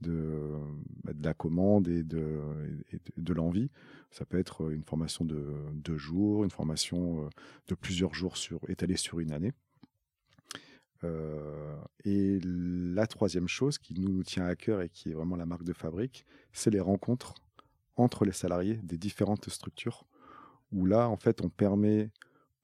de, 0.00 0.56
bah, 1.04 1.12
de 1.12 1.24
la 1.24 1.34
commande 1.34 1.88
et 1.88 2.02
de, 2.02 3.32
l'envie. 3.32 3.70
Ça 4.10 4.24
peut 4.24 4.38
être 4.38 4.70
une 4.72 4.84
formation 4.84 5.24
de 5.24 5.54
deux 5.74 5.98
jours, 5.98 6.44
une 6.44 6.50
formation 6.50 7.28
de 7.66 7.74
plusieurs 7.74 8.14
jours 8.14 8.36
étalée 8.68 8.96
sur 8.96 9.20
une 9.20 9.32
année. 9.32 9.52
Et 12.04 12.40
la 12.42 13.06
troisième 13.06 13.48
chose 13.48 13.78
qui 13.78 13.94
nous 13.94 14.22
tient 14.24 14.46
à 14.46 14.56
cœur 14.56 14.80
et 14.80 14.88
qui 14.88 15.10
est 15.10 15.14
vraiment 15.14 15.36
la 15.36 15.46
marque 15.46 15.64
de 15.64 15.72
fabrique, 15.72 16.24
c'est 16.52 16.70
les 16.70 16.80
rencontres 16.80 17.34
entre 17.96 18.24
les 18.24 18.32
salariés 18.32 18.78
des 18.82 18.96
différentes 18.96 19.48
structures, 19.50 20.06
où 20.72 20.86
là, 20.86 21.08
en 21.08 21.16
fait, 21.16 21.40
on 21.42 21.48
permet 21.48 22.10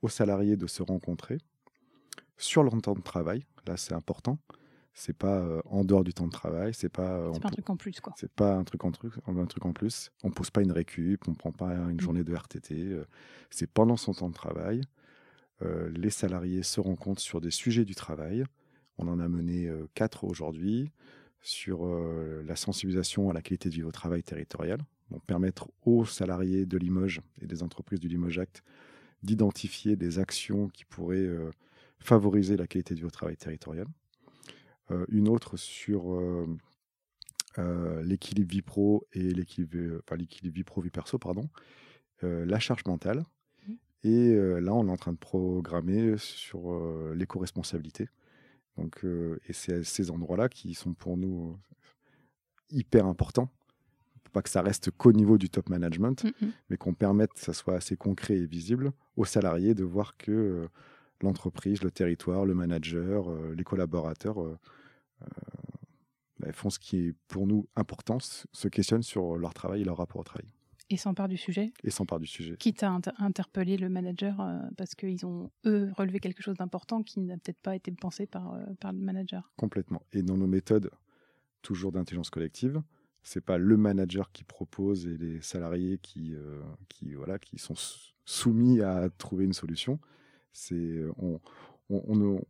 aux 0.03 0.09
salariés 0.09 0.57
de 0.57 0.67
se 0.67 0.83
rencontrer 0.83 1.39
sur 2.37 2.63
leur 2.63 2.81
temps 2.81 2.95
de 2.95 3.01
travail. 3.01 3.45
Là, 3.67 3.77
c'est 3.77 3.95
important 3.95 4.39
c'est 4.95 5.17
pas 5.17 5.41
euh, 5.41 5.61
en 5.67 5.85
dehors 5.85 6.05
du 6.05 6.15
temps 6.15 6.27
de 6.27 6.33
travail, 6.33 6.73
c'est 6.73 6.89
pas, 6.89 7.19
euh, 7.19 7.33
pas 7.33 7.49
un 7.49 7.51
truc 7.51 7.69
en 7.69 7.77
plus 7.77 8.01
quoi. 8.01 8.15
C'est 8.17 8.31
pas 8.31 8.55
un 8.55 8.63
truc 8.63 8.85
en 8.85 8.93
truc, 8.93 9.15
un 9.27 9.47
truc 9.47 9.67
en 9.67 9.73
plus. 9.73 10.11
On 10.23 10.31
pose 10.31 10.51
pas 10.51 10.63
une 10.63 10.71
récup, 10.71 11.27
on 11.27 11.35
prend 11.35 11.51
pas 11.51 11.75
une 11.75 11.97
mmh. 11.97 12.01
journée 12.01 12.25
de 12.25 12.33
RTT. 12.33 12.75
Euh, 12.75 13.05
c'est 13.51 13.67
pendant 13.67 13.97
son 13.97 14.15
temps 14.15 14.29
de 14.29 14.35
travail. 14.35 14.83
les 15.61 16.11
salariés 16.11 16.63
se 16.63 16.81
rencontrent 16.81 17.23
sur 17.23 17.41
des 17.41 17.51
sujets 17.51 17.85
du 17.85 17.95
travail. 17.95 18.45
On 18.99 19.09
en 19.09 19.19
a 19.19 19.29
mené 19.29 19.71
quatre 19.95 20.25
aujourd'hui 20.25 20.93
sur 21.41 21.87
la 21.87 22.57
sensibilisation 22.57 23.31
à 23.31 23.33
la 23.33 23.41
qualité 23.41 23.71
de 23.71 23.75
vie 23.75 23.83
au 23.83 23.93
travail 23.93 24.23
territorial. 24.23 24.81
Donc 25.11 25.25
permettre 25.25 25.71
aux 25.87 26.05
salariés 26.05 26.67
de 26.67 26.77
Limoges 26.77 27.23
et 27.41 27.47
des 27.47 27.63
entreprises 27.63 28.01
du 28.01 28.09
Limoges 28.09 28.39
Act 28.39 28.63
d'identifier 29.23 29.97
des 29.97 30.19
actions 30.19 30.69
qui 30.69 30.85
pourraient 30.85 31.31
favoriser 31.99 32.57
la 32.57 32.67
qualité 32.67 33.03
au 33.05 33.11
travail 33.11 33.37
territorial. 33.37 33.87
Euh, 34.91 35.07
une 35.09 35.29
autre 35.29 35.57
sur 35.57 36.13
euh, 36.13 36.47
euh, 37.59 38.03
l'équilibre 38.03 38.51
vie 38.51 38.63
pro 38.63 39.07
et 39.13 39.33
l'équilibre, 39.33 40.01
enfin, 40.05 40.17
l'équilibre 40.17 40.55
vie 40.55 40.65
pro 40.65 40.81
vie 40.83 40.91
perso, 40.91 41.19
pardon, 41.19 41.49
la 42.23 42.59
charge 42.59 42.87
mentale. 42.87 43.23
Mmh. 43.67 43.73
Et 44.05 44.35
là, 44.61 44.73
on 44.73 44.89
est 44.89 44.91
en 44.91 44.97
train 44.97 45.13
de 45.13 45.19
programmer 45.19 46.17
sur 46.17 46.73
l'éco-responsabilité. 47.15 48.09
Donc, 48.79 49.05
et 49.47 49.53
c'est 49.53 49.85
ces 49.85 50.11
endroits-là 50.11 50.49
qui 50.49 50.73
sont 50.73 50.95
pour 50.95 51.19
nous 51.19 51.59
hyper 52.71 53.05
important. 53.05 53.51
Pas 54.33 54.41
que 54.41 54.49
ça 54.49 54.63
reste 54.63 54.91
qu'au 54.91 55.13
niveau 55.13 55.37
du 55.37 55.51
top 55.51 55.69
management, 55.69 56.25
Mhm. 56.25 56.53
mais 56.71 56.79
qu'on 56.79 56.95
permette 56.95 57.35
que 57.35 57.41
ça 57.41 57.53
soit 57.53 57.77
assez 57.77 57.97
concret 57.97 58.39
et 58.39 58.47
visible 58.47 58.93
aux 59.17 59.27
salariés 59.27 59.75
de 59.75 59.85
voir 59.85 60.17
que 60.17 60.69
l'entreprise, 61.25 61.83
le 61.83 61.91
territoire, 61.91 62.45
le 62.47 62.55
manager, 62.55 63.31
euh, 63.31 63.55
les 63.57 63.65
collaborateurs 63.65 64.41
euh, 64.43 64.59
euh, 65.23 65.27
bah, 66.39 66.53
font 66.53 66.71
ce 66.71 66.79
qui 66.79 66.99
est 66.99 67.15
pour 67.29 67.47
nous 67.47 67.69
important, 67.77 68.19
se 68.21 68.69
questionnent 68.69 69.03
sur 69.03 69.37
leur 69.37 69.55
travail 69.55 69.83
et 69.83 69.85
leur 69.85 69.97
rapport 69.99 70.21
au 70.21 70.25
travail 70.25 70.47
Et 70.91 70.97
s'empare 70.97 71.29
du 71.29 71.37
sujet? 71.37 71.73
et 71.85 71.91
s'emparent 71.91 72.21
du 72.21 72.27
sujet. 72.27 72.57
Quitte 72.59 72.83
à 72.83 72.91
inter- 72.91 73.13
interpeller 73.19 73.77
le 73.77 73.89
manager 73.89 74.41
euh, 74.41 74.59
parce 74.77 74.95
qu'ils 74.95 75.25
ont, 75.27 75.51
eux, 75.67 75.91
relevé 75.97 76.19
quelque 76.21 76.43
chose 76.43 76.57
d'important 76.57 77.03
qui 77.03 77.21
n'a 77.21 77.37
peut-être 77.39 77.61
pas 77.61 77.77
été 77.77 77.91
pensé 77.93 78.27
par, 78.27 78.59
par 78.81 78.93
le 78.93 78.99
manager? 78.99 79.53
Complètement. 79.57 80.03
Et 80.13 80.23
dans 80.23 80.37
nos 80.37 80.47
méthodes, 80.49 80.91
toujours 81.63 81.93
d'intelligence 81.93 82.31
collective, 82.31 82.83
c'est 83.23 83.41
pas 83.45 83.57
le 83.57 83.77
manager 83.79 84.31
qui 84.33 84.45
propose 84.45 85.07
et 85.07 85.17
les 85.17 85.41
salariés 85.41 85.99
qui, 85.99 86.35
qui, 86.91 87.15
voilà, 87.15 87.39
qui 87.39 87.59
sont 87.59 87.75
sou- 87.75 88.13
soumis 88.27 88.83
à 88.83 89.09
trouver 89.09 89.45
une 89.47 89.55
solution. 89.55 89.99
C'est 90.55 91.03
on, 91.19 91.39
on, 91.91 92.03
on, 92.09 92.41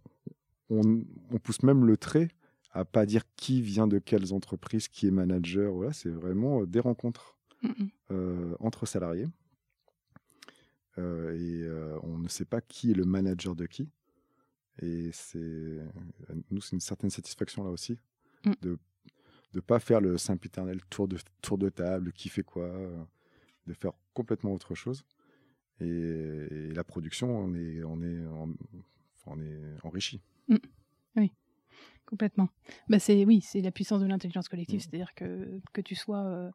on- 0.70 1.04
on 1.30 1.38
pousse 1.38 1.62
même 1.64 1.84
le 1.84 1.96
trait 1.96 2.28
à 2.72 2.84
pas 2.84 3.06
dire 3.06 3.22
qui 3.36 3.60
vient 3.62 3.86
de 3.88 3.98
quelles 3.98 4.32
entreprises, 4.32 4.86
qui 4.88 5.06
est 5.08 5.10
manager. 5.10 5.72
Voilà, 5.72 5.92
c'est 5.92 6.08
vraiment 6.10 6.60
euh, 6.62 6.66
des 6.66 6.80
rencontres 6.80 7.36
euh, 8.10 8.54
entre 8.60 8.84
salariés. 8.86 9.26
Euh, 10.98 11.32
et 11.34 11.62
euh, 11.64 11.98
on 12.02 12.18
ne 12.18 12.28
sait 12.28 12.44
pas 12.44 12.60
qui 12.60 12.90
est 12.90 12.94
le 12.94 13.04
manager 13.04 13.56
de 13.56 13.66
qui. 13.66 13.88
Et 14.82 15.10
c'est 15.12 15.78
nous, 16.50 16.60
c'est 16.60 16.72
une 16.76 16.80
certaine 16.80 17.10
satisfaction 17.10 17.64
là 17.64 17.70
aussi 17.70 17.98
Mm. 18.46 18.52
de 18.60 18.78
ne 19.54 19.60
pas 19.60 19.78
faire 19.80 20.02
le 20.02 20.18
Saint-Péternel 20.18 20.80
tour 20.90 21.08
de, 21.08 21.16
tour 21.40 21.56
de 21.56 21.70
table, 21.70 22.12
qui 22.12 22.28
fait 22.28 22.42
quoi, 22.42 22.64
euh, 22.64 23.02
de 23.66 23.72
faire 23.72 23.92
complètement 24.12 24.52
autre 24.52 24.74
chose. 24.74 25.02
Et, 25.80 25.86
et 25.86 26.72
la 26.72 26.84
production, 26.84 27.36
on 27.36 27.54
est, 27.54 27.82
on 27.82 28.00
est, 28.02 28.26
en- 28.26 28.54
on 29.26 29.40
est 29.40 29.84
enrichi. 29.84 30.20
Complètement. 32.06 32.48
Bah 32.88 32.98
c'est 32.98 33.24
oui, 33.24 33.40
c'est 33.40 33.62
la 33.62 33.72
puissance 33.72 34.00
de 34.00 34.06
l'intelligence 34.06 34.48
collective, 34.48 34.76
Mhm. 34.76 34.80
c'est-à-dire 34.82 35.14
que 35.14 35.60
que 35.72 35.80
tu 35.80 35.94
sois 35.94 36.22
euh, 36.24 36.50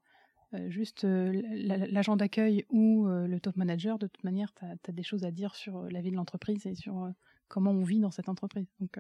euh, 0.54 0.70
juste 0.70 1.06
euh, 1.06 1.42
la- 1.44 1.88
l'agent 1.88 2.16
d'accueil 2.16 2.66
ou 2.70 3.08
euh, 3.08 3.28
le 3.28 3.40
top 3.40 3.58
manager, 3.58 3.98
de 3.98 4.08
toute 4.08 4.24
manière, 4.24 4.54
tu 4.54 4.64
as, 4.66 4.94
des 4.94 5.04
choses 5.04 5.26
à 5.26 5.32
dire 5.32 5.56
sur 5.56 5.90
la 5.90 6.02
vie 6.02 6.12
de 6.12 6.16
l'entreprise 6.16 6.66
et 6.68 6.76
sur 6.76 7.12
comment 7.48 7.72
on 7.72 7.84
vit 7.84 8.00
dans 8.00 8.12
cette 8.12 8.30
entreprise. 8.30 8.68
Donc, 8.80 9.00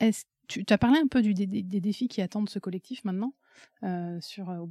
est-ce- 0.00 0.24
tu 0.48 0.64
as 0.68 0.78
parlé 0.78 0.98
un 0.98 1.08
peu 1.08 1.20
du- 1.20 1.34
des, 1.34 1.46
des- 1.46 1.62
des 1.62 1.80
défis 1.80 2.08
qui 2.08 2.22
attendent 2.22 2.48
ce 2.48 2.58
collectif 2.60 3.04
maintenant? 3.04 3.34
Euh, 3.82 4.20
sur, 4.20 4.50
euh, 4.50 4.64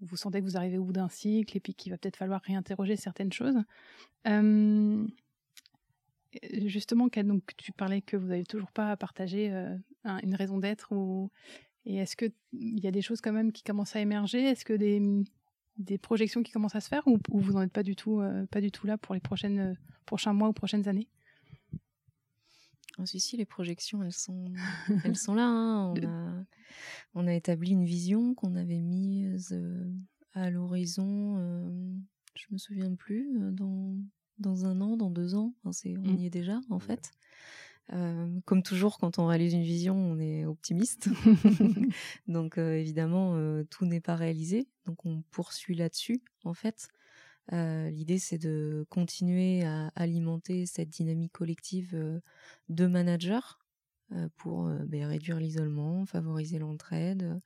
vous, 0.00 0.16
sentez 0.16 0.40
que 0.40 0.44
vous 0.44 0.56
arrivez 0.56 0.78
au 0.78 0.84
bout 0.84 0.92
d'un 0.92 1.08
cycle 1.08 1.56
et 1.56 1.60
puis 1.60 1.74
qu'il 1.74 1.92
va 1.92 1.98
peut-être 1.98 2.16
falloir 2.16 2.40
réinterroger 2.42 2.96
certaines 2.96 3.32
choses. 3.32 3.58
Euh, 4.26 5.06
justement, 6.66 7.08
donc 7.24 7.42
tu 7.56 7.72
parlais 7.72 8.02
que 8.02 8.16
vous 8.16 8.28
n'avez 8.28 8.44
toujours 8.44 8.70
pas 8.72 8.96
partagé 8.96 9.50
un- 10.04 10.18
une 10.22 10.34
raison 10.34 10.58
d'être 10.58 10.92
et 11.86 11.96
est-ce 11.96 12.14
que 12.16 12.26
il 12.52 12.80
y 12.80 12.86
a 12.86 12.90
des 12.90 13.02
choses 13.02 13.20
quand 13.20 13.32
même 13.32 13.52
qui 13.52 13.62
commencent 13.62 13.96
à 13.96 14.00
émerger? 14.00 14.42
Est-ce 14.42 14.64
que 14.64 14.74
des, 14.74 15.02
des 15.78 15.98
projections 15.98 16.42
qui 16.42 16.52
commencent 16.52 16.76
à 16.76 16.80
se 16.80 16.88
faire 16.88 17.06
ou, 17.06 17.18
ou 17.30 17.40
vous 17.40 17.52
n'en 17.54 17.62
êtes 17.62 17.72
pas 17.72 17.82
du 17.82 17.96
tout 17.96 18.22
pas 18.50 18.60
du 18.60 18.70
tout 18.70 18.86
là 18.86 18.98
pour 18.98 19.14
les 19.14 19.20
prochaines 19.20 19.76
prochains 20.06 20.32
mois 20.32 20.48
ou 20.48 20.52
prochaines 20.52 20.88
années? 20.88 21.08
Ah, 22.98 23.06
si, 23.06 23.20
si, 23.20 23.36
les 23.36 23.44
projections, 23.46 24.02
elles 24.02 24.12
sont, 24.12 24.52
elles 25.04 25.16
sont 25.16 25.34
là. 25.34 25.46
hein. 25.46 25.94
On, 25.96 26.06
a, 26.06 26.44
on 27.14 27.26
a 27.26 27.34
établi 27.34 27.70
une 27.72 27.84
vision 27.84 28.34
qu'on 28.34 28.54
avait 28.56 28.80
mise 28.80 29.50
euh, 29.52 29.90
à 30.34 30.50
l'horizon, 30.50 31.36
euh, 31.38 31.94
je 32.34 32.44
me 32.50 32.58
souviens 32.58 32.94
plus, 32.94 33.36
euh, 33.40 33.50
dans, 33.52 33.96
dans 34.38 34.64
un 34.66 34.80
an, 34.80 34.96
dans 34.96 35.10
deux 35.10 35.34
ans. 35.34 35.54
Enfin, 35.60 35.72
c'est, 35.72 35.96
on 35.96 36.02
Mm. 36.02 36.16
y 36.18 36.26
est 36.26 36.30
déjà, 36.30 36.60
en 36.70 36.78
fait. 36.78 37.10
Euh, 37.92 38.38
comme 38.44 38.62
toujours, 38.62 38.98
quand 38.98 39.18
on 39.18 39.26
réalise 39.26 39.52
une 39.54 39.64
vision, 39.64 39.96
on 39.96 40.18
est 40.20 40.44
optimiste. 40.44 41.08
Donc, 42.28 42.56
euh, 42.58 42.74
évidemment, 42.76 43.36
tout 43.70 43.84
n'est 43.84 44.00
pas 44.00 44.14
réalisé. 44.14 44.68
Donc, 44.86 45.04
on 45.06 45.22
poursuit 45.30 45.74
là-dessus, 45.74 46.22
en 46.44 46.54
fait. 46.54 46.88
Euh, 47.52 47.90
L'idée, 47.90 48.18
c'est 48.18 48.38
de 48.38 48.86
continuer 48.90 49.64
à 49.64 49.88
alimenter 49.96 50.66
cette 50.66 50.90
dynamique 50.90 51.32
collective 51.32 51.94
euh, 51.94 52.20
de 52.68 52.86
managers 52.86 53.40
euh, 54.12 54.28
pour 54.36 54.64
ben, 54.86 55.06
réduire 55.06 55.38
l'isolement, 55.38 56.06
favoriser 56.06 56.58
l'entraide, 56.58 57.40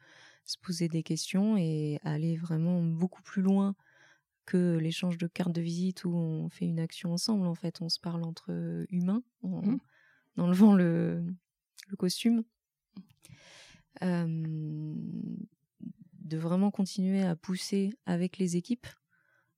se 0.44 0.56
poser 0.58 0.88
des 0.88 1.02
questions 1.02 1.56
et 1.56 1.98
aller 2.02 2.36
vraiment 2.36 2.82
beaucoup 2.82 3.22
plus 3.22 3.42
loin 3.42 3.74
que 4.46 4.76
l'échange 4.76 5.16
de 5.16 5.26
cartes 5.26 5.54
de 5.54 5.62
visite 5.62 6.04
où 6.04 6.14
on 6.14 6.50
fait 6.50 6.66
une 6.66 6.80
action 6.80 7.12
ensemble. 7.12 7.46
En 7.46 7.54
fait, 7.54 7.80
on 7.80 7.88
se 7.88 7.98
parle 7.98 8.24
entre 8.24 8.84
humains 8.90 9.22
en, 9.42 9.62
en 10.36 10.42
enlevant 10.42 10.74
le, 10.74 11.24
le 11.88 11.96
costume. 11.96 12.44
Euh, 14.02 14.94
de 16.24 16.36
vraiment 16.38 16.70
continuer 16.70 17.22
à 17.22 17.36
pousser 17.36 17.92
avec 18.06 18.38
les 18.38 18.56
équipes, 18.56 18.86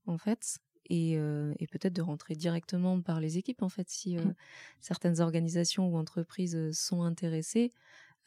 en 0.07 0.19
fait, 0.19 0.59
et, 0.89 1.19
euh, 1.19 1.53
et 1.59 1.67
peut-être 1.67 1.93
de 1.93 2.03
rentrer 2.03 2.35
directement 2.35 3.01
par 3.01 3.21
les 3.21 3.39
équipes, 3.39 3.63
en 3.63 3.69
fait, 3.69 3.89
si 3.89 4.17
euh, 4.17 4.23
Mm. 4.23 4.35
certaines 4.81 5.21
organisations 5.21 5.89
ou 5.89 5.97
entreprises 5.97 6.71
sont 6.73 7.03
intéressées. 7.03 7.73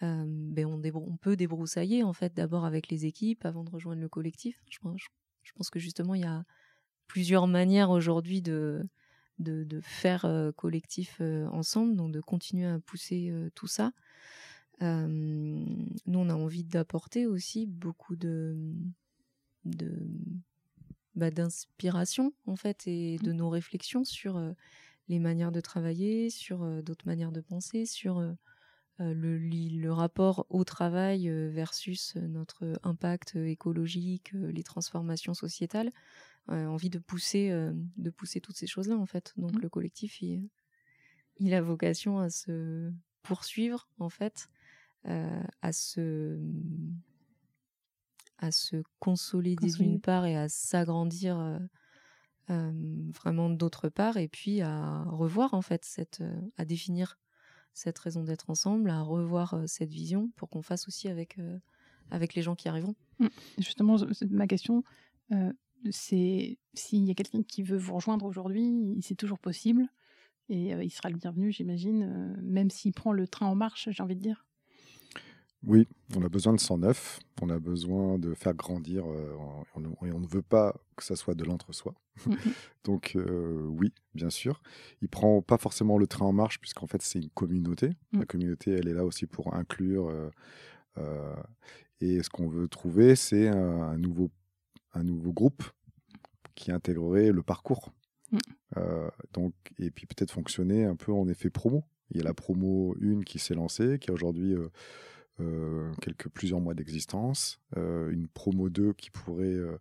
euh, 0.03 0.23
ben 0.27 0.65
on, 0.65 1.17
peut 1.17 1.35
débroussailler 1.35 2.03
en 2.03 2.13
fait 2.13 2.33
d'abord 2.33 2.63
avec 2.65 2.89
les 2.89 3.05
équipes 3.05 3.45
avant 3.45 3.63
de 3.65 3.69
rejoindre 3.69 4.01
le 4.01 4.09
collectif. 4.09 4.63
Je 4.69 4.79
pense, 4.79 5.01
je 5.43 5.51
pense 5.53 5.69
que 5.69 5.79
justement 5.79 6.15
il 6.15 6.21
y 6.21 6.25
a 6.25 6.45
plusieurs 7.07 7.47
manières 7.47 7.89
aujourd'hui 7.89 8.41
de, 8.41 8.87
de, 9.39 9.65
de 9.65 9.81
faire 9.81 10.25
collectif 10.55 11.19
ensemble, 11.51 11.97
donc 11.97 12.13
de 12.13 12.21
continuer 12.21 12.65
à 12.67 12.79
pousser 12.79 13.33
tout 13.55 13.67
ça. 13.67 13.91
Euh, 14.81 15.05
nous, 15.07 16.19
on 16.19 16.29
a 16.29 16.33
envie 16.33 16.63
d'apporter 16.63 17.25
aussi 17.25 17.65
beaucoup 17.65 18.15
de, 18.15 18.55
de 19.65 19.91
bah, 21.19 21.31
d'inspiration 21.31 22.33
en 22.47 22.55
fait 22.55 22.87
et 22.87 23.17
de 23.19 23.31
nos 23.31 23.49
réflexions 23.49 24.03
sur 24.03 24.37
euh, 24.37 24.53
les 25.07 25.19
manières 25.19 25.51
de 25.51 25.61
travailler, 25.61 26.29
sur 26.29 26.63
euh, 26.63 26.81
d'autres 26.81 27.05
manières 27.05 27.31
de 27.31 27.41
penser, 27.41 27.85
sur 27.85 28.19
euh, 28.19 28.33
le, 28.99 29.37
le 29.37 29.91
rapport 29.91 30.45
au 30.49 30.63
travail 30.63 31.29
versus 31.29 32.15
notre 32.15 32.79
impact 32.83 33.35
écologique, 33.35 34.33
les 34.33 34.63
transformations 34.63 35.33
sociétales. 35.33 35.91
Envie 36.47 36.89
de 36.89 36.97
pousser, 36.97 37.51
de 37.97 38.09
pousser 38.09 38.41
toutes 38.41 38.57
ces 38.57 38.65
choses-là 38.65 38.97
en 38.97 39.05
fait. 39.05 39.33
Donc 39.37 39.53
Mhm. 39.53 39.61
le 39.61 39.69
collectif, 39.69 40.21
il, 40.21 40.49
il 41.37 41.53
a 41.53 41.61
vocation 41.61 42.19
à 42.19 42.31
se 42.31 42.91
poursuivre 43.21 43.87
en 43.99 44.09
fait, 44.09 44.49
à 45.05 45.71
se 45.71 46.39
à 48.39 48.51
se 48.51 48.77
consolider 48.99 49.67
Consolider. 49.67 49.91
d'une 49.91 50.01
part 50.01 50.25
et 50.25 50.35
à 50.37 50.49
s'agrandir 50.49 51.39
euh, 51.39 51.59
euh, 52.49 52.71
vraiment 53.13 53.49
d'autre 53.49 53.89
part 53.89 54.17
et 54.17 54.27
puis 54.27 54.61
à 54.61 55.03
revoir 55.03 55.53
en 55.53 55.61
fait 55.61 55.85
cette 55.85 56.21
euh, 56.21 56.41
à 56.57 56.65
définir 56.65 57.17
cette 57.73 57.99
raison 57.99 58.23
d'être 58.23 58.49
ensemble 58.49 58.89
à 58.89 59.01
revoir 59.01 59.55
cette 59.67 59.91
vision 59.91 60.31
pour 60.35 60.49
qu'on 60.49 60.61
fasse 60.63 60.87
aussi 60.87 61.07
avec 61.07 61.37
avec 62.09 62.33
les 62.33 62.41
gens 62.41 62.55
qui 62.55 62.67
arriveront 62.67 62.95
Justement, 63.59 63.97
je- 63.97 64.11
c'est 64.13 64.29
ma 64.31 64.47
question, 64.47 64.83
c'est 65.91 66.57
s'il 66.73 67.05
y 67.05 67.11
a 67.11 67.13
quelqu'un 67.13 67.43
qui 67.43 67.63
veut 67.63 67.77
vous 67.77 67.93
rejoindre 67.95 68.25
aujourd'hui, 68.25 68.97
c'est 69.01 69.15
toujours 69.15 69.39
possible. 69.39 69.87
Et 70.49 70.71
il 70.71 70.89
sera 70.89 71.09
le 71.09 71.17
bienvenu, 71.17 71.51
j'imagine, 71.51 72.35
même 72.41 72.69
s'il 72.71 72.91
prend 72.93 73.13
le 73.13 73.27
train 73.27 73.45
en 73.45 73.55
marche, 73.55 73.89
j'ai 73.91 74.01
envie 74.03 74.15
de 74.15 74.21
dire. 74.21 74.45
Oui, 75.67 75.87
on 76.15 76.23
a 76.23 76.29
besoin 76.29 76.53
de 76.53 76.59
109, 76.59 77.19
on 77.41 77.49
a 77.49 77.59
besoin 77.59 78.17
de 78.17 78.33
faire 78.33 78.53
grandir, 78.53 79.03
euh, 79.05 79.35
on, 79.75 79.83
on- 79.83 80.05
et 80.05 80.11
on 80.13 80.19
ne 80.21 80.27
veut 80.27 80.41
pas 80.41 80.73
que 80.95 81.03
ça 81.03 81.17
soit 81.17 81.35
de 81.35 81.43
l'entre-soi. 81.43 81.93
Mhm. 82.25 82.37
Donc 82.85 83.13
euh, 83.17 83.65
oui, 83.67 83.93
bien 84.15 84.29
sûr. 84.29 84.61
Il 85.01 85.09
prend 85.09 85.41
pas 85.41 85.57
forcément 85.57 85.97
le 85.97 86.07
train 86.07 86.25
en 86.25 86.31
marche, 86.33 86.59
puisqu'en 86.61 86.87
fait 86.87 87.01
c'est 87.01 87.19
une 87.19 87.29
communauté. 87.31 87.89
Mm. 88.13 88.19
La 88.19 88.25
communauté, 88.25 88.71
elle 88.71 88.87
est 88.87 88.93
là 88.93 89.03
aussi 89.05 89.25
pour 89.25 89.53
inclure. 89.53 90.09
euh, 90.09 91.35
et 92.01 92.23
ce 92.23 92.29
qu'on 92.29 92.47
veut 92.47 92.67
trouver, 92.69 93.15
c'est 93.15 93.49
un, 93.49 93.81
un 93.81 93.97
nouveau, 93.97 94.31
un 94.93 95.03
nouveau 95.03 95.33
groupe 95.33 95.63
qui 96.55 96.71
intégrerait 96.71 97.31
le 97.31 97.43
parcours. 97.43 97.91
Mm. 98.31 98.37
Donc, 99.33 99.53
et 99.77 99.91
puis 99.91 100.05
peut-être 100.05 100.31
fonctionner 100.31 100.85
un 100.85 100.95
peu 100.95 101.11
en 101.11 101.27
effet 101.27 101.49
promo. 101.49 101.83
Il 102.11 102.17
y 102.17 102.21
a 102.21 102.23
la 102.23 102.33
promo 102.33 102.95
1 103.01 103.21
qui 103.23 103.39
s'est 103.39 103.53
lancée, 103.55 103.99
qui 103.99 104.09
aujourd'hui 104.11 104.55
quelques 106.01 106.29
plusieurs 106.29 106.59
mois 106.59 106.73
d'existence, 106.73 107.59
euh, 107.77 108.11
une 108.11 108.27
promo 108.27 108.69
2 108.69 108.93
qui 108.93 109.09
pourrait 109.09 109.45
euh, 109.45 109.77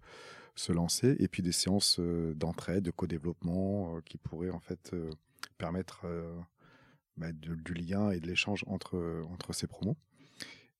se 0.55 0.73
lancer, 0.73 1.17
et 1.19 1.29
puis 1.29 1.43
des 1.43 1.53
séances 1.53 1.99
euh, 2.01 2.35
d'entraide, 2.35 2.85
de 2.85 2.91
co-développement 2.91 3.97
euh, 3.97 4.01
qui 4.05 4.19
pourraient 4.19 4.51
en 4.51 4.61
fait 4.61 4.91
euh, 4.95 5.11
permettre 5.57 6.03
euh, 6.05 6.37
bah, 7.17 7.33
de- 7.33 7.55
du 7.55 7.75
lien 7.75 8.11
et 8.11 8.21
de 8.21 8.27
l'échange 8.27 8.65
entre, 8.67 9.25
entre 9.31 9.53
ces 9.53 9.67
promos. 9.67 9.97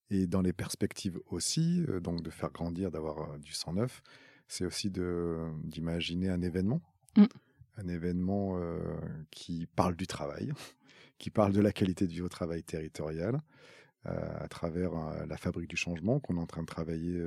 Et 0.09 0.25
dans 0.25 0.41
les 0.41 0.53
perspectives 0.53 1.19
aussi, 1.27 1.85
donc 2.01 2.23
de 2.23 2.29
faire 2.31 2.51
grandir, 2.51 2.89
d'avoir 2.89 3.37
du 3.37 3.53
sang 3.53 3.73
neuf, 3.73 4.01
c'est 4.47 4.65
aussi 4.65 4.89
d'imaginer 4.89 6.29
un 6.29 6.41
événement. 6.41 6.81
Mm. 7.15 7.25
Un 7.77 7.87
événement 7.87 8.59
qui 9.29 9.67
parle 9.75 9.95
du 9.95 10.07
travail, 10.07 10.51
qui 11.19 11.29
parle 11.29 11.53
de 11.53 11.61
la 11.61 11.71
qualité 11.71 12.07
de 12.07 12.11
vie 12.11 12.21
au 12.21 12.27
travail 12.27 12.63
territorial, 12.63 13.39
à 14.05 14.47
travers 14.47 14.91
la 15.27 15.37
fabrique 15.37 15.69
du 15.69 15.75
changement 15.75 16.19
qu'on 16.19 16.37
est 16.37 16.41
en 16.41 16.47
train 16.47 16.61
de 16.61 16.67
travailler 16.67 17.21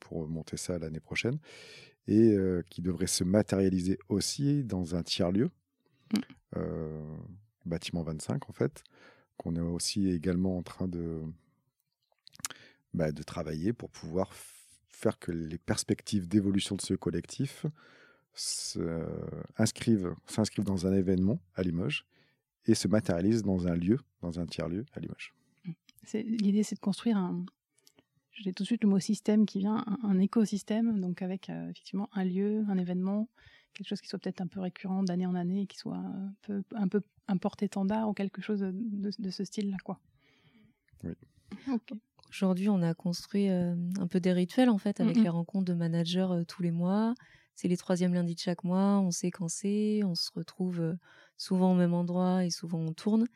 pour 0.00 0.28
monter 0.28 0.56
ça 0.56 0.78
l'année 0.78 1.00
prochaine, 1.00 1.38
et 2.06 2.36
qui 2.70 2.82
devrait 2.82 3.06
se 3.06 3.24
matérialiser 3.24 3.98
aussi 4.08 4.64
dans 4.64 4.94
un 4.94 5.02
tiers-lieu, 5.02 5.50
mmh. 6.12 6.58
bâtiment 7.66 8.02
25 8.02 8.48
en 8.48 8.52
fait, 8.52 8.84
qu'on 9.36 9.56
est 9.56 9.60
aussi 9.60 10.08
également 10.08 10.56
en 10.56 10.62
train 10.62 10.88
de, 10.88 11.20
bah, 12.92 13.12
de 13.12 13.22
travailler 13.22 13.72
pour 13.72 13.90
pouvoir 13.90 14.32
faire 14.88 15.18
que 15.18 15.32
les 15.32 15.58
perspectives 15.58 16.28
d'évolution 16.28 16.76
de 16.76 16.80
ce 16.80 16.94
collectif 16.94 17.66
s'inscrivent 18.34 20.14
dans 20.58 20.86
un 20.86 20.92
événement 20.92 21.40
à 21.54 21.62
Limoges 21.62 22.06
et 22.66 22.74
se 22.74 22.88
matérialisent 22.88 23.42
dans 23.42 23.66
un 23.66 23.74
lieu, 23.74 23.98
dans 24.22 24.40
un 24.40 24.46
tiers-lieu 24.46 24.86
à 24.94 25.00
Limoges. 25.00 25.34
L'idée, 26.12 26.62
c'est 26.62 26.74
de 26.74 26.80
construire 26.80 27.16
un, 27.16 27.44
j'ai 28.34 28.52
tout 28.52 28.62
de 28.62 28.66
suite 28.66 28.82
le 28.82 28.88
mot 28.88 28.98
système 28.98 29.46
qui 29.46 29.60
vient, 29.60 29.84
un, 30.02 30.18
écosystème, 30.18 31.00
donc 31.00 31.22
avec 31.22 31.50
euh, 31.50 31.70
effectivement 31.70 32.08
un 32.12 32.24
lieu, 32.24 32.64
un 32.68 32.78
événement, 32.78 33.28
quelque 33.74 33.88
chose 33.88 34.00
qui 34.00 34.08
soit 34.08 34.18
peut-être 34.18 34.40
un 34.40 34.46
peu 34.46 34.60
récurrent 34.60 35.02
d'année 35.02 35.26
en 35.26 35.34
année, 35.34 35.66
qui 35.66 35.78
soit 35.78 35.96
un 35.96 36.34
peu 36.42 36.62
un, 36.74 36.88
peu 36.88 37.02
un 37.28 37.36
porte-étendard 37.36 38.08
ou 38.08 38.12
quelque 38.12 38.42
chose 38.42 38.60
de, 38.60 39.30
ce 39.30 39.44
style-là, 39.44 39.76
quoi. 39.84 40.00
Oui. 41.04 41.12
Aujourd'hui, 42.30 42.68
on 42.68 42.82
a 42.82 42.94
construit 42.94 43.48
euh, 43.48 43.76
un 44.00 44.06
peu 44.08 44.18
des 44.18 44.32
rituels 44.32 44.68
en 44.68 44.78
fait 44.78 45.00
avec 45.00 45.16
les 45.16 45.28
rencontres 45.28 45.66
de 45.66 45.74
managers 45.74 46.26
euh, 46.30 46.44
tous 46.44 46.62
les 46.62 46.72
mois. 46.72 47.14
C'est 47.54 47.68
les 47.68 47.76
troisièmes 47.76 48.14
lundis 48.14 48.34
de 48.34 48.40
chaque 48.40 48.64
mois. 48.64 48.98
On 48.98 49.12
sait 49.12 49.30
quand 49.30 49.48
c'est. 49.48 50.02
On 50.02 50.16
se 50.16 50.30
retrouve 50.34 50.96
souvent 51.36 51.72
au 51.72 51.74
même 51.76 51.94
endroit 51.94 52.44
et 52.44 52.50
souvent 52.50 52.80
on 52.80 52.92
tourne. 52.92 53.26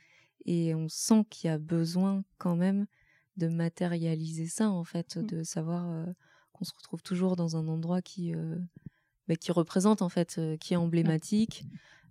Et 0.45 0.74
on 0.74 0.89
sent 0.89 1.24
qu'il 1.30 1.49
y 1.49 1.53
a 1.53 1.59
besoin 1.59 2.24
quand 2.39 2.57
même 2.57 2.86
de 3.39 3.49
matérialiser 3.49 4.47
ça 4.47 4.70
en 4.70 4.84
fait, 4.84 5.16
mmh. 5.16 5.26
de 5.26 5.43
savoir 5.43 5.89
euh, 5.89 6.05
qu'on 6.53 6.64
se 6.64 6.74
retrouve 6.76 7.03
toujours 7.03 7.36
dans 7.36 7.57
un 7.57 7.68
endroit 7.68 8.03
qui 8.03 8.34
euh, 8.34 8.57
bah, 9.28 9.36
qui 9.36 9.53
représente 9.53 10.03
en 10.03 10.09
fait, 10.09 10.36
euh, 10.39 10.57
qui 10.57 10.74
est 10.74 10.76
emblématique, 10.76 11.64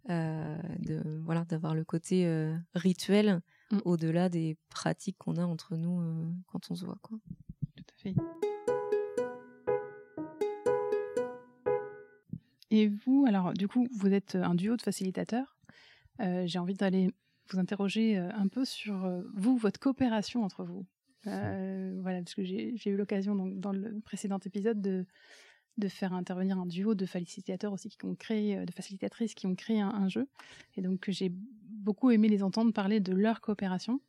de 0.07 1.19
voilà 1.25 1.43
d'avoir 1.43 1.75
le 1.75 1.83
côté 1.83 2.25
rituel 2.73 3.41
mmh. 3.71 3.79
au-delà 3.83 4.29
des 4.29 4.55
pratiques 4.69 5.17
qu'on 5.17 5.35
a 5.35 5.43
entre 5.43 5.75
nous 5.75 6.33
quand 6.47 6.71
on 6.71 6.75
se 6.75 6.85
voit 6.85 6.97
quoi. 7.01 7.19
Tout 7.75 7.83
à 7.89 8.01
fait. 8.01 8.15
Et 12.69 12.87
vous, 12.87 13.25
alors 13.27 13.51
du 13.51 13.67
coup, 13.67 13.85
vous 13.91 14.13
êtes 14.13 14.35
un 14.35 14.55
duo 14.55 14.77
de 14.77 14.81
facilitateurs. 14.81 15.57
J'ai 16.19 16.57
envie 16.57 16.75
d'aller 16.75 17.11
vous 17.53 17.59
interroger 17.59 18.17
un 18.17 18.47
peu 18.47 18.65
sur 18.65 19.09
vous, 19.33 19.57
votre 19.57 19.79
coopération 19.79 20.43
entre 20.43 20.63
vous. 20.63 20.85
Euh, 21.27 21.97
voilà, 22.01 22.19
parce 22.19 22.35
que 22.35 22.43
j'ai 22.43 22.79
eu 22.85 22.95
l'occasion 22.95 23.35
dans 23.35 23.71
le 23.71 23.99
précédent 24.01 24.39
épisode 24.45 24.81
de, 24.81 25.05
de 25.77 25.87
faire 25.87 26.13
intervenir 26.13 26.57
un 26.57 26.65
duo 26.65 26.95
de 26.95 27.05
facilitateurs 27.05 27.73
aussi 27.73 27.89
qui 27.89 28.05
ont 28.05 28.15
créé, 28.15 28.57
euh, 28.57 28.65
de 28.65 28.71
facilitatrices 28.71 29.33
qui 29.33 29.47
ont 29.47 29.55
créé 29.55 29.81
un, 29.81 30.07
jeu. 30.07 30.27
Et 30.75 30.81
donc 30.81 31.09
j'ai 31.09 31.31
beaucoup 31.31 32.11
aimé 32.11 32.29
les 32.29 32.43
entendre 32.43 32.71
parler 32.71 32.99
de 32.99 33.13
leur 33.13 33.41
coopération. 33.41 33.99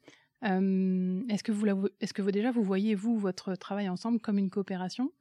Euh, 0.44 1.22
est-ce 1.28 1.42
que 1.42 1.52
vous, 1.52 1.88
est-ce 2.00 2.14
que 2.14 2.22
vous 2.22 2.30
déjà 2.30 2.52
vous 2.52 2.62
voyez 2.62 2.94
vous 2.94 3.18
votre 3.18 3.54
travail 3.56 3.88
ensemble 3.88 4.20
comme 4.20 4.38
une 4.38 4.50
coopération? 4.50 5.12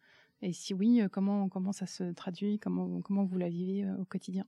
Et 0.43 0.53
si 0.53 0.75
oui, 0.75 1.01
comment 1.11 1.49
comment 1.49 1.71
ça 1.71 1.87
se 1.87 2.11
traduit? 2.13 2.59
Comment 2.59 3.01
comment 3.01 3.25
vous 3.25 3.39
la 3.39 3.49
vivez 3.49 3.89
au 3.99 4.05
quotidien? 4.05 4.45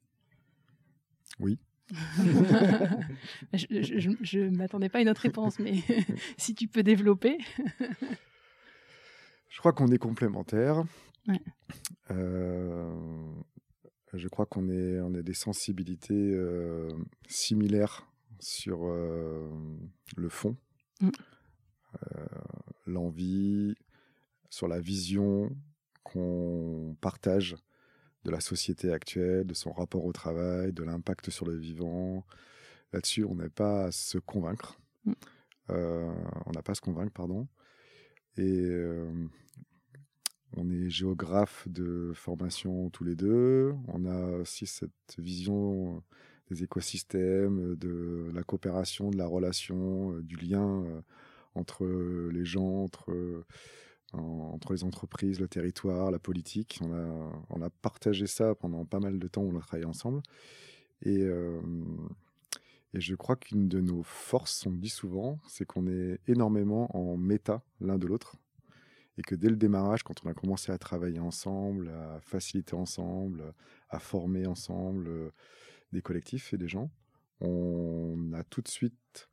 Oui. 1.40 1.58
je 3.54 4.40
ne 4.40 4.56
m'attendais 4.56 4.90
pas 4.90 5.00
à 5.00 5.02
une 5.02 5.10
autre 5.10 5.22
réponse, 5.22 5.60
mais 5.60 5.76
si 6.38 6.54
tu 6.56 6.68
peux 6.68 6.84
développer. 6.84 7.38
je 9.50 9.60
crois 9.60 9.74
qu'on 9.74 9.88
est 9.88 9.98
complémentaires. 9.98 10.84
Euh, 12.12 12.94
je 14.14 14.28
crois 14.28 14.46
qu'on 14.46 14.70
est, 14.70 15.00
on 15.02 15.14
a 15.14 15.22
des 15.22 15.34
sensibilités 15.34 16.14
euh, 16.14 16.92
similaires 17.28 18.08
sur 18.40 18.86
euh, 18.86 19.50
le 20.16 20.30
fond, 20.30 20.56
mm. 21.02 21.10
l'envie, 22.88 23.76
sur 24.50 24.68
la 24.68 24.80
vision 24.80 25.56
qu'on 26.04 26.96
partage 27.02 27.56
de 28.26 28.32
la 28.32 28.40
société 28.40 28.92
actuelle, 28.92 29.46
de 29.46 29.54
son 29.54 29.72
rapport 29.72 30.06
au 30.06 30.12
travail, 30.12 30.74
de 30.74 30.84
l'impact 30.84 31.30
sur 31.30 31.46
le 31.46 31.56
vivant. 31.56 32.26
Là-dessus, 32.94 33.24
on 33.24 33.36
n'est 33.36 33.50
pas 33.50 33.86
à 33.86 33.92
se 33.92 34.18
convaincre. 34.18 34.80
Mm. 35.06 35.14
Euh, 35.72 36.14
on 36.46 36.52
n'a 36.52 36.62
pas 36.62 36.72
à 36.72 36.76
se 36.76 36.82
convaincre, 36.82 37.14
pardon. 37.14 37.48
Et 38.38 38.42
euh, 38.42 39.12
on 40.58 40.70
est 40.70 40.90
géographe 40.90 41.68
de 41.68 42.12
formation 42.16 42.90
tous 42.90 43.04
les 43.04 43.16
deux. 43.16 43.74
On 43.88 44.06
a 44.06 44.38
aussi 44.38 44.66
cette 44.66 44.92
vision 45.18 46.04
des 46.50 46.64
écosystèmes, 46.64 47.76
de 47.76 48.32
la 48.34 48.44
coopération, 48.44 49.12
de 49.12 49.18
la 49.18 49.28
relation, 49.28 50.14
euh, 50.14 50.22
du 50.24 50.36
lien 50.36 50.84
entre 51.56 51.86
les 52.32 52.46
gens, 52.46 52.84
entre 52.84 53.46
entre 54.14 54.74
les 54.74 54.84
entreprises, 54.84 55.40
le 55.40 55.48
territoire, 55.48 56.12
la 56.12 56.20
politique. 56.20 56.80
On 56.82 57.62
a, 57.62 57.70
partagé 57.70 58.28
ça 58.28 58.56
pendant 58.56 58.86
pas 58.86 59.00
mal 59.00 59.20
de 59.20 59.28
temps 59.28 59.42
on 59.42 59.58
a 59.58 59.62
travaillé 59.62 59.86
ensemble. 59.86 60.22
Et, 61.04 61.28
je 62.94 63.14
crois 63.14 63.36
qu'une 63.36 63.68
de 63.68 63.82
nos 63.82 64.02
forces, 64.02 64.66
on 64.66 64.72
dit 64.72 64.90
souvent, 64.90 65.40
c'est 65.48 65.66
qu'on 65.66 65.88
est 65.88 66.20
énormément 66.28 66.96
en 66.98 67.18
méta 67.18 67.62
l'un 67.82 68.00
de 68.00 68.08
l'autre. 68.08 68.36
Et 69.18 69.22
que 69.22 69.36
dès 69.36 69.50
le 69.50 69.58
démarrage, 69.58 70.02
quand 70.02 70.26
on 70.26 70.30
a 70.30 70.34
commencé 70.34 70.72
à 70.72 70.78
travailler 70.78 71.20
ensemble, 71.20 71.90
à 71.90 72.20
faciliter 72.22 72.74
ensemble, 72.74 73.54
à 73.90 74.00
former 74.00 74.48
ensemble 74.48 75.08
euh, 75.08 75.30
des 75.92 76.02
collectifs 76.02 76.54
et 76.54 76.58
des 76.58 76.70
gens, 76.70 76.90
on 77.42 78.32
a 78.34 78.44
tout 78.44 78.62
de 78.62 78.70
suite, 78.70 79.30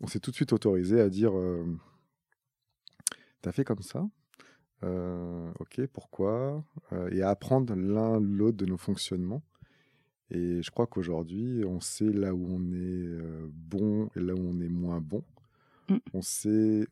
on 0.00 0.06
s'est 0.06 0.18
tout 0.18 0.30
de 0.30 0.36
suite 0.36 0.52
autorisé 0.52 1.00
à 1.00 1.10
dire 1.10 1.32
T'as 3.42 3.52
fait 3.52 3.64
comme 3.64 3.82
ça 3.82 4.08
euh, 4.82 5.52
Ok, 5.60 5.84
pourquoi? 5.86 6.64
Euh, 6.92 7.08
Et 7.10 7.22
à 7.22 7.30
apprendre 7.30 7.74
l'un 7.74 8.20
l'autre 8.20 8.56
de 8.56 8.66
nos 8.66 8.76
fonctionnements. 8.76 9.42
Et 10.30 10.62
je 10.62 10.70
crois 10.70 10.86
qu'aujourd'hui, 10.86 11.64
on 11.64 11.80
sait 11.80 12.12
là 12.12 12.34
où 12.34 12.46
on 12.48 12.72
est 12.72 13.06
euh, 13.06 13.48
bon 13.52 14.10
et 14.14 14.20
là 14.20 14.34
où 14.34 14.40
on 14.40 14.60
est 14.60 14.68
moins 14.68 15.00
bon. 15.00 15.24
Mmh. 15.88 15.96
On 16.12 16.22
sait 16.22 16.86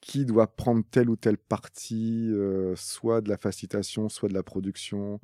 qui 0.00 0.26
doit 0.26 0.54
prendre 0.54 0.84
telle 0.90 1.08
ou 1.08 1.16
telle 1.16 1.38
partie, 1.38 2.30
soit 2.76 3.22
de 3.22 3.30
la 3.30 3.38
facilitation, 3.38 4.10
soit 4.10 4.28
de 4.28 4.34
la 4.34 4.42
production, 4.42 5.18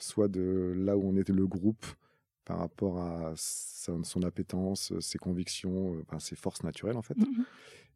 soit 0.00 0.26
de 0.26 0.74
là 0.76 0.96
où 0.96 1.08
on 1.08 1.16
est 1.16 1.28
le 1.28 1.46
groupe 1.46 1.86
par 2.46 2.58
rapport 2.58 2.98
à 3.00 3.34
son, 3.36 4.22
appétence, 4.22 4.98
ses 5.00 5.18
convictions, 5.18 6.02
ses 6.18 6.36
forces 6.36 6.62
naturelles 6.62 6.96
en 6.96 7.02
fait. 7.02 7.18
Mmh 7.18 7.44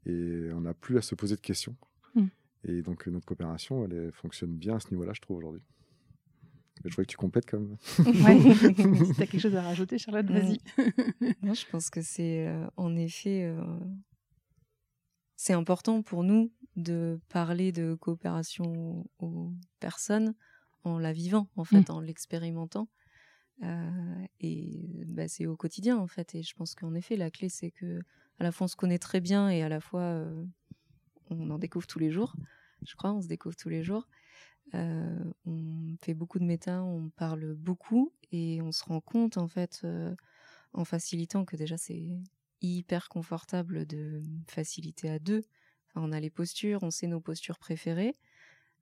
et 0.06 0.50
on 0.52 0.62
n'a 0.62 0.74
plus 0.74 0.98
à 0.98 1.02
se 1.02 1.14
poser 1.14 1.36
de 1.36 1.40
questions. 1.40 1.76
Hmm. 2.14 2.28
Et 2.64 2.82
donc 2.82 3.06
notre 3.06 3.26
coopération, 3.26 3.84
elle, 3.84 4.10
fonctionne 4.12 4.54
bien 4.56 4.76
à 4.76 4.80
ce 4.80 4.90
niveau-là, 4.90 5.12
je 5.14 5.20
trouve, 5.20 5.38
aujourd'hui. 5.38 5.62
je 6.84 6.94
vois 6.94 7.04
que 7.04 7.10
tu 7.10 7.16
complètes 7.16 7.48
quand 7.48 7.60
même. 7.60 7.76
Ouais. 8.24 8.54
si 9.06 9.14
tu 9.14 9.22
as 9.22 9.26
quelque 9.26 9.38
chose 9.38 9.56
à 9.56 9.62
rajouter, 9.62 9.98
Charlotte, 9.98 10.26
vas-y. 10.26 10.58
Moi, 11.42 11.54
je 11.54 11.64
pense 11.70 11.90
que 11.90 12.02
c'est 12.02 12.46
euh, 12.46 12.66
en 12.76 12.96
effet, 12.96 13.44
euh, 13.44 13.62
c'est 15.36 15.52
important 15.52 16.02
pour 16.02 16.24
nous 16.24 16.52
de 16.76 17.20
parler 17.28 17.72
de 17.72 17.94
coopération 17.94 19.06
aux 19.18 19.52
personnes 19.80 20.34
en 20.84 20.98
la 20.98 21.12
vivant, 21.12 21.48
en 21.56 21.64
fait, 21.64 21.88
hmm. 21.88 21.92
en 21.92 22.00
l'expérimentant. 22.00 22.88
Euh, 23.62 24.26
et 24.40 25.04
bah, 25.06 25.28
c'est 25.28 25.46
au 25.46 25.56
quotidien, 25.56 25.98
en 25.98 26.06
fait. 26.06 26.34
Et 26.34 26.42
je 26.42 26.54
pense 26.54 26.74
qu'en 26.74 26.94
effet, 26.94 27.16
la 27.16 27.30
clé, 27.30 27.48
c'est 27.48 27.70
que 27.70 28.00
à 28.40 28.42
la 28.42 28.52
fois 28.52 28.64
on 28.64 28.68
se 28.68 28.76
connaît 28.76 28.98
très 28.98 29.20
bien 29.20 29.50
et 29.50 29.62
à 29.62 29.68
la 29.68 29.80
fois 29.80 30.00
euh, 30.00 30.44
on 31.28 31.50
en 31.50 31.58
découvre 31.58 31.86
tous 31.86 31.98
les 31.98 32.10
jours. 32.10 32.34
Je 32.84 32.94
crois, 32.96 33.12
on 33.12 33.20
se 33.20 33.28
découvre 33.28 33.54
tous 33.54 33.68
les 33.68 33.82
jours. 33.82 34.08
Euh, 34.74 35.24
on 35.44 35.94
fait 36.00 36.14
beaucoup 36.14 36.38
de 36.38 36.44
méta, 36.44 36.82
on 36.82 37.10
parle 37.10 37.54
beaucoup 37.54 38.12
et 38.32 38.62
on 38.62 38.72
se 38.72 38.84
rend 38.84 39.00
compte 39.00 39.36
en 39.36 39.46
fait 39.46 39.80
euh, 39.84 40.14
en 40.72 40.84
facilitant 40.84 41.44
que 41.44 41.56
déjà 41.56 41.76
c'est 41.76 42.08
hyper 42.62 43.08
confortable 43.08 43.84
de 43.86 44.22
faciliter 44.46 45.10
à 45.10 45.18
deux. 45.18 45.42
on 45.96 46.12
a 46.12 46.20
les 46.20 46.30
postures, 46.30 46.82
on 46.82 46.90
sait 46.90 47.08
nos 47.08 47.20
postures 47.20 47.58
préférées. 47.58 48.16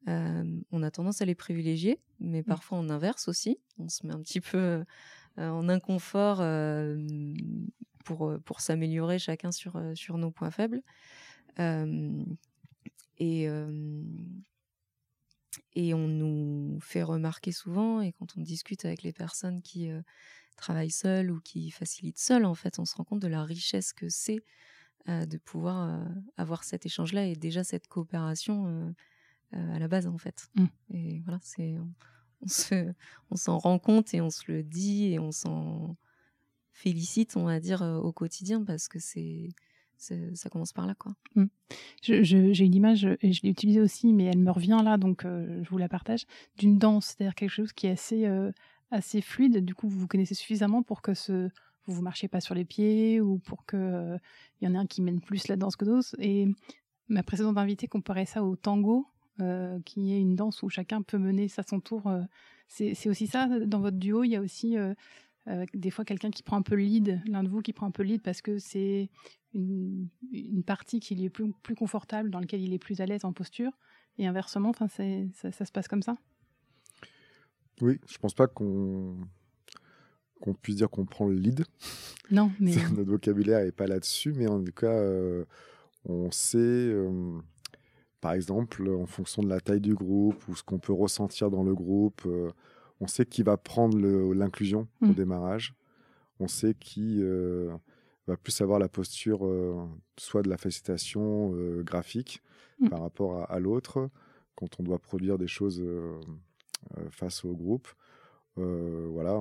On 0.07 0.83
a 0.83 0.91
tendance 0.91 1.21
à 1.21 1.25
les 1.25 1.35
privilégier, 1.35 2.01
mais 2.21 2.41
mmh. 2.41 2.45
parfois 2.45 2.79
on 2.79 2.89
inverse 2.89 3.29
aussi. 3.29 3.59
On 3.79 3.89
se 3.89 4.07
met 4.07 4.15
un 4.15 4.21
petit 4.21 4.41
peu 4.41 4.85
en 5.37 5.69
inconfort 5.69 6.43
pour, 8.05 8.35
pour 8.45 8.61
s'améliorer 8.61 9.19
chacun 9.19 9.53
sur, 9.53 9.81
sur 9.95 10.19
nos 10.19 10.31
points 10.31 10.51
faibles. 10.51 10.83
et, 11.59 13.49
et 15.75 15.95
on 15.95 16.09
nous 16.09 16.79
fait 16.81 17.03
remarquer 17.03 17.53
souvent, 17.53 18.01
et 18.01 18.13
quand 18.13 18.37
on 18.37 18.41
discute 18.41 18.85
avec 18.85 19.03
les 19.03 19.13
personnes 19.13 19.63
qui 19.63 19.91
travaillent 20.57 20.91
seules 20.91 21.31
ou 21.31 21.41
qui 21.41 21.71
facilitent 21.71 22.19
seules, 22.19 22.45
en 22.45 22.55
fait, 22.55 22.79
on 22.79 22.85
se 22.85 22.95
rend 22.97 23.05
compte 23.05 23.21
de 23.21 23.29
la 23.29 23.45
richesse 23.45 23.93
que 23.93 24.09
c'est 24.09 24.41
de 25.07 25.39
pouvoir 25.39 26.05
avoir 26.37 26.65
cet 26.65 26.85
échange-là 26.87 27.27
et 27.27 27.37
déjà 27.37 27.63
cette 27.65 27.89
coopération 27.89 28.95
à 29.53 29.79
la 29.79 29.89
base, 29.89 30.07
en 30.07 30.19
fait. 30.19 30.49
Mmh. 30.55 30.67
Et 30.95 31.21
voilà, 31.21 31.39
c'est 31.43 31.77
on, 32.41 32.49
se, 32.49 32.93
on 33.31 33.37
s'en 33.37 33.59
rend 33.59 33.79
compte 33.79 34.15
et 34.15 34.21
on 34.21 34.31
se 34.31 34.51
le 34.51 34.63
dit 34.63 35.13
et 35.13 35.19
on 35.19 35.33
s'en 35.33 35.97
félicite, 36.73 37.37
on 37.37 37.45
va 37.45 37.61
dire, 37.61 37.83
au 37.83 38.13
quotidien 38.13 38.63
parce 38.65 38.89
que 38.89 38.99
c'est 38.99 39.51
ça 39.99 40.49
commence 40.49 40.73
par 40.73 40.87
là. 40.87 40.95
Quoi. 40.95 41.13
Mmh. 41.35 41.47
j'ai 42.03 42.65
une 42.65 42.75
image, 42.75 43.05
et 43.21 43.33
je 43.33 43.43
l'ai 43.43 43.51
utilisée 43.51 43.81
aussi, 43.81 44.13
mais 44.13 44.25
elle 44.25 44.39
me 44.39 44.51
revient 44.51 44.81
là, 44.85 44.97
donc 44.97 45.25
je 45.25 45.69
vous 45.69 45.79
la 45.79 45.89
partage, 45.89 46.25
d'une 46.57 46.79
danse, 46.79 47.07
c'est-à-dire 47.07 47.35
quelque 47.35 47.51
chose 47.51 47.73
qui 47.73 47.89
est 47.89 47.91
assez, 47.91 48.29
assez 48.91 49.21
fluide. 49.21 49.65
Du 49.65 49.75
coup, 49.75 49.89
vous 49.89 49.99
vous 49.99 50.07
connaissez 50.07 50.35
suffisamment 50.35 50.85
pour 50.85 51.03
que 51.03 51.15
ce, 51.15 51.49
vous 51.87 51.95
vous 51.95 52.03
marchiez 52.03 52.29
pas 52.29 52.41
sur 52.41 52.55
les 52.55 52.65
pieds 52.65 53.21
ou 53.21 53.39
pour 53.39 53.67
qu'il 53.67 54.21
il 54.61 54.65
y 54.65 54.71
en 54.71 54.75
ait 54.75 54.79
un 54.79 54.87
qui 54.87 55.03
mène 55.03 55.21
plus 55.21 55.49
la 55.49 55.57
danse 55.57 55.75
que 55.75 55.85
d'autres. 55.85 56.15
Et 56.21 56.47
ma 57.09 57.23
précédente 57.23 57.59
invitée 57.59 57.89
comparait 57.89 58.27
ça 58.27 58.45
au 58.45 58.55
tango, 58.55 59.09
qui 59.85 60.13
est 60.13 60.21
une 60.21 60.35
danse 60.35 60.63
où 60.63 60.69
chacun 60.69 61.03
peut 61.03 61.19
mener 61.19 61.49
ça 61.49 61.63
à 61.63 61.69
son 61.69 61.81
tour. 61.81 62.11
c'est 62.67 63.09
aussi 63.09 63.27
ça, 63.27 63.47
dans 63.61 63.81
votre 63.81 63.97
duo, 63.97 64.25
il 64.25 64.31
y 64.31 64.37
a 64.37 64.41
aussi 64.41 64.77
des 65.75 65.91
fois 65.91 66.05
quelqu'un 66.05 66.31
qui 66.31 66.43
prend 66.43 66.57
un 66.57 66.63
peu 66.63 66.75
le 66.75 66.83
lead, 66.83 67.21
l'un 67.27 67.43
de 67.43 67.49
vous 67.49 67.63
qui 67.63 67.73
prend 67.73 67.87
un 67.87 67.91
peu 67.91 68.03
le 68.03 68.11
lead 68.11 68.23
parce 68.23 68.43
que 68.43 68.59
c'est 68.59 69.09
une, 69.55 70.09
partie 70.67 71.01
qui 71.01 71.15
lui 71.15 71.25
est 71.25 71.31
plus, 71.31 71.53
plus 71.63 71.75
confortable, 71.75 72.31
dans 72.31 72.41
laquelle 72.41 72.63
il 72.63 72.73
est 72.73 72.79
plus 72.79 73.01
à 73.01 73.07
l'aise 73.07 73.25
en 73.25 73.33
posture. 73.33 73.73
Et 74.19 74.27
inversement, 74.27 74.71
enfin, 74.71 74.89
ça, 74.89 75.53
ça 75.53 75.65
se 75.65 75.73
passe 75.73 75.89
comme 75.89 76.03
ça 76.03 76.17
Oui, 77.81 78.01
je 78.09 78.19
pense 78.19 78.35
pas 78.35 78.47
qu'on 78.47 79.17
qu'on 80.41 80.55
puisse 80.55 80.77
dire 80.77 80.89
qu'on 80.89 81.05
prend 81.05 81.27
le 81.27 81.35
lead. 81.35 81.65
Non, 82.31 82.53
mais... 82.61 82.77
Notre 82.91 83.11
vocabulaire 83.11 83.65
n'est 83.65 83.73
pas 83.73 83.89
là-dessus, 83.89 84.33
mais 84.33 84.47
en 84.47 84.63
tout 84.63 84.73
cas, 84.73 85.03
on 86.05 86.31
sait 86.31 86.95
par 88.21 88.33
exemple, 88.33 88.89
en 88.89 89.07
fonction 89.07 89.43
de 89.43 89.49
la 89.49 89.61
taille 89.61 89.81
du 89.81 89.95
groupe 89.95 90.47
ou 90.49 90.57
ce 90.57 90.63
qu'on 90.63 90.79
peut 90.79 90.93
ressentir 90.93 91.51
dans 91.51 91.63
le 91.63 91.75
groupe, 91.75 92.23
euh, 92.27 92.51
on 93.01 93.07
sait 93.07 93.25
qui 93.25 93.43
va 93.43 93.57
prendre 93.57 93.97
l'inclusion 94.35 94.89
au 95.03 95.07
mmh. 95.07 95.15
démarrage. 95.15 95.75
On 96.41 96.49
sait 96.49 96.75
qui 96.75 97.19
euh, 97.23 97.73
va 98.27 98.37
plus 98.37 98.61
avoir 98.61 98.79
la 98.81 98.89
posture 98.89 99.47
euh, 99.47 99.87
soit 100.19 100.43
de 100.43 100.49
la 100.49 100.57
facilitation 100.57 101.53
graphique 101.83 102.43
mmh. 102.81 102.89
par 102.89 103.03
rapport 103.03 103.51
à, 103.51 103.61
l'autre, 103.61 104.11
quand 104.57 104.81
on 104.81 104.83
doit 104.83 104.99
produire 104.99 105.39
des 105.39 105.49
choses 105.49 105.85
face 107.11 107.45
au 107.45 107.55
groupe. 107.55 107.87
voilà, 108.57 109.41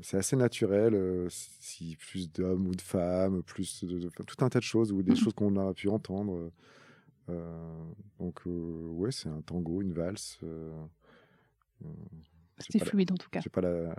c'est 0.00 0.16
assez 0.16 0.36
naturel. 0.36 1.26
si 1.28 1.96
plus 1.96 2.30
d'hommes 2.30 2.68
ou 2.68 2.74
de 2.74 2.82
femmes, 2.82 3.42
plus 3.42 3.84
de, 3.84 4.08
tout 4.08 4.44
un 4.44 4.48
tas 4.48 4.60
de 4.60 4.64
choses 4.64 4.92
ou 4.92 5.02
des 5.02 5.12
mmh. 5.12 5.16
choses 5.16 5.34
qu'on 5.34 5.56
a 5.56 5.74
pu 5.74 5.88
entendre. 5.88 6.36
Euh, 6.36 6.52
donc, 7.28 8.40
euh, 8.46 8.88
ouais, 8.92 9.12
c'est 9.12 9.28
un 9.28 9.42
tango, 9.42 9.82
une 9.82 9.92
valse. 9.92 10.38
Euh, 10.42 10.72
c'est 12.58 12.84
fluide 12.84 13.12
en 13.12 13.16
tout 13.16 13.28
cas. 13.30 13.40
J'ai 13.40 13.50
pas 13.50 13.60
la, 13.60 13.94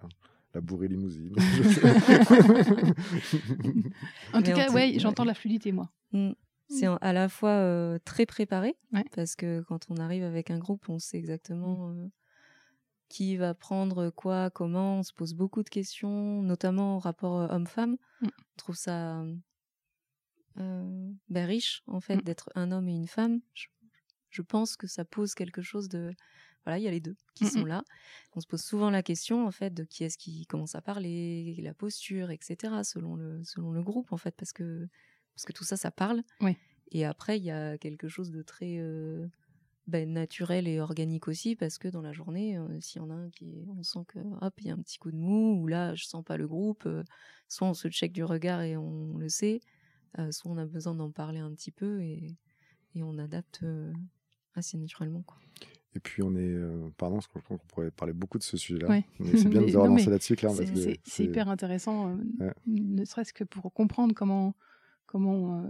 la 0.54 0.62
bourrée 0.62 0.88
limousine. 0.88 1.36
en 4.34 4.42
tout 4.42 4.54
cas, 4.54 4.72
ouais, 4.72 4.98
j'entends 4.98 5.26
la 5.26 5.34
fluidité, 5.34 5.72
moi. 5.72 5.92
Mm. 6.12 6.32
C'est 6.70 6.86
à 6.86 7.14
la 7.14 7.30
fois 7.30 7.98
très 8.04 8.26
préparé, 8.26 8.76
parce 9.16 9.38
que 9.38 9.62
quand 9.62 9.86
on 9.90 9.96
arrive 9.98 10.24
avec 10.24 10.52
un 10.52 10.58
groupe, 10.58 10.90
on 10.90 11.00
sait 11.00 11.18
exactement 11.18 11.96
qui 13.08 13.38
va 13.38 13.54
prendre 13.54 14.10
quoi, 14.10 14.50
comment. 14.50 15.00
On 15.00 15.04
se 15.04 15.14
pose 15.14 15.34
beaucoup 15.34 15.64
de 15.64 15.70
questions, 15.70 16.42
notamment 16.42 16.98
au 16.98 17.00
rapport 17.00 17.50
homme-femme. 17.52 17.96
Mm. 18.22 18.28
On 18.28 18.58
trouve 18.58 18.76
ça 18.76 19.24
euh, 20.60 21.12
ben, 21.30 21.46
riche 21.46 21.84
en 21.88 22.00
fait 22.00 22.18
mmh. 22.18 22.22
d'être 22.22 22.50
un 22.56 22.72
homme 22.72 22.88
et 22.88 22.96
une 22.96 23.08
femme. 23.08 23.40
Je, 23.54 24.42
pense 24.42 24.78
que 24.78 24.86
ça 24.86 25.04
pose 25.04 25.34
quelque 25.34 25.62
chose 25.64 25.90
de 25.90 26.14
voilà, 26.64 26.78
il 26.78 26.84
y 26.84 26.88
a 26.88 26.92
les 26.92 27.00
deux 27.00 27.16
qui 27.34 27.46
mmh, 27.46 27.50
sont 27.50 27.64
mmh. 27.64 27.68
là. 27.68 27.84
On 28.36 28.40
se 28.40 28.48
pose 28.48 28.62
souvent 28.62 28.90
la 28.90 29.02
question 29.02 29.48
en 29.48 29.52
fait 29.52 29.74
de 29.74 29.84
qui 29.84 30.04
est-ce 30.04 30.18
qui 30.18 30.46
commence 30.46 30.76
à 30.76 30.82
parler, 30.82 31.56
la 31.60 31.74
posture, 31.74 32.30
etc. 32.30 32.84
selon 32.84 33.16
le 33.16 33.44
selon 33.44 33.72
le 33.72 33.82
groupe 33.82 34.12
en 34.12 34.18
fait 34.18 34.36
parce 34.36 34.54
que 34.54 34.88
parce 35.34 35.46
que 35.46 35.54
tout 35.54 35.64
ça 35.64 35.78
ça 35.78 35.92
parle. 35.92 36.24
Et 36.92 37.06
après 37.06 37.38
il 37.38 37.44
y 37.44 37.52
a 37.52 37.78
quelque 37.78 38.08
chose 38.08 38.32
de 38.32 38.42
très 38.42 38.78
euh, 38.78 39.28
ben, 39.88 40.12
naturel 40.12 40.68
et 40.68 40.80
organique 40.80 41.28
aussi 41.28 41.56
parce 41.56 41.78
que 41.78 41.88
dans 41.88 42.02
la 42.02 42.14
journée, 42.14 42.58
euh, 42.58 42.80
s'il 42.80 43.02
y 43.02 43.06
en 43.06 43.10
a 43.10 43.16
un 43.16 43.30
qui 43.32 43.66
on 43.68 43.82
sent 43.82 44.06
que 44.08 44.20
hop 44.42 44.54
il 44.60 44.68
y 44.68 44.70
a 44.70 44.74
un 44.74 44.82
petit 44.82 45.00
coup 45.00 45.12
de 45.12 45.18
mou 45.18 45.62
ou 45.62 45.68
là 45.68 45.96
je 45.96 46.06
sens 46.06 46.24
pas 46.24 46.38
le 46.38 46.48
groupe, 46.48 46.88
soit 47.48 47.68
on 47.68 47.74
se 47.74 47.88
check 47.90 48.12
du 48.12 48.24
regard 48.24 48.62
et 48.62 48.78
on 48.78 49.18
le 49.18 49.30
sait, 49.30 49.62
euh, 49.62 49.77
soit 50.32 50.52
on 50.52 50.58
a 50.58 50.66
besoin 50.66 50.96
d'en 50.96 51.12
parler 51.12 51.40
un 51.40 51.52
petit 51.54 51.72
peu 51.72 52.02
et, 52.02 52.36
et 52.98 53.04
on 53.04 53.18
adapte 53.18 53.62
euh, 53.64 53.94
assez 54.56 54.78
naturellement. 54.78 55.22
Quoi. 55.22 55.38
Et 55.96 56.00
puis 56.00 56.22
on 56.22 56.36
est, 56.36 56.54
euh, 56.54 56.90
pardon, 56.98 57.20
je 57.20 57.28
qu'on 57.28 57.58
pourrait 57.58 57.92
parler 57.92 58.14
beaucoup 58.14 58.38
de 58.38 58.44
ce 58.44 58.58
sujet-là. 58.58 58.88
Mais 59.20 59.38
c'est 59.38 59.50
bien 59.50 59.62
de 59.62 59.68
nous 59.68 59.76
avoir 59.76 59.88
lancé 59.88 60.10
là-dessus, 60.10 60.36
Claire. 60.36 60.52
C'est 61.04 61.24
hyper 61.24 61.50
intéressant, 61.50 62.18
ne 62.66 63.06
serait-ce 63.06 63.34
que 63.34 63.44
pour 63.44 63.72
comprendre 63.74 64.14
comment, 64.14 64.56
comment 65.06 65.66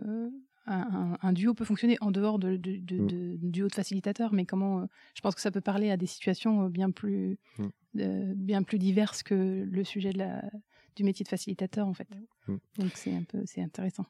un, 0.66 1.34
duo 1.34 1.54
peut 1.54 1.64
fonctionner 1.64 1.98
en 2.02 2.12
dehors 2.12 2.40
de, 2.40 2.58
de, 2.58 2.78
de, 2.78 2.98
mm. 2.98 3.08
de 3.08 3.38
duo 3.42 3.68
de 3.68 3.74
facilitateurs, 3.74 4.34
mais 4.34 4.46
comment 4.46 4.90
je 5.16 5.22
pense 5.22 5.34
que 5.34 5.40
ça 5.40 5.52
peut 5.52 5.62
parler 5.62 5.92
à 5.92 5.98
des 5.98 6.08
situations 6.08 6.68
bien 6.68 6.92
plus, 6.92 7.40
mm. 7.58 8.34
bien 8.34 8.64
plus 8.64 8.80
diverses 8.80 9.24
que 9.24 9.66
le 9.70 9.84
sujet 9.86 10.12
de 10.12 10.18
la, 10.18 10.44
du 10.98 11.04
métier 11.04 11.24
de 11.24 11.30
facilitateur 11.30 11.88
en 11.88 11.94
fait. 11.94 12.10
Mm. 12.48 12.58
Donc 12.80 12.92
c'est 12.96 13.16
un 13.16 13.24
peu 13.24 13.44
c'est 13.46 13.62
intéressant. 13.62 14.06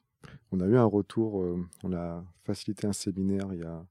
On 0.50 0.60
a 0.60 0.66
eu 0.66 0.76
un 0.76 0.84
retour, 0.84 1.42
euh, 1.42 1.64
on 1.84 1.92
a 1.92 2.24
facilité 2.44 2.86
un 2.86 2.92
séminaire 2.92 3.52
il 3.52 3.60
y 3.60 3.64
a 3.64 3.86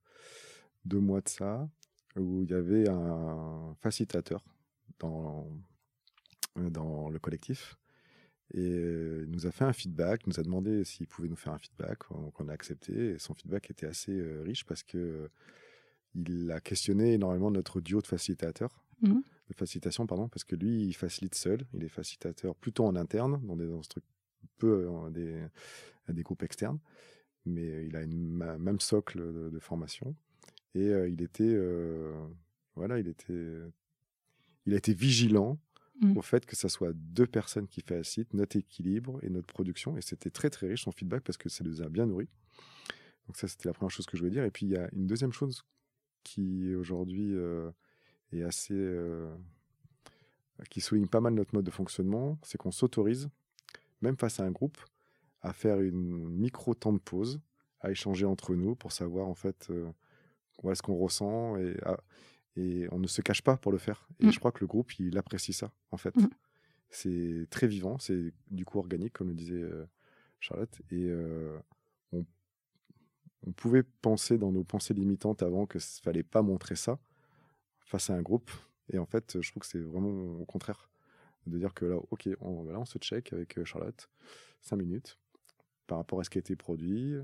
deux 0.85 0.99
mois 0.99 1.21
de 1.21 1.29
ça, 1.29 1.69
où 2.15 2.43
il 2.43 2.49
y 2.49 2.53
avait 2.53 2.89
un 2.89 3.75
facilitateur 3.79 4.43
dans, 4.99 5.47
euh, 6.57 6.69
dans 6.69 7.09
le 7.09 7.19
collectif. 7.19 7.77
Et 8.53 8.61
il 8.61 9.29
nous 9.29 9.45
a 9.45 9.51
fait 9.51 9.65
un 9.65 9.73
feedback, 9.73 10.25
nous 10.25 10.39
a 10.39 10.43
demandé 10.43 10.85
s'il 10.85 11.05
pouvait 11.07 11.27
nous 11.27 11.35
faire 11.35 11.53
un 11.53 11.57
feedback, 11.57 11.99
donc 12.09 12.39
on 12.39 12.47
a 12.47 12.53
accepté. 12.53 13.11
Et 13.11 13.19
son 13.19 13.33
feedback 13.33 13.69
était 13.69 13.87
assez 13.87 14.13
euh, 14.13 14.41
riche 14.41 14.65
parce 14.65 14.83
que 14.83 15.29
il 16.15 16.49
a 16.51 16.59
questionné 16.61 17.13
énormément 17.13 17.51
notre 17.51 17.81
duo 17.81 18.01
de 18.01 18.07
facilitateurs, 18.07 18.81
mmh. 19.01 19.19
de 19.49 19.53
facilitation, 19.53 20.07
pardon, 20.07 20.29
parce 20.29 20.45
que 20.45 20.55
lui, 20.55 20.85
il 20.85 20.93
facilite 20.93 21.35
seul, 21.35 21.67
il 21.73 21.83
est 21.83 21.89
facilitateur 21.89 22.55
plutôt 22.55 22.85
en 22.85 22.95
interne, 22.95 23.39
dans 23.45 23.55
des, 23.55 23.67
structures 23.83 24.17
peu 24.57 24.89
des, 25.11 25.45
à 26.07 26.13
des 26.13 26.23
groupes 26.23 26.43
externes, 26.43 26.79
mais 27.45 27.85
il 27.85 27.95
a 27.95 28.03
une 28.03 28.57
même 28.59 28.79
socle 28.79 29.19
de, 29.51 29.59
formation. 29.59 30.15
Et 30.75 30.89
euh, 30.89 31.09
il 31.09 31.21
était, 31.21 31.43
euh, 31.43 32.13
voilà, 32.75 32.99
il 32.99 33.07
était, 33.07 33.57
il 34.65 34.73
a 34.73 34.77
été 34.77 34.93
vigilant 34.93 35.59
mmh. 36.01 36.17
au 36.17 36.21
fait 36.21 36.45
que 36.45 36.55
ça 36.55 36.69
soit 36.69 36.93
deux 36.93 37.25
personnes 37.25 37.67
qui 37.67 37.81
facilitent 37.81 38.33
notre 38.33 38.57
équilibre 38.57 39.19
et 39.23 39.29
notre 39.29 39.47
production. 39.47 39.97
Et 39.97 40.01
c'était 40.01 40.29
très 40.29 40.49
très 40.49 40.67
riche 40.67 40.83
son 40.83 40.91
feedback 40.91 41.23
parce 41.23 41.37
que 41.37 41.49
ça 41.49 41.63
nous 41.63 41.81
a 41.81 41.89
bien 41.89 42.05
nourris. 42.05 42.29
Donc 43.27 43.37
ça, 43.37 43.47
c'était 43.47 43.67
la 43.67 43.73
première 43.73 43.91
chose 43.91 44.05
que 44.05 44.15
je 44.15 44.21
voulais 44.21 44.31
dire. 44.31 44.43
Et 44.43 44.51
puis 44.51 44.65
il 44.65 44.71
y 44.71 44.77
a 44.77 44.89
une 44.93 45.07
deuxième 45.07 45.33
chose 45.33 45.63
qui 46.23 46.75
aujourd'hui 46.75 47.33
euh, 47.33 47.71
est 48.31 48.43
assez, 48.43 48.75
qui 50.69 50.81
souligne 50.81 51.07
pas 51.07 51.21
mal 51.21 51.33
notre 51.33 51.55
mode 51.55 51.65
de 51.65 51.71
fonctionnement, 51.71 52.37
c'est 52.43 52.57
qu'on 52.57 52.71
s'autorise, 52.71 53.29
même 54.01 54.17
face 54.17 54.39
à 54.39 54.43
un 54.43 54.51
groupe, 54.51 54.77
à 55.41 55.53
faire 55.53 55.79
une 55.79 56.29
micro 56.29 56.73
temps 56.73 56.93
de 56.93 56.99
pause, 56.99 57.39
à 57.81 57.91
échanger 57.91 58.25
entre 58.25 58.55
nous 58.55 58.75
pour 58.75 58.91
savoir 58.91 59.27
en 59.27 59.35
fait 59.35 59.67
euh, 59.69 59.91
voilà 60.61 60.75
ce 60.75 60.81
qu'on 60.81 60.95
ressent 60.95 61.57
et, 61.57 61.77
et 62.55 62.87
on 62.91 62.99
ne 62.99 63.07
se 63.07 63.21
cache 63.21 63.41
pas 63.41 63.57
pour 63.57 63.71
le 63.71 63.77
faire. 63.77 64.07
Et 64.19 64.27
mmh. 64.27 64.31
je 64.31 64.39
crois 64.39 64.51
que 64.51 64.61
le 64.61 64.67
groupe 64.67 64.99
il 64.99 65.17
apprécie 65.17 65.53
ça 65.53 65.71
en 65.91 65.97
fait. 65.97 66.15
Mmh. 66.15 66.29
C'est 66.89 67.47
très 67.49 67.67
vivant, 67.67 67.97
c'est 67.99 68.33
du 68.49 68.65
coup 68.65 68.79
organique 68.79 69.13
comme 69.13 69.29
le 69.29 69.35
disait 69.35 69.61
euh, 69.61 69.85
Charlotte 70.39 70.81
et 70.91 71.05
euh, 71.05 71.57
on, 72.11 72.25
on, 73.45 73.51
pouvait 73.51 73.83
penser 73.83 74.37
dans 74.37 74.51
nos 74.51 74.63
pensées 74.63 74.93
limitantes 74.93 75.43
avant 75.43 75.65
que 75.65 75.79
fallait 75.79 76.23
pas 76.23 76.41
montrer 76.41 76.75
ça 76.75 76.99
face 77.81 78.09
à 78.09 78.13
un 78.13 78.21
groupe 78.21 78.49
et 78.89 78.99
en 78.99 79.05
fait 79.05 79.41
je 79.41 79.51
trouve 79.51 79.61
que 79.61 79.67
c'est 79.67 79.79
vraiment 79.79 80.39
au 80.39 80.45
contraire 80.45 80.89
de 81.45 81.57
dire 81.57 81.73
que 81.73 81.85
là 81.85 81.97
ok 82.11 82.29
on, 82.39 82.67
on 82.67 82.85
se 82.85 82.99
check 82.99 83.33
avec 83.33 83.63
Charlotte 83.65 84.09
cinq 84.61 84.77
minutes 84.77 85.17
par 85.87 85.97
rapport 85.97 86.19
à 86.19 86.23
ce 86.23 86.29
qui 86.29 86.37
a 86.37 86.41
été 86.41 86.55
produit, 86.55 87.15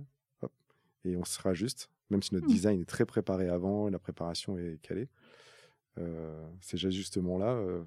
et 1.06 1.18
on 1.18 1.26
se 1.26 1.42
rajuste, 1.42 1.90
même 2.10 2.24
si 2.24 2.34
notre 2.34 2.48
mmh. 2.48 2.52
design 2.52 2.82
est 2.82 2.90
très 2.90 3.06
préparé 3.06 3.50
avant, 3.50 3.90
la 3.90 4.00
préparation 4.00 4.58
est 4.58 4.82
calée. 4.82 5.10
Euh, 5.98 6.48
ces 6.62 6.86
ajustements-là, 6.86 7.54
euh, 7.54 7.84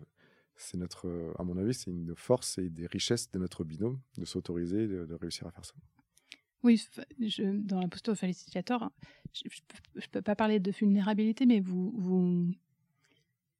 c'est 0.56 0.76
notre, 0.76 1.32
à 1.38 1.42
mon 1.42 1.56
avis, 1.56 1.74
c'est 1.74 1.90
une 1.90 2.14
force 2.14 2.58
et 2.58 2.68
des 2.68 2.86
richesses 2.86 3.30
de 3.30 3.38
notre 3.38 3.64
binôme 3.64 4.00
de 4.18 4.24
s'autoriser, 4.24 4.86
de, 4.86 5.06
de 5.06 5.14
réussir 5.14 5.46
à 5.46 5.50
faire 5.50 5.64
ça. 5.64 5.74
Oui, 6.62 6.84
je, 7.20 7.42
dans 7.42 7.80
la 7.80 7.88
posture 7.88 8.16
félicitateur, 8.16 8.90
je 9.32 9.44
ne 9.94 10.00
peux, 10.10 10.22
pas 10.22 10.34
parler 10.34 10.58
de 10.58 10.70
vulnérabilité, 10.70 11.46
mais 11.46 11.60
vous, 11.60 11.92
vous 11.96 12.50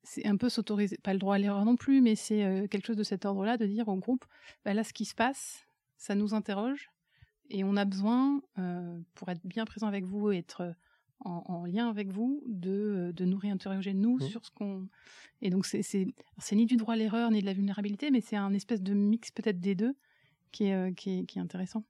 c'est 0.03 0.27
un 0.27 0.37
peu 0.37 0.49
s'autoriser, 0.49 0.99
pas 0.99 1.13
le 1.13 1.19
droit 1.19 1.35
à 1.35 1.39
l'erreur 1.39 1.65
non 1.65 1.77
plus, 1.77 2.01
mais 2.01 2.15
c'est 2.15 2.45
euh, 2.45 2.67
quelque 2.69 2.87
chose 2.87 2.97
de 2.97 3.03
cet 3.03 3.25
ordre-là, 3.25 3.57
de 3.57 3.67
dire 3.67 3.89
au 3.89 3.97
groupe, 3.97 4.25
bah 4.65 4.73
là, 4.73 4.85
ce 4.85 4.93
qui 4.93 5.05
se 5.05 5.15
passe, 5.15 5.67
ça 5.97 6.15
nous 6.15 6.35
interroge, 6.35 6.91
et 7.51 7.65
on 7.65 7.77
a 7.77 7.85
besoin, 7.85 8.41
euh, 8.59 8.99
pour 9.15 9.29
être 9.29 9.45
bien 9.45 9.65
présent 9.65 9.87
avec 9.87 10.05
vous 10.05 10.33
et 10.33 10.39
être 10.39 10.75
en, 11.21 11.65
lien 11.65 11.89
avec 11.89 12.09
vous, 12.09 12.43
de, 12.47 13.13
de 13.17 13.25
nous 13.25 13.39
réinterroger, 13.39 13.95
nous, 13.95 14.17
mmh. 14.17 14.29
sur 14.29 14.45
ce 14.45 14.51
qu'on... 14.51 14.87
Et 15.43 15.51
donc, 15.51 15.67
c'est, 15.67 15.83
c'est, 15.83 16.07
ni 16.53 16.67
du 16.67 16.77
droit 16.77 16.95
à 16.95 16.97
l'erreur, 16.97 17.31
ni 17.31 17.41
de 17.41 17.47
la 17.47 17.53
vulnérabilité, 17.53 18.11
mais 18.11 18.21
c'est 18.21 18.37
un 18.37 18.53
espèce 18.53 18.83
de 18.83 18.95
mix 18.95 19.31
peut-être 19.31 19.61
des 19.61 19.75
deux 19.75 19.97
qui 20.53 20.65
est, 20.65 20.75
euh, 20.75 20.93
qui 20.93 21.19
est, 21.19 21.25
qui 21.27 21.39
est 21.39 21.43
intéressant. 21.43 21.85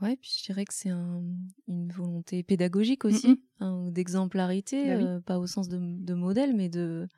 Ouais, 0.00 0.16
puis 0.16 0.32
je 0.38 0.44
dirais 0.44 0.64
que 0.64 0.72
c'est 0.72 0.90
une 0.90 1.92
volonté 1.92 2.44
pédagogique 2.44 3.04
aussi, 3.04 3.42
hein, 3.58 3.88
d'exemplarité, 3.90 4.84
bah 4.84 4.92
euh, 4.92 5.20
pas 5.20 5.38
au 5.38 5.48
sens 5.48 5.68
de, 5.68 5.78
de, 5.78 6.14
modèle, 6.14 6.54
mais 6.54 6.68
de 6.68 7.08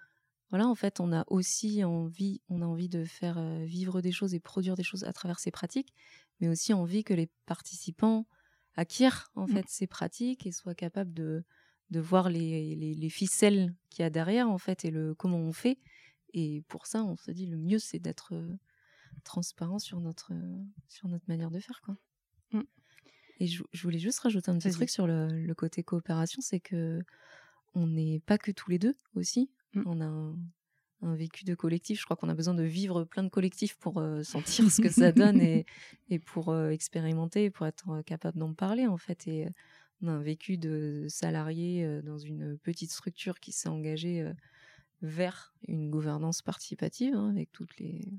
voilà, 0.51 0.67
en 0.67 0.75
fait, 0.75 1.01
on 1.01 1.13
a 1.13 1.25
aussi 1.29 1.85
envie, 1.85 2.41
on 2.49 2.61
a 2.63 2.67
envie 2.67 2.89
de 2.89 3.05
faire 3.05 3.39
euh, 3.39 3.65
vivre 3.65 4.01
des 4.01 4.13
choses 4.13 4.35
et 4.35 4.41
produire 4.41 4.75
des 4.75 4.83
choses 4.83 5.05
à 5.05 5.13
travers 5.13 5.39
ces 5.39 5.51
pratiques, 5.51 5.95
mais 6.41 6.49
aussi 6.49 6.73
envie 6.73 7.05
que 7.05 7.15
les 7.15 7.31
participants 7.47 8.27
acquièrent 8.75 9.31
en 9.35 9.45
mmh. 9.45 9.53
fait 9.53 9.69
ces 9.69 9.87
pratiques 9.87 10.47
et 10.47 10.53
soient 10.53 10.75
capables 10.75 11.13
de 11.13 11.45
de 11.91 11.99
voir 11.99 12.31
les, 12.31 12.77
les, 12.77 12.95
les 12.95 13.11
ficelles 13.11 13.75
qu'il 13.91 14.05
y 14.05 14.07
a 14.07 14.11
derrière 14.11 14.49
en 14.49 14.59
fait 14.59 14.85
et 14.85 14.91
le 14.91 15.13
comment 15.15 15.39
on 15.39 15.53
fait. 15.53 15.79
Et 16.33 16.63
pour 16.69 16.87
ça, 16.87 17.03
on 17.03 17.17
se 17.17 17.33
dit 17.33 17.47
le 17.47 17.57
mieux 17.57 17.81
c'est 17.81 17.99
d'être 17.99 18.33
euh, 18.35 18.57
transparent 19.25 19.81
sur 19.81 20.01
notre 20.01 20.33
sur 20.89 21.09
notre 21.09 21.25
manière 21.29 21.51
de 21.51 21.59
faire 21.59 21.81
quoi. 21.83 21.97
Mmh. 22.53 22.63
Et 23.41 23.47
je, 23.47 23.63
voulais 23.83 23.99
juste 23.99 24.21
rajouter 24.21 24.51
un 24.51 24.59
petit 24.59 24.71
truc 24.71 24.91
sur 24.91 25.07
le, 25.07 25.55
côté 25.55 25.83
coopération, 25.83 26.43
c'est 26.43 26.61
que 26.61 27.01
on 27.75 27.87
n'est 27.87 28.21
pas 28.21 28.37
que 28.37 28.51
tous 28.51 28.71
les 28.71 28.79
deux 28.79 28.95
aussi. 29.15 29.51
Mmh. 29.75 29.83
On 29.87 30.01
a 30.01 30.05
un, 31.03 31.15
vécu 31.15 31.45
de 31.45 31.55
collectif. 31.55 32.01
Je 32.01 32.05
crois 32.05 32.17
qu'on 32.17 32.29
a 32.29 32.35
besoin 32.35 32.55
de 32.55 32.63
vivre 32.63 33.05
plein 33.05 33.23
de 33.23 33.29
collectifs 33.29 33.77
pour 33.77 33.99
euh, 33.99 34.23
sentir 34.23 34.71
ce 34.71 34.83
que 34.83 34.91
ça 34.91 35.13
donne 35.13 35.41
et, 35.41 35.65
et 36.09 36.19
pour 36.19 36.51
euh, 36.51 36.71
expérimenter, 36.71 37.51
pour 37.51 37.67
être 37.67 37.89
euh, 37.91 38.03
capable 38.03 38.39
d'en 38.39 38.53
parler 38.53 38.87
en 38.87 38.99
fait. 38.99 39.27
Et 39.27 39.49
on 40.03 40.09
a 40.09 40.13
un 40.13 40.23
vécu 40.23 40.59
de 40.59 41.07
salarié 41.09 42.01
dans 42.03 42.19
une 42.19 42.57
petite 42.59 42.91
structure 42.91 43.39
qui 43.39 43.53
s'est 43.53 43.69
engagée 43.69 44.27
vers 45.03 45.55
une 45.69 45.91
gouvernance 45.91 46.41
participative 46.41 47.15
hein, 47.15 47.29
avec 47.29 47.53
toutes 47.53 47.77
les, 47.79 48.11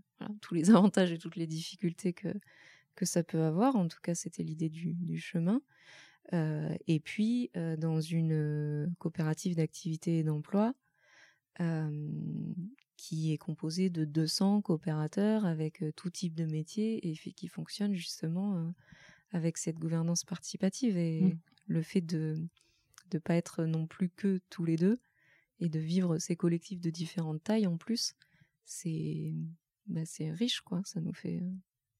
tous 0.41 0.53
les 0.53 0.69
avantages 0.69 1.11
et 1.11 1.17
toutes 1.17 1.37
les 1.37 1.47
difficultés 1.47 2.13
que 2.13 2.31
que 2.95 3.05
ça 3.05 3.23
peut 3.23 3.41
avoir. 3.41 3.75
En 3.75 3.87
tout 3.87 3.99
cas, 4.01 4.15
c'était 4.15 4.43
l'idée 4.43 4.69
du, 4.69 5.17
chemin. 5.17 5.61
Euh, 6.33 6.75
et 6.87 6.99
puis, 6.99 7.49
euh, 7.57 7.75
dans 7.75 7.99
une 7.99 8.93
coopérative 8.99 9.55
d'activité 9.55 10.19
et 10.19 10.23
d'emploi 10.23 10.73
qui 12.97 13.33
est 13.33 13.37
composée 13.37 13.89
de 13.89 14.05
200 14.05 14.61
coopérateurs 14.61 15.45
avec 15.45 15.83
tout 15.95 16.09
type 16.09 16.33
de 16.33 16.45
métier 16.45 17.07
et 17.07 17.15
qui 17.15 17.47
fonctionne 17.47 17.93
justement 17.93 18.73
avec 19.31 19.57
cette 19.57 19.77
gouvernance 19.77 20.23
participative. 20.23 20.97
Et 20.97 21.21
mmh. 21.21 21.39
le 21.67 21.81
fait 21.81 22.01
de 22.01 22.47
ne 23.13 23.19
pas 23.19 23.35
être 23.35 23.65
non 23.65 23.87
plus 23.87 24.09
que 24.09 24.39
tous 24.49 24.65
les 24.65 24.75
deux 24.75 24.99
et 25.59 25.69
de 25.69 25.79
vivre 25.79 26.17
ces 26.17 26.35
collectifs 26.35 26.81
de 26.81 26.89
différentes 26.89 27.43
tailles 27.43 27.67
en 27.67 27.77
plus, 27.77 28.15
c'est 28.65 29.33
bah, 29.87 30.01
riche, 30.31 30.61
quoi. 30.61 30.81
Ça 30.85 31.01
nous 31.01 31.13
fait 31.13 31.41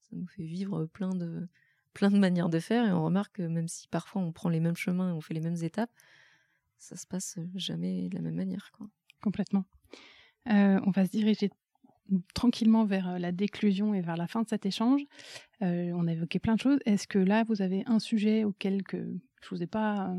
ça 0.02 0.16
nous 0.16 0.28
fait 0.28 0.44
vivre 0.44 0.86
plein 0.88 1.16
de, 1.16 1.48
plein 1.94 2.12
de 2.12 2.18
manières 2.18 2.50
de 2.50 2.60
faire 2.60 2.86
et 2.86 2.92
on 2.92 3.06
remarque 3.06 3.38
que 3.38 3.44
même 3.44 3.68
si 3.68 3.88
parfois 3.88 4.22
on 4.22 4.32
prend 4.32 4.50
les 4.50 4.60
mêmes 4.60 4.76
chemins 4.76 5.10
et 5.10 5.14
on 5.14 5.22
fait 5.22 5.34
les 5.34 5.40
mêmes 5.40 5.62
étapes, 5.62 5.92
ça 6.78 6.96
se 6.98 7.06
passe 7.06 7.38
jamais 7.56 8.10
de 8.10 8.16
la 8.16 8.22
même 8.22 8.36
manière. 8.36 8.72
Quoi. 8.72 8.90
Complètement. 9.22 9.66
Euh, 10.50 10.80
on 10.86 10.92
va 10.92 11.06
se 11.06 11.12
diriger 11.12 11.52
tranquillement 12.34 12.86
vers 12.86 13.08
euh, 13.10 13.18
la 13.20 13.32
déclusion 13.32 13.94
et 13.94 14.02
vers 14.02 14.18
la 14.18 14.28
fin 14.28 14.42
de 14.42 14.50
cet 14.50 14.66
échange. 14.66 15.02
Euh, 15.62 15.92
on 15.96 16.08
a 16.08 16.14
évoqué 16.14 16.40
plein 16.40 16.56
de 16.56 16.60
choses. 16.60 16.80
Est-ce 16.86 17.08
que 17.08 17.20
là, 17.20 17.44
vous 17.44 17.62
avez 17.62 17.84
un 17.86 18.00
sujet 18.00 18.44
auquel 18.44 18.84
que 18.84 18.98
je 19.42 19.50
vous 19.50 19.62
ai 19.62 19.68
pas, 19.68 20.14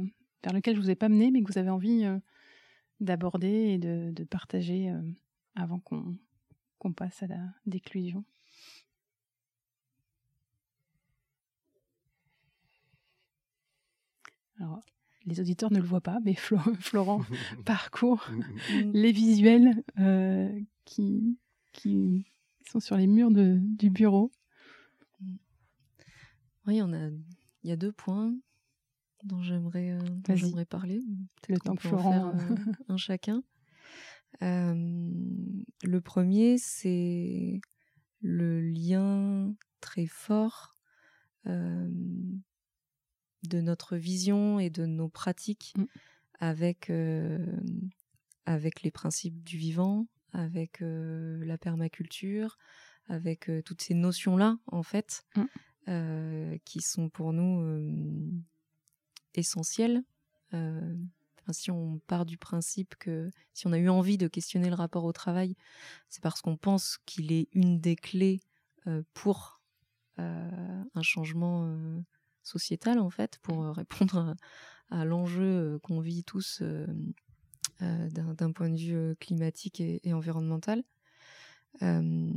vers 0.45 0.53
lequel 0.53 0.77
je 0.77 0.81
vous 0.81 0.91
ai 0.91 0.95
pas 0.95 1.09
mené, 1.09 1.31
mais 1.31 1.43
que 1.43 1.53
vous 1.53 1.59
avez 1.59 1.71
envie 1.71 2.05
d'aborder 3.01 3.49
et 3.49 3.79
de, 3.79 4.25
partager 4.25 4.93
avant 5.55 5.79
qu'on 5.81 6.17
qu'on 6.79 6.93
passe 6.93 7.23
à 7.23 7.29
la 7.29 7.39
déclusion? 7.67 8.25
Alors, 14.59 14.81
les 15.27 15.41
auditeurs 15.41 15.73
ne 15.73 15.79
le 15.79 15.87
voient 15.87 16.01
pas, 16.01 16.19
mais 16.25 16.35
Florent 16.81 17.23
parcourt 17.65 18.29
les 18.93 19.13
visuels 19.13 19.83
euh, 19.99 20.61
qui, 20.85 21.39
qui 21.73 22.27
sont 22.71 22.81
sur 22.81 22.97
les 22.97 23.07
murs 23.07 23.31
de, 23.31 23.59
du 23.61 23.91
bureau. 23.91 24.31
Oui, 26.67 26.81
on 26.81 26.93
a, 26.93 27.09
il 27.09 27.71
y 27.71 27.73
a 27.73 27.77
deux 27.77 27.93
points 27.93 28.35
dont 29.25 29.43
j'aimerais 29.43 29.93
euh, 29.93 30.65
parler. 30.65 31.01
Le 31.49 31.59
temps 31.59 31.75
que 31.77 31.89
Florent 31.89 32.37
faire, 32.37 32.51
euh, 32.51 32.73
un 32.89 32.97
chacun. 32.97 33.43
le 34.41 36.01
premier, 36.01 36.59
c'est 36.59 37.61
le 38.21 38.61
lien 38.61 39.55
très 39.81 40.07
fort 40.07 40.77
de 43.43 43.61
notre 43.61 43.97
vision 43.97 44.59
et 44.59 44.71
de 44.71 44.87
nos 44.87 45.09
pratiques 45.09 45.75
mmh. 45.77 45.85
avec, 46.41 46.91
euh, 46.91 47.45
avec 48.47 48.83
les 48.83 48.91
principes 48.91 49.43
du 49.43 49.57
vivant, 49.57 50.07
avec 50.33 50.83
euh, 50.83 51.45
la 51.45 51.59
permaculture, 51.59 52.59
avec 53.09 53.51
euh, 53.51 53.63
toutes 53.63 53.83
ces 53.83 53.95
notions-là, 53.95 54.59
en 54.67 54.83
fait, 54.83 55.25
mmh. 55.37 56.57
qui 56.65 56.81
sont 56.81 57.09
pour 57.09 57.33
nous 57.33 58.31
essentielles. 59.35 60.05
si 61.51 61.71
on 61.73 61.99
part 62.07 62.25
du 62.25 62.39
principe 62.39 62.95
que 62.95 63.31
si 63.53 63.67
on 63.67 63.73
a 63.73 63.79
eu 63.79 63.89
envie 63.89 64.17
de 64.17 64.29
questionner 64.29 64.69
le 64.69 64.77
rapport 64.77 65.05
au 65.05 65.13
travail, 65.13 65.57
c'est 66.09 66.23
parce 66.23 66.41
qu'on 66.41 66.57
pense 66.57 66.99
qu'il 67.05 67.33
est 67.33 67.49
une 67.53 67.81
des 67.81 67.97
clés 67.97 68.41
pour 69.13 69.61
un 70.19 71.03
changement 71.03 71.67
sociétale 72.43 72.99
en 72.99 73.11
fait 73.11 73.39
pour 73.43 73.63
euh, 73.63 73.73
répondre 73.73 74.37
à, 74.91 75.05
l'enjeu 75.05 75.43
euh, 75.43 75.79
qu'on 75.79 76.01
vit 76.01 76.25
tous 76.25 76.61
euh, 76.63 76.87
d'un 77.81 78.53
point 78.53 78.71
de 78.71 78.77
vue 78.77 79.17
climatique 79.17 79.81
et, 79.81 80.13
environnemental. 80.13 80.83
Il 81.81 82.37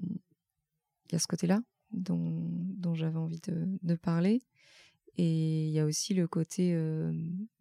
y 1.12 1.16
a 1.16 1.20
ce 1.20 1.28
côté-là 1.28 1.62
dont, 1.92 2.96
j'avais 2.96 3.18
envie 3.18 3.42
de, 3.42 3.96
parler. 3.96 4.42
Et 5.18 5.68
il 5.68 5.72
y 5.72 5.80
a 5.80 5.86
aussi 5.86 6.14
le 6.16 6.28
côté 6.28 6.76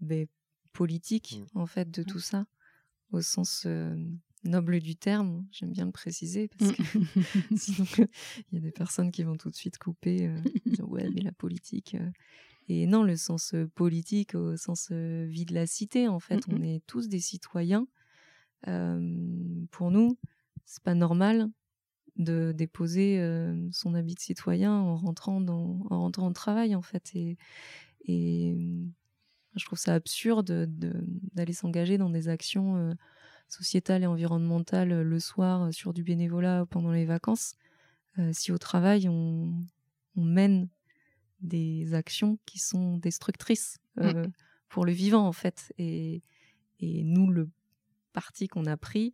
ben, 0.01 0.27
politique 0.73 1.41
mmh. 1.55 1.59
en 1.59 1.67
fait 1.67 1.91
de 1.91 2.03
tout 2.03 2.21
ça, 2.21 2.47
au 3.13 3.21
sens 3.21 3.67
noble 4.45 4.81
du 4.81 4.97
terme. 4.97 5.47
J'aime 5.51 5.73
bien 5.73 5.87
le 5.87 5.93
préciser 5.93 6.49
parce 6.49 6.73
que 6.73 6.83
sinon 7.57 7.87
il 8.53 8.55
y 8.55 8.57
a 8.59 8.61
des 8.61 8.73
personnes 8.73 9.11
qui 9.11 9.23
vont 9.23 9.37
tout 9.37 9.51
de 9.51 9.55
suite 9.55 9.79
couper, 9.79 10.29
euh, 10.29 10.39
dire 10.67 10.89
ouais 10.89 11.09
mais 11.15 11.23
la 11.23 11.33
politique. 11.33 11.95
Euh. 11.95 12.11
Et 12.69 12.87
non, 12.87 13.03
le 13.03 13.17
sens 13.17 13.53
euh, 13.55 13.67
politique 13.75 14.35
au 14.35 14.57
sens 14.57 14.91
vie 14.91 15.45
de 15.45 15.55
la 15.55 15.67
cité. 15.67 16.09
En 16.09 16.21
fait, 16.21 16.41
on 16.49 16.59
mmh 16.59 16.65
est 16.65 16.87
tous 16.87 17.09
des 17.09 17.21
citoyens. 17.21 17.87
pour 18.63 19.91
nous, 19.91 20.19
c'est 20.65 20.83
pas 20.83 20.95
normal 20.95 21.51
de 22.17 22.53
déposer 22.53 23.19
son 23.73 23.95
habit 23.95 24.15
de 24.15 24.21
citoyen 24.21 24.73
en 24.73 24.97
rentrant 24.97 25.41
dans 25.41 25.85
en 25.91 26.03
rentrant 26.03 26.29
au 26.29 26.33
travail 26.33 26.77
en 26.77 26.81
fait 26.81 27.11
et, 27.17 27.37
et 28.05 28.57
je 29.57 29.65
trouve 29.65 29.81
ça 29.81 29.95
absurde 29.95 30.67
d'aller 31.35 31.53
s'engager 31.53 31.99
dans 31.99 32.11
des 32.11 32.29
actions 32.29 32.97
sociétale 33.49 34.03
et 34.03 34.07
environnementale 34.07 34.93
euh, 34.93 35.03
le 35.03 35.21
soir 35.21 35.63
euh, 35.63 35.73
sur 35.73 35.93
du 35.93 36.03
bénévolat 36.03 36.67
pendant 36.71 36.93
les 36.93 37.05
vacances, 37.05 37.55
euh, 38.19 38.31
si 38.33 38.53
au 38.53 38.59
travail 38.59 39.09
on, 39.09 39.55
mène 40.17 40.69
des 41.41 41.93
actions 41.93 42.39
qui 42.47 42.61
sont 42.61 42.99
destructrices 42.99 43.79
mmh. 43.97 44.27
pour 44.69 44.85
le 44.85 44.93
vivant 44.93 45.27
en 45.27 45.33
fait. 45.33 45.73
Et, 45.77 46.23
nous, 46.81 47.31
le 47.31 47.51
parti 48.13 48.47
qu'on 48.47 48.67
a 48.67 48.77
pris, 48.77 49.13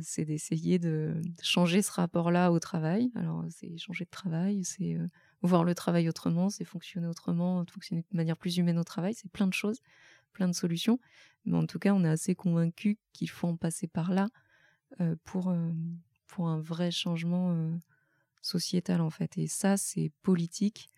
c'est 0.00 0.24
d'essayer 0.24 0.78
de 0.78 1.20
changer 1.42 1.82
ce 1.82 1.90
rapport-là 1.90 2.50
au 2.52 2.60
travail. 2.60 3.10
Alors 3.16 3.44
c'est 3.50 3.76
changer 3.76 4.04
de 4.04 4.10
travail, 4.10 4.64
c'est 4.64 4.96
voir 5.42 5.64
le 5.64 5.74
travail 5.74 6.08
autrement, 6.08 6.48
c'est 6.48 6.64
fonctionner 6.64 7.08
autrement, 7.08 7.64
fonctionner 7.66 8.04
de 8.10 8.16
manière 8.16 8.36
plus 8.36 8.56
humaine 8.56 8.78
au 8.78 8.84
travail, 8.84 9.14
c'est 9.14 9.30
plein 9.30 9.48
de 9.48 9.52
choses 9.52 9.82
plein 10.36 10.48
de 10.48 10.54
solutions. 10.54 11.00
Mais 11.46 11.56
en 11.56 11.66
tout 11.66 11.78
cas, 11.78 11.94
on 11.94 12.04
est 12.04 12.08
assez 12.08 12.34
convaincu 12.34 12.98
qu'il 13.14 13.30
faut 13.30 13.48
en 13.48 13.56
passer 13.56 13.86
par 13.86 14.12
là 14.12 14.28
euh, 15.00 15.16
pour, 15.24 15.48
euh, 15.48 15.72
pour 16.26 16.48
un 16.48 16.60
vrai 16.60 16.90
changement 16.90 17.72
sociétal 18.42 19.00
en 19.00 19.10
fait. 19.10 19.38
Et 19.38 19.46
ça, 19.46 19.78
c'est 19.78 20.12
politique. 20.22 20.90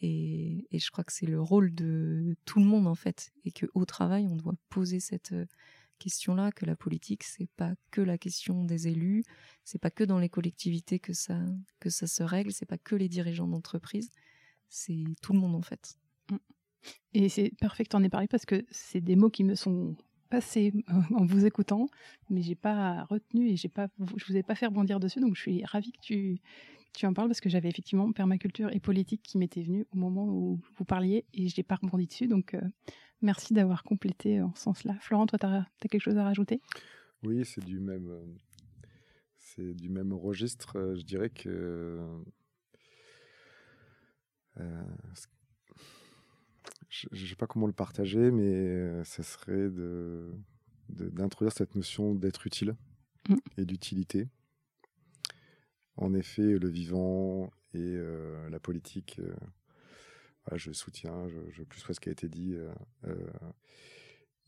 Et, 0.00 0.66
je 0.72 0.90
crois 0.90 1.04
que 1.04 1.12
c'est 1.12 1.26
le 1.26 1.40
rôle 1.40 1.72
de 1.72 2.36
tout 2.44 2.58
le 2.58 2.64
monde 2.64 2.88
en 2.88 2.96
fait. 2.96 3.32
Et 3.44 3.52
qu'au 3.52 3.84
travail, 3.84 4.26
on 4.26 4.34
doit 4.34 4.54
poser 4.68 4.98
cette 4.98 5.32
question-là, 6.02 6.50
que 6.50 6.66
la 6.66 6.74
politique, 6.74 7.22
c'est 7.22 7.48
pas 7.56 7.74
que 7.92 8.00
la 8.00 8.18
question 8.18 8.64
des 8.64 8.88
élus, 8.88 9.22
c'est 9.64 9.78
pas 9.78 9.90
que 9.90 10.02
dans 10.02 10.18
les 10.18 10.28
collectivités 10.28 10.98
que 10.98 11.12
ça, 11.12 11.38
que 11.78 11.90
ça 11.90 12.08
se 12.08 12.24
règle, 12.24 12.52
c'est 12.52 12.66
pas 12.66 12.78
que 12.78 12.96
les 12.96 13.08
dirigeants 13.08 13.46
d'entreprise, 13.46 14.10
c'est 14.68 15.04
tout 15.22 15.32
le 15.32 15.38
monde 15.38 15.54
en 15.54 15.62
fait. 15.62 15.94
Mmh. 16.30 16.36
Et 17.14 17.28
c'est 17.28 17.52
parfait 17.60 17.84
que 17.84 17.90
tu 17.90 17.96
en 17.96 18.02
aies 18.02 18.08
parlé 18.08 18.28
parce 18.28 18.46
que 18.46 18.64
c'est 18.70 19.00
des 19.00 19.16
mots 19.16 19.30
qui 19.30 19.44
me 19.44 19.54
sont 19.54 19.96
passés 20.30 20.72
euh, 20.88 21.14
en 21.14 21.26
vous 21.26 21.44
écoutant, 21.44 21.88
mais 22.30 22.42
j'ai 22.42 22.54
pas 22.54 23.04
retenu 23.04 23.48
et 23.48 23.56
j'ai 23.56 23.68
pas, 23.68 23.88
je 24.16 24.24
vous 24.26 24.36
ai 24.36 24.42
pas 24.42 24.54
fait 24.54 24.66
rebondir 24.66 24.98
dessus, 24.98 25.20
donc 25.20 25.36
je 25.36 25.40
suis 25.42 25.64
ravie 25.64 25.92
que 25.92 26.00
tu, 26.00 26.40
tu 26.92 27.06
en 27.06 27.14
parles 27.14 27.28
parce 27.28 27.40
que 27.40 27.48
j'avais 27.48 27.68
effectivement 27.68 28.10
permaculture 28.12 28.70
et 28.72 28.80
politique 28.80 29.22
qui 29.22 29.38
m'étaient 29.38 29.62
venus 29.62 29.86
au 29.92 29.96
moment 29.96 30.26
où 30.28 30.60
vous 30.76 30.84
parliez 30.84 31.24
et 31.32 31.48
je 31.48 31.54
n'ai 31.56 31.62
pas 31.62 31.76
rebondi 31.76 32.06
dessus. 32.06 32.26
Donc, 32.26 32.54
euh, 32.54 32.60
merci 33.22 33.54
d'avoir 33.54 33.82
complété 33.82 34.40
en 34.42 34.54
ce 34.54 34.62
sens-là. 34.62 34.96
Florent, 35.00 35.26
toi, 35.26 35.38
tu 35.38 35.46
as, 35.46 35.66
quelque 35.80 36.00
chose 36.00 36.16
à 36.18 36.24
rajouter? 36.24 36.60
Oui, 37.22 37.44
c'est 37.44 37.64
du 37.64 37.80
même, 37.80 38.08
euh, 38.10 38.24
c'est 39.38 39.74
du 39.74 39.88
même 39.88 40.12
registre. 40.12 40.78
Euh, 40.78 40.96
je 40.96 41.02
dirais 41.02 41.30
que 41.30 41.98
je 46.92 47.08
ne 47.10 47.28
sais 47.28 47.36
pas 47.36 47.46
comment 47.46 47.66
le 47.66 47.72
partager, 47.72 48.30
mais 48.30 49.02
ce 49.04 49.22
serait 49.22 49.70
de, 49.70 50.30
d'introduire 50.88 51.52
cette 51.52 51.74
notion 51.74 52.14
d'être 52.14 52.46
utile 52.46 52.76
mmh. 53.28 53.36
et 53.56 53.64
d'utilité 53.64 54.28
en 55.96 56.14
effet, 56.14 56.58
le 56.58 56.68
vivant 56.68 57.50
et 57.74 57.78
euh, 57.78 58.48
la 58.50 58.60
politique, 58.60 59.20
euh, 59.20 59.34
je 60.56 60.72
soutiens, 60.72 61.28
je, 61.28 61.38
je, 61.50 61.62
plus 61.62 61.80
ce 61.80 62.00
qui 62.00 62.08
a 62.08 62.12
été 62.12 62.28
dit. 62.28 62.54
Euh, 63.04 63.30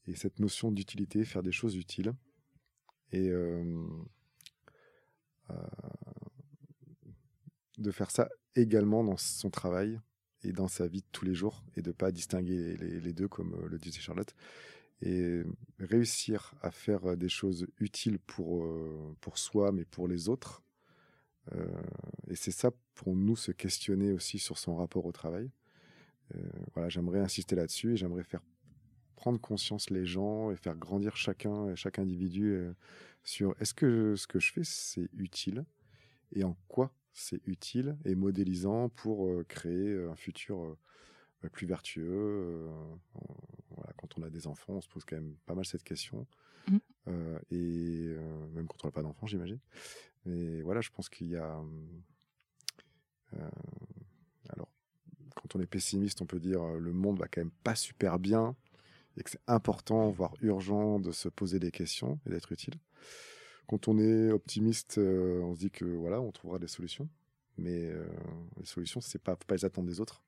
et 0.06 0.16
cette 0.16 0.38
notion 0.40 0.72
d'utilité, 0.72 1.24
faire 1.24 1.42
des 1.42 1.52
choses 1.52 1.76
utiles. 1.76 2.12
Et 3.12 3.30
de 7.78 7.90
faire 7.92 8.10
ça 8.10 8.28
également 8.56 9.04
dans 9.04 9.16
son 9.16 9.50
travail 9.50 10.00
et 10.44 10.52
dans 10.52 10.68
sa 10.68 10.86
vie 10.86 11.00
de 11.00 11.06
tous 11.12 11.24
les 11.24 11.34
jours 11.34 11.64
et 11.76 11.82
de 11.82 11.92
pas 11.92 12.12
distinguer 12.12 12.76
les, 12.76 13.12
deux 13.12 13.28
comme 13.28 13.56
le 13.66 13.78
disait 13.78 14.00
Charlotte 14.00 14.34
et 15.02 15.42
réussir 15.78 16.54
à 16.62 16.70
faire 16.70 17.16
des 17.16 17.28
choses 17.28 17.66
utiles 17.78 18.18
pour, 18.18 18.66
pour 19.20 19.38
soi 19.38 19.72
mais 19.72 19.84
pour 19.84 20.08
les 20.08 20.28
autres 20.28 20.64
euh, 21.52 21.82
et 22.28 22.36
c'est 22.36 22.50
ça 22.50 22.70
pour 22.94 23.14
nous 23.14 23.36
se 23.36 23.52
questionner 23.52 24.12
aussi 24.12 24.38
sur 24.38 24.58
son 24.58 24.76
rapport 24.76 25.04
au 25.06 25.12
travail. 25.12 25.50
Euh, 26.34 26.40
voilà, 26.74 26.88
j'aimerais 26.88 27.20
insister 27.20 27.54
là-dessus 27.54 27.92
et 27.92 27.96
j'aimerais 27.96 28.24
faire 28.24 28.42
prendre 29.16 29.40
conscience 29.40 29.90
les 29.90 30.06
gens 30.06 30.50
et 30.50 30.56
faire 30.56 30.76
grandir 30.76 31.16
chacun, 31.16 31.74
chaque 31.74 31.98
individu 31.98 32.52
euh, 32.52 32.72
sur 33.22 33.54
est-ce 33.60 33.74
que 33.74 34.16
ce 34.16 34.26
que 34.26 34.40
je 34.40 34.52
fais 34.52 34.64
c'est 34.64 35.08
utile 35.16 35.64
et 36.32 36.44
en 36.44 36.56
quoi 36.68 36.92
c'est 37.14 37.40
utile 37.46 37.96
et 38.04 38.14
modélisant 38.14 38.90
pour 38.90 39.30
créer 39.46 40.04
un 40.04 40.16
futur 40.16 40.76
plus 41.52 41.66
vertueux. 41.66 42.68
voilà, 43.70 43.92
quand 43.96 44.18
on 44.18 44.22
a 44.22 44.30
des 44.30 44.46
enfants, 44.46 44.74
on 44.74 44.80
se 44.80 44.88
pose 44.88 45.04
quand 45.04 45.16
même 45.16 45.34
pas 45.46 45.54
mal 45.54 45.64
cette 45.64 45.84
question. 45.84 46.26
Mmh. 46.66 46.78
et 47.50 48.16
même 48.54 48.66
quand 48.66 48.84
on 48.84 48.88
n'a 48.88 48.92
pas 48.92 49.02
d'enfants, 49.02 49.26
j'imagine. 49.26 49.60
Mais 50.26 50.62
voilà, 50.62 50.80
je 50.80 50.90
pense 50.90 51.08
qu'il 51.08 51.28
y 51.28 51.36
a. 51.36 51.62
Euh, 53.34 53.50
alors, 54.50 54.68
quand 55.34 55.56
on 55.56 55.60
est 55.60 55.66
pessimiste, 55.66 56.22
on 56.22 56.26
peut 56.26 56.40
dire 56.40 56.62
euh, 56.62 56.78
le 56.78 56.92
monde 56.92 57.18
va 57.18 57.28
quand 57.28 57.40
même 57.40 57.50
pas 57.62 57.74
super 57.74 58.18
bien 58.18 58.54
et 59.16 59.22
que 59.22 59.30
c'est 59.30 59.42
important, 59.46 60.10
voire 60.10 60.34
urgent, 60.40 60.98
de 60.98 61.12
se 61.12 61.28
poser 61.28 61.58
des 61.58 61.70
questions 61.70 62.18
et 62.26 62.30
d'être 62.30 62.50
utile. 62.52 62.74
Quand 63.66 63.88
on 63.88 63.98
est 63.98 64.30
optimiste, 64.30 64.98
euh, 64.98 65.40
on 65.42 65.54
se 65.54 65.60
dit 65.60 65.70
que 65.70 65.84
voilà, 65.84 66.20
on 66.20 66.30
trouvera 66.32 66.58
des 66.58 66.68
solutions. 66.68 67.08
Mais 67.56 67.92
les 68.58 68.66
solutions, 68.66 69.00
c'est 69.00 69.22
pas, 69.22 69.36
faut 69.36 69.44
pas 69.46 69.54
les 69.54 69.64
attendre 69.64 69.86
des 69.86 70.00
autres. 70.00 70.24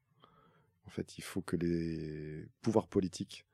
En 0.86 0.90
fait, 0.90 1.18
il 1.18 1.24
faut 1.24 1.42
que 1.42 1.56
les 1.56 2.46
pouvoirs 2.62 2.86
politiques, 2.86 3.44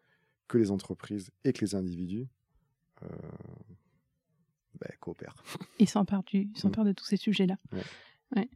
que 0.46 0.58
les 0.58 0.70
entreprises 0.70 1.30
et 1.44 1.54
que 1.54 1.64
les 1.64 1.74
individus 1.74 2.28
bah, 3.00 4.88
coopèrent. 5.00 5.42
Ils 5.78 5.88
s'emparent, 5.88 6.22
du, 6.24 6.50
mm. 6.62 6.84
de 6.84 6.92
tous 6.92 7.06
ces 7.06 7.16
sujets-là. 7.16 7.56
Ouais. 8.36 8.48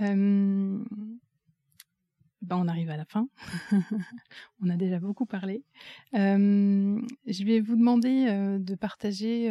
Euh, 0.00 0.84
ben 2.48 2.56
on 2.56 2.68
arrive 2.68 2.90
à 2.90 2.96
la 2.96 3.04
fin. 3.04 3.28
on 4.62 4.70
a 4.70 4.76
déjà 4.76 4.98
beaucoup 4.98 5.26
parlé. 5.26 5.62
Euh, 6.14 7.00
je 7.26 7.44
vais 7.44 7.60
vous 7.60 7.76
demander 7.76 8.26
euh, 8.28 8.58
de 8.58 8.74
partager 8.74 9.50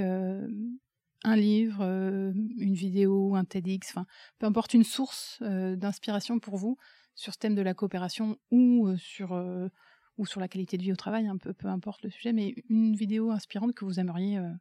un 1.24 1.36
livre, 1.36 1.84
une 1.84 2.74
vidéo, 2.74 3.36
un 3.36 3.45
TEDx, 3.45 3.95
peu 4.39 4.45
importe 4.45 4.74
une 4.74 4.84
source 4.84 5.41
d'inspiration 5.41 6.39
pour 6.39 6.58
vous 6.58 6.78
sur 7.16 7.34
ce 7.34 7.39
thème 7.39 7.56
de 7.56 7.62
la 7.62 7.74
coopération 7.74 8.38
ou 8.52 8.95
sur 8.95 10.39
la 10.39 10.48
qualité 10.48 10.78
de 10.78 10.84
vie 10.84 10.91
au 10.91 10.95
travail, 10.95 11.28
un 11.28 11.38
peu, 11.38 11.54
importe 11.64 12.04
le 12.04 12.10
sujet, 12.10 12.34
mais 12.34 12.56
une 12.70 12.95
vidéo 12.95 13.32
inspirante 13.32 13.74
que 13.74 13.86
vous 13.86 14.00
aimeriez 14.00 14.38
euh, 14.38 14.52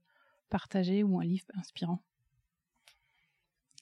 partager 0.48 1.02
ou 1.02 1.18
un 1.20 1.24
livre 1.24 1.46
inspirant 1.54 2.02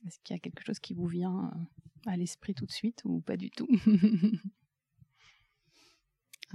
Est-ce 0.06 0.18
qu'il 0.20 0.34
y 0.34 0.36
a 0.36 0.40
quelque 0.40 0.64
chose 0.64 0.78
qui 0.78 0.94
vous 0.94 1.06
vient 1.06 1.52
euh, 1.54 1.58
à 2.06 2.16
l'esprit 2.16 2.54
tout 2.54 2.66
de 2.66 2.72
suite 2.72 3.02
ou 3.04 3.20
pas 3.20 3.36
du 3.36 3.50
tout? 3.50 3.68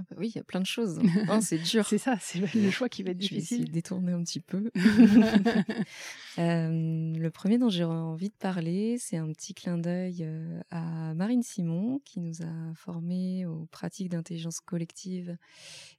Ah 0.00 0.04
bah 0.08 0.16
oui, 0.18 0.30
il 0.34 0.36
y 0.36 0.40
a 0.40 0.44
plein 0.44 0.60
de 0.60 0.66
choses. 0.66 0.98
c'est 1.42 1.58
dur. 1.58 1.86
c'est 1.86 1.98
ça, 1.98 2.16
c'est 2.20 2.38
le 2.54 2.70
choix 2.70 2.88
qui 2.88 3.02
va 3.02 3.10
être 3.10 3.18
difficile. 3.18 3.38
Je 3.38 3.40
vais 3.40 3.42
essayer 3.42 3.64
de 3.64 3.72
détourner 3.72 4.12
un 4.12 4.22
petit 4.22 4.40
peu. 4.40 4.70
Euh, 6.38 7.12
le 7.18 7.28
premier 7.30 7.58
dont 7.58 7.68
j'ai 7.68 7.84
envie 7.84 8.30
de 8.30 8.34
parler, 8.34 8.96
c'est 8.98 9.16
un 9.16 9.30
petit 9.32 9.52
clin 9.52 9.76
d'œil 9.76 10.18
euh, 10.22 10.60
à 10.70 11.12
Marine 11.12 11.42
Simon, 11.42 12.00
qui 12.04 12.20
nous 12.20 12.40
a 12.42 12.74
formés 12.76 13.44
aux 13.46 13.66
pratiques 13.66 14.08
d'intelligence 14.08 14.60
collective 14.60 15.36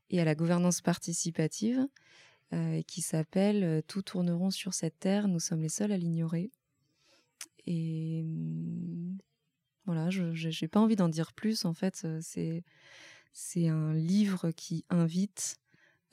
et 0.10 0.22
à 0.22 0.26
la 0.26 0.34
gouvernance 0.34 0.82
participative, 0.82 1.86
euh, 2.54 2.82
qui 2.88 3.02
s'appelle 3.02 3.84
Tout 3.88 4.02
tourneront 4.02 4.52
sur 4.52 4.74
cette 4.74 4.97
terre, 4.99 5.28
nous 5.28 5.41
sommes 5.41 5.62
les 5.62 5.70
seuls 5.70 5.91
à 5.91 5.97
l'ignorer. 5.97 6.49
Et 7.68 8.22
hum, 8.24 9.18
voilà, 9.92 10.10
je 10.10 10.48
n'ai 10.48 10.68
pas 10.70 10.80
envie 10.80 10.96
d'en 10.96 11.10
dire 11.10 11.34
plus. 11.34 11.66
En 11.66 11.74
fait, 11.74 12.08
c'est 12.22 12.64
c'est 13.34 13.68
un 13.68 13.94
livre 13.94 14.52
qui 14.52 14.86
invite 14.89 15.58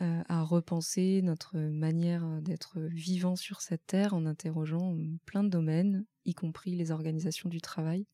euh, 0.01 0.22
à 0.29 0.43
repenser 0.43 1.20
notre 1.22 1.57
manière 1.59 2.24
d'être 2.43 2.81
vivant 2.81 3.37
sur 3.37 3.61
cette 3.61 3.87
terre 3.87 4.14
en 4.14 4.26
interrogeant 4.26 4.97
plein 5.26 5.45
de 5.45 5.49
domaines, 5.49 6.05
y 6.24 6.35
compris 6.35 6.74
les 6.74 6.91
organisations 6.91 7.49
du 7.49 7.61
travail. 7.61 8.07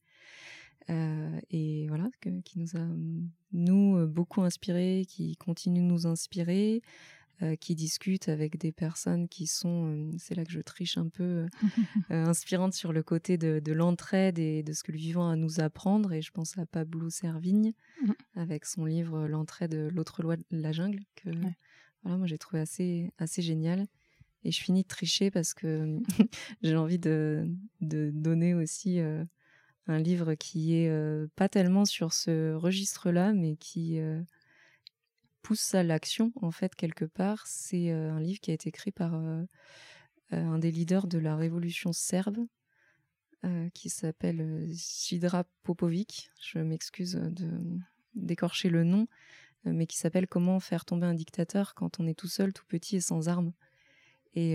Euh, 0.90 1.40
et 1.50 1.86
voilà, 1.88 2.10
qui 2.44 2.58
nous 2.58 2.76
a, 2.76 2.86
nous, 3.52 4.06
beaucoup 4.06 4.42
inspiré, 4.42 5.06
qui 5.08 5.36
continue 5.36 5.80
de 5.80 5.86
nous 5.86 6.06
inspirer, 6.06 6.82
euh, 7.44 7.56
qui 7.56 7.74
discutent 7.74 8.28
avec 8.28 8.56
des 8.58 8.72
personnes 8.72 9.28
qui 9.28 9.46
sont, 9.46 9.92
euh, 9.92 10.10
c'est 10.18 10.34
là 10.34 10.44
que 10.44 10.52
je 10.52 10.60
triche 10.60 10.96
un 10.96 11.08
peu, 11.08 11.22
euh, 11.22 11.48
inspirantes 12.10 12.74
sur 12.74 12.92
le 12.92 13.02
côté 13.02 13.36
de, 13.36 13.72
l'entraide 13.72 14.38
et 14.38 14.62
de 14.62 14.72
ce 14.72 14.82
que 14.82 14.92
le 14.92 14.98
vivant 14.98 15.28
a 15.28 15.32
à 15.32 15.36
nous 15.36 15.60
apprendre. 15.60 16.12
Et 16.12 16.22
je 16.22 16.30
pense 16.30 16.56
à 16.58 16.64
Pablo 16.64 17.10
Servigne 17.10 17.72
mmh. 18.02 18.12
avec 18.36 18.64
son 18.64 18.84
livre 18.84 19.26
L'entraide, 19.26 19.74
l'autre 19.92 20.22
loi 20.22 20.36
de 20.36 20.44
la 20.52 20.72
jungle, 20.72 21.00
que 21.16 21.30
voilà, 22.02 22.16
moi 22.18 22.26
j'ai 22.26 22.38
trouvé 22.38 22.60
assez, 22.62 23.12
assez 23.18 23.42
génial. 23.42 23.88
Et 24.44 24.52
je 24.52 24.62
finis 24.62 24.82
de 24.82 24.88
tricher 24.88 25.30
parce 25.30 25.54
que 25.54 25.98
j'ai 26.62 26.76
envie 26.76 26.98
de, 26.98 27.46
de, 27.80 28.10
donner 28.14 28.54
aussi 28.54 29.00
un 29.00 29.98
livre 29.98 30.34
qui 30.34 30.76
est 30.76 30.90
pas 31.34 31.48
tellement 31.48 31.84
sur 31.84 32.12
ce 32.12 32.54
registre-là, 32.54 33.32
mais 33.32 33.56
qui 33.56 33.98
pousse 35.44 35.74
à 35.74 35.82
l'action, 35.82 36.32
en 36.40 36.50
fait, 36.50 36.74
quelque 36.74 37.04
part. 37.04 37.46
C'est 37.46 37.92
euh, 37.92 38.10
un 38.10 38.20
livre 38.20 38.40
qui 38.40 38.50
a 38.50 38.54
été 38.54 38.70
écrit 38.70 38.90
par 38.90 39.14
euh, 39.14 39.44
euh, 40.32 40.42
un 40.42 40.58
des 40.58 40.72
leaders 40.72 41.06
de 41.06 41.18
la 41.18 41.36
révolution 41.36 41.92
serbe, 41.92 42.38
qui 43.74 43.90
s'appelle 43.90 44.70
Sidra 44.74 45.44
Popovic. 45.64 46.30
Je 46.40 46.60
m'excuse 46.60 47.12
de 47.12 47.50
d'écorcher 48.14 48.70
le 48.70 48.84
nom, 48.84 49.06
mais 49.64 49.86
qui 49.86 49.98
s'appelle 49.98 50.26
Comment 50.26 50.60
faire 50.60 50.86
tomber 50.86 51.04
un 51.04 51.12
dictateur 51.12 51.74
quand 51.74 52.00
on 52.00 52.06
est 52.06 52.18
tout 52.18 52.26
seul, 52.26 52.54
tout 52.54 52.64
petit 52.66 52.96
et 52.96 53.00
sans 53.02 53.28
armes. 53.28 53.52
Et, 54.34 54.54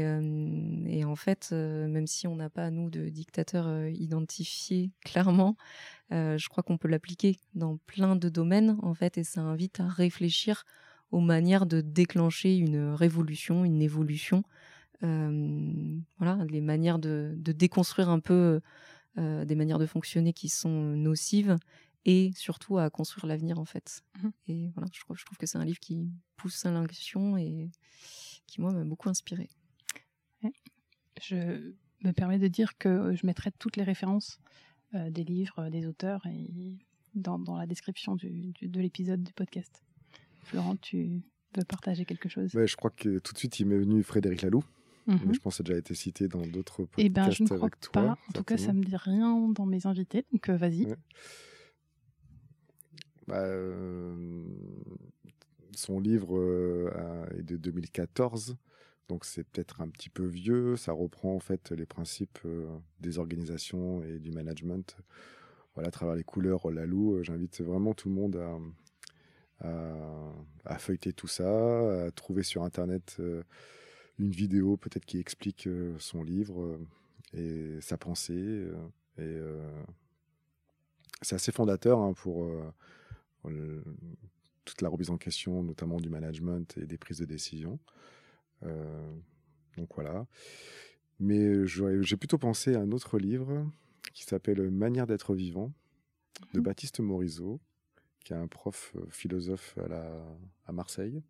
et 0.88 1.06
en 1.06 1.16
fait, 1.16 1.52
même 1.52 2.06
si 2.06 2.28
on 2.28 2.36
n'a 2.36 2.50
pas, 2.50 2.70
nous, 2.70 2.90
de 2.90 3.08
dictateur 3.08 3.88
identifié 3.88 4.92
clairement, 5.06 5.56
je 6.12 6.50
crois 6.50 6.64
qu'on 6.64 6.78
peut 6.78 6.90
l'appliquer 6.90 7.38
dans 7.56 7.78
plein 7.78 8.16
de 8.16 8.30
domaines, 8.30 8.78
en 8.82 8.94
fait, 8.94 9.18
et 9.18 9.24
ça 9.24 9.42
invite 9.42 9.80
à 9.80 9.88
réfléchir 9.88 10.66
aux 11.12 11.22
manières 11.22 11.66
de 11.66 11.82
déclencher 11.82 12.58
une 12.58 12.90
révolution, 12.90 13.64
une 13.64 13.82
évolution. 13.82 14.44
voilà, 15.02 16.44
les 16.50 16.62
manières 16.62 17.00
de, 17.00 17.34
déconstruire 17.38 18.10
un 18.10 18.20
peu 18.20 18.60
des 19.16 19.56
manières 19.56 19.80
de 19.80 19.86
fonctionner 19.86 20.34
qui 20.34 20.50
sont 20.50 20.70
nocives 20.70 21.58
et 22.06 22.32
surtout 22.36 22.78
à 22.78 22.90
construire 22.90 23.26
l'avenir 23.26 23.60
en 23.60 23.66
fait. 23.66 24.02
Mmh 24.22 24.30
et 24.48 24.72
voilà, 24.74 24.90
je 24.92 25.00
trouve, 25.02 25.18
je 25.18 25.26
trouve 25.26 25.38
que 25.38 25.46
c'est 25.46 25.58
un 25.58 25.66
livre 25.66 25.80
qui 25.80 26.10
pousse 26.38 26.66
à 26.66 26.72
l'action 26.72 27.38
et 27.38 27.70
qui 28.48 28.62
moi 28.62 28.72
m'a 28.72 28.84
beaucoup 28.84 29.10
inspiré. 29.10 29.50
Je 31.22 31.74
me 32.04 32.12
permets 32.12 32.40
de 32.40 32.48
dire 32.48 32.78
que 32.78 33.14
je 33.16 33.26
mettrai 33.26 33.52
toutes 33.52 33.76
les 33.76 33.84
références 33.84 34.40
des 34.94 35.24
livres, 35.24 35.70
des 35.70 35.86
auteurs 35.86 36.26
et 36.26 36.78
dans, 37.16 37.40
dans 37.40 37.58
la 37.58 37.66
description 37.66 38.16
du, 38.16 38.54
de 38.62 38.80
l'épisode 38.80 39.24
du 39.24 39.34
podcast. 39.34 39.84
Florent, 40.44 40.76
tu 40.78 41.22
veux 41.56 41.64
partager 41.64 42.06
quelque 42.06 42.30
chose? 42.30 42.54
Ouais, 42.56 42.68
Je 42.68 42.76
crois 42.76 42.92
que 42.92 43.20
tout 43.20 43.34
de 43.34 43.38
suite 43.38 43.60
il 43.60 43.68
m'est 43.68 43.78
venu 43.78 44.04
Frédéric 44.04 44.42
Laloux. 44.42 44.64
Mais 45.08 45.16
mmh 45.16 45.34
je 45.34 45.40
pense 45.40 45.58
que 45.58 45.58
ça 45.58 45.62
a 45.62 45.66
déjà 45.66 45.80
été 45.80 45.96
cité 45.96 46.28
dans 46.28 46.46
d'autres 46.46 46.84
podcasts. 46.84 47.06
Eh 47.06 47.10
ben, 47.10 47.32
je 47.32 47.42
ne 47.42 47.48
crois 47.48 47.70
pas. 47.92 48.12
En 48.12 48.32
tout 48.34 48.44
cas, 48.44 48.58
ça 48.58 48.74
me 48.74 48.84
dit 48.84 48.96
rien 48.96 49.50
dans 49.50 49.66
mes 49.66 49.88
invités. 49.88 50.26
Donc, 50.32 50.50
vas-y. 50.50 50.86
Bah, 53.28 53.44
son 55.76 56.00
livre 56.00 56.92
est 57.38 57.42
de 57.42 57.58
2014, 57.58 58.58
donc 59.10 59.26
c'est 59.26 59.44
peut-être 59.44 59.82
un 59.82 59.90
petit 59.90 60.10
peu 60.10 60.26
vieux. 60.26 60.76
Ça 60.78 60.94
reprend 60.94 61.36
en 61.36 61.40
fait 61.40 61.72
les 61.72 61.86
principes 61.86 62.40
des 63.02 63.20
organisations 63.20 64.04
et 64.04 64.20
du 64.20 64.32
management. 64.32 64.96
Voilà, 65.76 65.90
à 65.90 65.92
travers 65.92 66.16
les 66.16 66.24
couleurs 66.24 66.72
Lalou, 66.72 67.22
j'invite 67.24 67.62
vraiment 67.62 67.94
tout 67.94 68.10
le 68.10 68.16
monde 68.16 68.42
à, 69.62 70.78
feuilleter 70.78 71.12
tout 71.12 71.28
ça, 71.28 72.06
à 72.06 72.12
trouver 72.12 72.44
sur 72.44 72.64
internet 72.64 73.22
une 74.20 74.32
vidéo 74.32 74.78
peut-être 74.78 75.06
qui 75.06 75.20
explique 75.20 75.68
son 75.98 76.24
livre 76.24 76.80
et 77.34 77.78
sa 77.82 77.98
pensée. 77.98 78.68
et 79.18 79.38
c'est 81.22 81.36
assez 81.36 81.52
fondateur 81.52 82.00
hein, 82.00 82.14
pour 82.14 82.50
toute 84.66 84.82
la 84.82 84.90
remise 84.90 85.10
en 85.10 85.18
question, 85.18 85.64
notamment 85.64 86.00
du 86.00 86.10
management 86.10 86.78
et 86.78 86.86
des 86.86 86.98
prises 86.98 87.20
de 87.20 87.26
décision. 87.26 87.80
Euh, 88.64 89.12
donc 89.78 89.90
voilà. 89.96 90.26
Mais 91.20 91.68
j'ai 91.68 92.18
plutôt 92.18 92.38
pensé 92.38 92.76
à 92.76 92.80
un 92.80 92.92
autre 92.92 93.20
livre 93.20 93.70
qui 94.14 94.24
s'appelle 94.24 94.70
Manière 94.72 95.08
d'être 95.08 95.36
vivant 95.36 95.72
de 96.54 96.60
mmh. 96.60 96.64
Baptiste 96.64 97.00
Morisot, 97.00 97.60
qui 98.24 98.34
est 98.34 98.38
un 98.38 98.48
prof 98.48 98.94
euh, 98.96 99.06
philosophe 99.10 99.78
à, 99.84 99.88
la, 99.88 100.12
à 100.66 100.72
Marseille. 100.72 101.22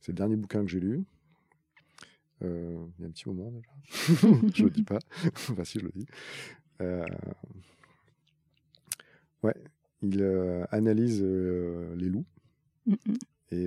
C'est 0.00 0.12
le 0.12 0.16
dernier 0.16 0.36
bouquin 0.36 0.62
que 0.62 0.70
j'ai 0.70 0.80
lu. 0.80 1.04
Euh, 2.42 2.86
il 2.98 3.02
y 3.02 3.04
a 3.04 3.08
un 3.08 3.10
petit 3.10 3.28
moment 3.28 3.50
déjà. 3.50 3.70
je 4.54 4.64
le 4.64 4.70
dis 4.70 4.84
pas. 4.84 5.00
enfin, 5.26 5.64
si, 5.64 5.80
je 5.80 5.84
le 5.84 5.92
dis. 5.92 6.06
ouais, 9.42 9.54
il 10.02 10.22
euh, 10.22 10.64
analyse 10.70 11.22
les 11.22 12.08
loups 12.08 12.26
mmh 12.86 12.94
et 13.50 13.66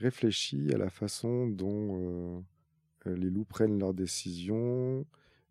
réfléchit 0.00 0.72
à 0.74 0.78
la 0.78 0.90
façon 0.90 1.46
dont 1.46 2.44
les 3.06 3.30
loups 3.30 3.44
prennent 3.44 3.78
leurs 3.78 3.94
décisions, 3.94 5.06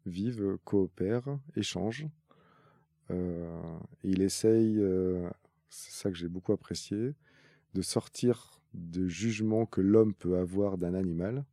vivent, 0.05 0.57
coopèrent, 0.63 1.39
échangent. 1.55 2.07
il 3.09 4.21
essaye, 4.21 4.81
c'est 5.69 5.91
ça 5.91 6.11
que 6.11 6.17
j'ai 6.17 6.27
beaucoup 6.27 6.53
apprécié, 6.53 7.15
de 7.73 7.81
sortir 7.81 8.61
de 8.73 9.07
jugement 9.07 9.65
que 9.65 9.81
l'homme 9.81 10.13
peut 10.13 10.37
avoir 10.37 10.77
d'un 10.77 10.93
animal, 10.93 11.45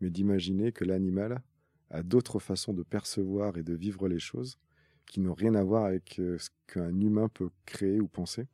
mais 0.00 0.10
d'imaginer 0.10 0.72
que 0.72 0.84
l'animal 0.84 1.42
a 1.90 2.02
d'autres 2.02 2.38
façons 2.38 2.72
de 2.72 2.82
percevoir 2.82 3.56
et 3.56 3.62
de 3.62 3.74
vivre 3.74 4.08
les 4.08 4.18
choses 4.18 4.58
qui 5.06 5.20
n'ont 5.20 5.34
rien 5.34 5.54
à 5.54 5.64
voir 5.64 5.86
avec 5.86 6.18
euh, 6.18 6.38
ce 6.38 6.50
qu'un 6.66 7.00
humain 7.00 7.28
peut 7.28 7.50
créer 7.64 8.00
ou 8.00 8.08
penser. 8.08 8.46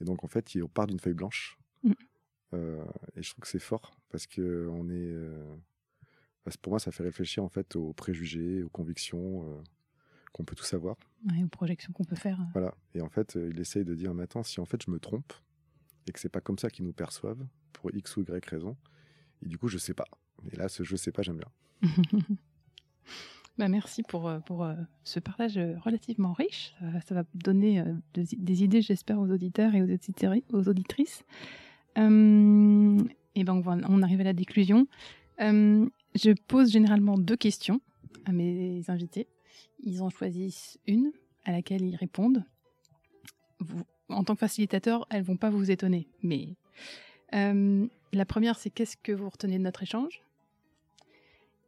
Et 0.00 0.04
donc, 0.04 0.22
en 0.24 0.28
fait, 0.28 0.54
il 0.54 0.66
part 0.68 0.86
d'une 0.86 1.00
feuille 1.00 1.14
blanche. 1.14 1.58
Mm. 1.82 1.92
Euh, 2.54 2.84
et 3.16 3.22
je 3.22 3.30
trouve 3.30 3.42
que 3.42 3.48
c'est 3.48 3.58
fort 3.58 3.98
parce 4.10 4.26
que 4.26 4.68
on 4.72 4.88
est. 4.88 5.12
Euh, 5.12 5.56
pour 6.62 6.72
moi, 6.72 6.78
ça 6.78 6.92
fait 6.92 7.02
réfléchir 7.02 7.42
en 7.42 7.48
fait 7.48 7.74
aux 7.74 7.92
préjugés, 7.92 8.62
aux 8.62 8.68
convictions 8.68 9.64
qu'on 10.32 10.44
peut 10.44 10.54
tous 10.54 10.74
avoir. 10.74 10.96
et 11.36 11.42
aux 11.42 11.48
projections 11.48 11.92
qu'on 11.92 12.04
peut 12.04 12.14
faire. 12.14 12.38
Voilà. 12.52 12.72
Et 12.94 13.00
en 13.00 13.08
fait, 13.08 13.34
il 13.34 13.58
essaye 13.58 13.84
de 13.84 13.96
dire 13.96 14.14
maintenant, 14.14 14.44
si 14.44 14.60
en 14.60 14.64
fait 14.64 14.80
je 14.86 14.92
me 14.92 15.00
trompe 15.00 15.32
et 16.06 16.12
que 16.12 16.20
c'est 16.20 16.28
pas 16.28 16.40
comme 16.40 16.56
ça 16.56 16.70
qu'ils 16.70 16.84
nous 16.84 16.92
perçoivent 16.92 17.44
pour 17.72 17.92
X 17.92 18.16
ou 18.16 18.20
Y 18.20 18.46
raison, 18.46 18.76
et 19.42 19.48
du 19.48 19.58
coup, 19.58 19.66
je 19.66 19.76
sais 19.76 19.94
pas. 19.94 20.06
Et 20.52 20.56
là, 20.56 20.68
ce 20.68 20.84
je 20.84 20.94
sais 20.94 21.10
pas, 21.10 21.22
j'aime 21.22 21.38
bien. 21.38 21.90
Bah, 23.58 23.68
merci 23.68 24.02
pour, 24.02 24.28
euh, 24.28 24.38
pour 24.40 24.64
euh, 24.64 24.74
ce 25.04 25.18
partage 25.18 25.56
euh, 25.56 25.78
relativement 25.78 26.34
riche. 26.34 26.74
Ça, 27.06 27.14
va 27.14 27.24
donner 27.34 27.82
des 28.14 28.62
idées, 28.62 28.82
j'espère, 28.82 29.18
aux 29.18 29.30
auditeurs 29.30 29.74
et 29.74 29.82
aux, 29.82 30.68
auditrices. 30.68 31.24
Et 31.96 33.44
ben 33.44 33.62
on, 33.64 34.02
arrive 34.02 34.20
à 34.20 34.24
la 34.24 34.32
déclusion. 34.32 34.86
je 35.38 36.32
pose 36.46 36.70
généralement 36.70 37.18
deux 37.18 37.36
questions 37.36 37.80
à 38.24 38.32
mes 38.32 38.82
invités. 38.88 39.28
Ils 39.80 40.02
en 40.02 40.10
choisissent 40.10 40.78
une 40.86 41.12
à 41.44 41.52
laquelle 41.52 41.82
ils 41.82 41.96
répondent. 41.96 42.44
En 44.08 44.24
tant 44.24 44.34
que 44.34 44.40
facilitateur, 44.40 45.06
elles 45.10 45.22
vont 45.22 45.36
pas 45.36 45.50
vous 45.50 45.70
étonner. 45.70 46.08
Mais 46.22 46.56
la 47.32 48.24
première, 48.26 48.58
c'est 48.58 48.70
qu'est-ce 48.70 48.96
que 48.96 49.12
vous 49.12 49.28
retenez 49.28 49.58
de 49.58 49.62
notre 49.62 49.82
échange? 49.82 50.22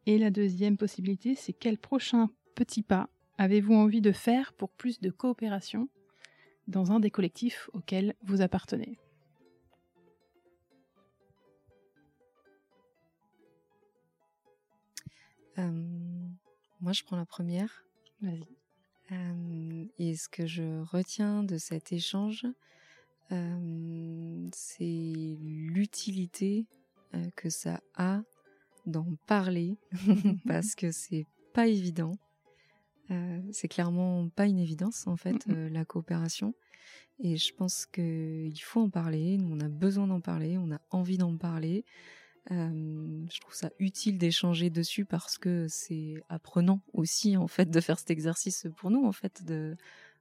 Et 0.06 0.18
la 0.18 0.30
deuxième 0.30 0.78
possibilité, 0.78 1.34
c'est 1.34 1.52
quel 1.52 1.76
prochain 1.78 2.30
petit 2.54 2.82
pas 2.82 3.10
avez-vous 3.36 3.74
envie 3.74 4.00
de 4.00 4.12
faire 4.12 4.52
pour 4.52 4.70
plus 4.70 5.00
de 5.00 5.10
coopération 5.10 5.88
dans 6.66 6.92
un 6.92 7.00
des 7.00 7.10
collectifs 7.10 7.70
auxquels 7.72 8.14
vous 8.22 8.40
appartenez? 8.40 8.98
Moi, 15.59 16.93
je 16.93 17.02
prends 17.05 17.16
la 17.16 17.26
première. 17.26 17.85
Vas-y. 18.22 18.47
Et 19.98 20.16
ce 20.16 20.28
que 20.28 20.47
je 20.47 20.82
retiens 20.82 21.43
de 21.43 21.59
cet 21.59 21.93
échange, 21.93 22.47
c'est 23.30 25.36
l'utilité 25.40 26.66
que 27.36 27.51
ça 27.51 27.80
a 27.94 28.22
d'en 28.89 29.06
parler 29.26 29.78
parce 30.47 30.74
que 30.74 30.90
c'est 30.90 31.26
pas 31.52 31.66
évident. 31.66 32.12
Euh, 33.10 33.40
c'est 33.52 33.68
clairement 33.68 34.28
pas 34.28 34.47
une 34.47 34.59
évidence 34.59 35.06
en 35.06 35.16
fait 35.16 35.48
euh, 35.48 35.70
la 35.70 35.86
coopération 35.86 36.55
et 37.20 37.39
je 37.39 37.55
pense 37.55 37.86
qu'il 37.86 38.60
faut 38.60 38.82
en 38.82 38.90
parler. 38.90 39.39
Nous 39.39 39.55
on 39.55 39.60
a 39.60 39.68
besoin 39.68 40.06
d'en 40.06 40.20
parler, 40.20 40.59
on 40.59 40.72
a 40.72 40.80
envie 40.90 41.18
d'en 41.18 41.36
parler. 41.36 41.85
Euh, 42.50 43.26
je 43.30 43.40
trouve 43.40 43.54
ça 43.54 43.70
utile 43.78 44.16
d'échanger 44.16 44.70
dessus 44.70 45.04
parce 45.04 45.36
que 45.36 45.66
c'est 45.68 46.14
apprenant 46.28 46.80
aussi 46.94 47.36
en 47.36 47.46
fait 47.46 47.70
de 47.70 47.80
faire 47.80 47.98
cet 47.98 48.10
exercice 48.10 48.66
pour 48.76 48.90
nous 48.90 49.04
en 49.04 49.12
fait 49.12 49.44
de 49.44 49.76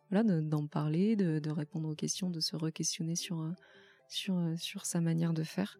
voilà 0.09 0.23
d'en 0.23 0.67
parler, 0.67 1.15
de, 1.15 1.39
de, 1.39 1.49
répondre 1.49 1.89
aux 1.89 1.95
questions, 1.95 2.29
de 2.29 2.39
se 2.39 2.55
re-questionner 2.55 3.15
sur 3.15 3.49
sur 4.09 4.37
sur 4.57 4.85
sa 4.85 4.99
manière 5.01 5.33
de 5.33 5.43
faire. 5.43 5.79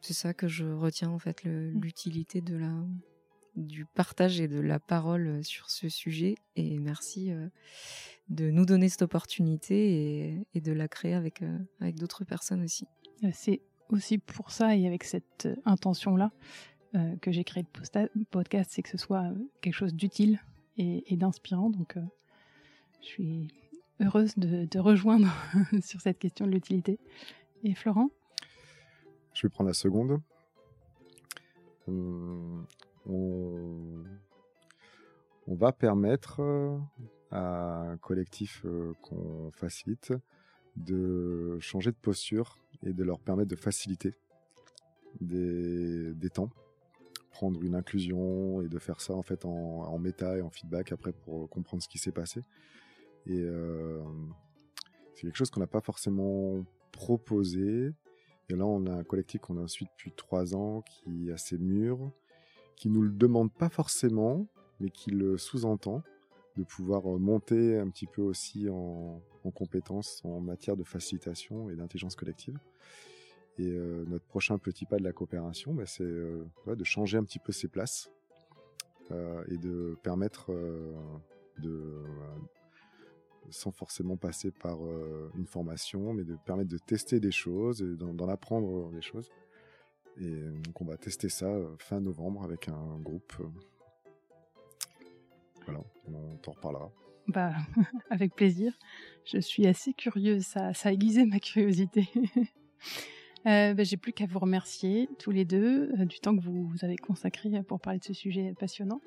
C'est 0.00 0.14
ça 0.14 0.32
que 0.32 0.48
je 0.48 0.64
retiens 0.64 1.10
en 1.10 1.18
fait, 1.18 1.44
mmh. 1.44 1.80
l'utilité 1.80 2.40
de 2.40 2.56
la 2.56 2.72
du 3.58 3.84
partage 3.84 4.40
et 4.40 4.48
de 4.48 4.60
la 4.60 4.78
parole 4.78 5.26
euh, 5.26 5.42
sur 5.42 5.70
ce 5.70 5.88
sujet. 5.88 6.36
Et 6.56 6.78
merci 6.78 7.32
euh, 7.32 7.48
de 8.28 8.50
nous 8.50 8.64
donner 8.64 8.88
cette 8.88 9.02
opportunité 9.02 10.46
et, 10.54 10.60
de 10.60 10.72
la 10.72 10.88
créer 10.88 11.14
avec, 11.14 11.42
euh, 11.42 11.58
avec 11.80 11.96
d'autres 11.96 12.24
personnes 12.24 12.62
aussi. 12.62 12.86
C'est 13.32 13.60
aussi 13.90 14.18
pour 14.18 14.50
ça 14.50 14.76
et 14.76 14.86
avec 14.86 15.04
cette 15.04 15.48
intention-là 15.64 16.30
que 17.20 17.30
j'ai 17.30 17.44
créé 17.44 17.64
le 17.92 18.24
podcast, 18.24 18.70
c'est 18.72 18.82
que 18.82 18.88
ce 18.88 18.96
soit 18.96 19.30
quelque 19.60 19.74
chose 19.74 19.94
d'utile 19.94 20.40
et, 20.78 21.16
d'inspirant. 21.16 21.68
Donc, 21.68 21.96
je 23.02 23.06
suis 23.06 23.48
heureuse 24.00 24.36
de, 24.38 24.64
de 24.64 24.78
rejoindre 24.78 25.28
sur 25.82 26.00
cette 26.00 26.18
question 26.18 26.46
de 26.46 26.52
l'utilité. 26.52 26.98
Et 27.62 27.74
Florent? 27.74 28.10
Je 29.34 29.46
vais 29.46 29.50
prendre 29.50 29.68
la 29.68 29.74
seconde. 29.74 30.20
Euh, 31.88 32.62
on, 33.06 34.04
va 35.46 35.72
permettre 35.72 36.40
à 37.30 37.92
un 37.92 37.96
collectif 37.98 38.62
euh, 38.64 38.92
qu'on 39.02 39.50
facilite 39.52 40.12
de 40.76 41.56
changer 41.60 41.90
de 41.90 41.96
posture 41.96 42.58
et 42.84 42.92
de 42.92 43.04
leur 43.04 43.20
permettre 43.20 43.50
de 43.50 43.56
faciliter 43.56 44.14
des, 45.20 46.30
temps, 46.32 46.50
prendre 47.30 47.62
une 47.62 47.74
inclusion 47.74 48.62
et 48.62 48.68
de 48.68 48.78
faire 48.78 49.00
ça 49.00 49.14
en 49.14 49.22
fait 49.22 49.44
en, 49.44 49.98
méta 49.98 50.36
et 50.36 50.42
en 50.42 50.50
feedback 50.50 50.92
après 50.92 51.12
pour 51.12 51.48
comprendre 51.48 51.82
ce 51.82 51.88
qui 51.88 51.98
s'est 51.98 52.12
passé. 52.12 52.42
Et 53.26 53.40
euh, 53.40 54.02
C'est 55.14 55.22
quelque 55.22 55.36
chose 55.36 55.50
qu'on 55.50 55.60
n'a 55.60 55.66
pas 55.66 55.80
forcément 55.80 56.64
proposé. 56.92 57.92
Et 58.48 58.54
là, 58.54 58.64
on 58.64 58.86
a 58.86 58.92
un 58.92 59.04
collectif 59.04 59.40
qu'on 59.42 59.62
a 59.62 59.68
suit 59.68 59.86
depuis 59.86 60.12
trois 60.12 60.54
ans, 60.54 60.82
qui 60.82 61.28
est 61.28 61.32
assez 61.32 61.58
mûr, 61.58 62.10
qui 62.76 62.88
nous 62.88 63.02
le 63.02 63.10
demande 63.10 63.52
pas 63.52 63.68
forcément, 63.68 64.46
mais 64.80 64.88
qui 64.90 65.10
le 65.10 65.36
sous-entend, 65.36 66.02
de 66.58 66.64
pouvoir 66.64 67.04
monter 67.18 67.78
un 67.78 67.88
petit 67.88 68.06
peu 68.06 68.22
aussi 68.22 68.68
en, 68.68 69.22
en 69.44 69.50
compétences 69.50 70.20
en 70.24 70.40
matière 70.40 70.76
de 70.76 70.84
facilitation 70.84 71.70
et 71.70 71.76
d'intelligence 71.76 72.16
collective. 72.16 72.58
Et 73.58 73.70
euh, 73.70 74.04
notre 74.06 74.24
prochain 74.26 74.58
petit 74.58 74.84
pas 74.84 74.98
de 74.98 75.04
la 75.04 75.12
coopération, 75.12 75.72
bah, 75.72 75.86
c'est 75.86 76.02
euh, 76.02 76.44
de 76.66 76.84
changer 76.84 77.16
un 77.16 77.24
petit 77.24 77.38
peu 77.38 77.52
ses 77.52 77.68
places 77.68 78.10
euh, 79.10 79.44
et 79.48 79.56
de 79.56 79.96
permettre 80.02 80.52
euh, 80.52 80.94
de, 81.58 82.04
sans 83.50 83.72
forcément 83.72 84.16
passer 84.16 84.50
par 84.50 84.84
euh, 84.84 85.30
une 85.36 85.46
formation, 85.46 86.12
mais 86.12 86.24
de 86.24 86.36
permettre 86.44 86.70
de 86.70 86.78
tester 86.78 87.20
des 87.20 87.32
choses 87.32 87.82
d'en 87.82 88.28
apprendre 88.28 88.90
des 88.90 89.02
choses. 89.02 89.30
Et 90.20 90.40
donc 90.64 90.80
on 90.80 90.84
va 90.84 90.96
tester 90.96 91.28
ça 91.28 91.46
euh, 91.46 91.76
fin 91.78 92.00
novembre 92.00 92.42
avec 92.42 92.68
un 92.68 92.98
groupe. 92.98 93.34
Euh. 95.60 95.64
Voilà, 95.66 95.80
on 96.06 96.36
t'en 96.36 96.52
reparlera. 96.52 96.90
Bah, 97.28 97.52
avec 98.10 98.34
plaisir. 98.34 98.72
Je 99.24 99.38
suis 99.38 99.66
assez 99.66 99.92
curieuse, 99.92 100.44
ça, 100.44 100.72
ça 100.72 100.88
a 100.88 100.92
aiguisé 100.92 101.24
ma 101.24 101.38
curiosité. 101.38 102.08
Euh, 103.46 103.72
bah, 103.72 103.84
J'ai 103.84 103.96
plus 103.96 104.12
qu'à 104.12 104.26
vous 104.26 104.40
remercier 104.40 105.08
tous 105.18 105.30
les 105.30 105.44
deux 105.44 105.92
euh, 105.98 106.04
du 106.04 106.18
temps 106.18 106.36
que 106.36 106.42
vous, 106.42 106.72
avez 106.82 106.96
consacré 106.96 107.62
pour 107.62 107.80
parler 107.80 108.00
de 108.00 108.04
ce 108.04 108.12
sujet 108.12 108.52
passionnant. 108.58 109.00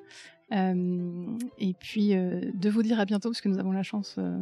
Euh, 0.53 1.37
et 1.57 1.73
puis 1.73 2.15
euh, 2.15 2.51
de 2.53 2.69
vous 2.69 2.81
dire 2.81 2.99
à 2.99 3.05
bientôt 3.05 3.29
parce 3.29 3.41
que 3.41 3.49
nous 3.49 3.59
avons 3.59 3.71
la 3.71 3.83
chance 3.83 4.15
euh, 4.17 4.41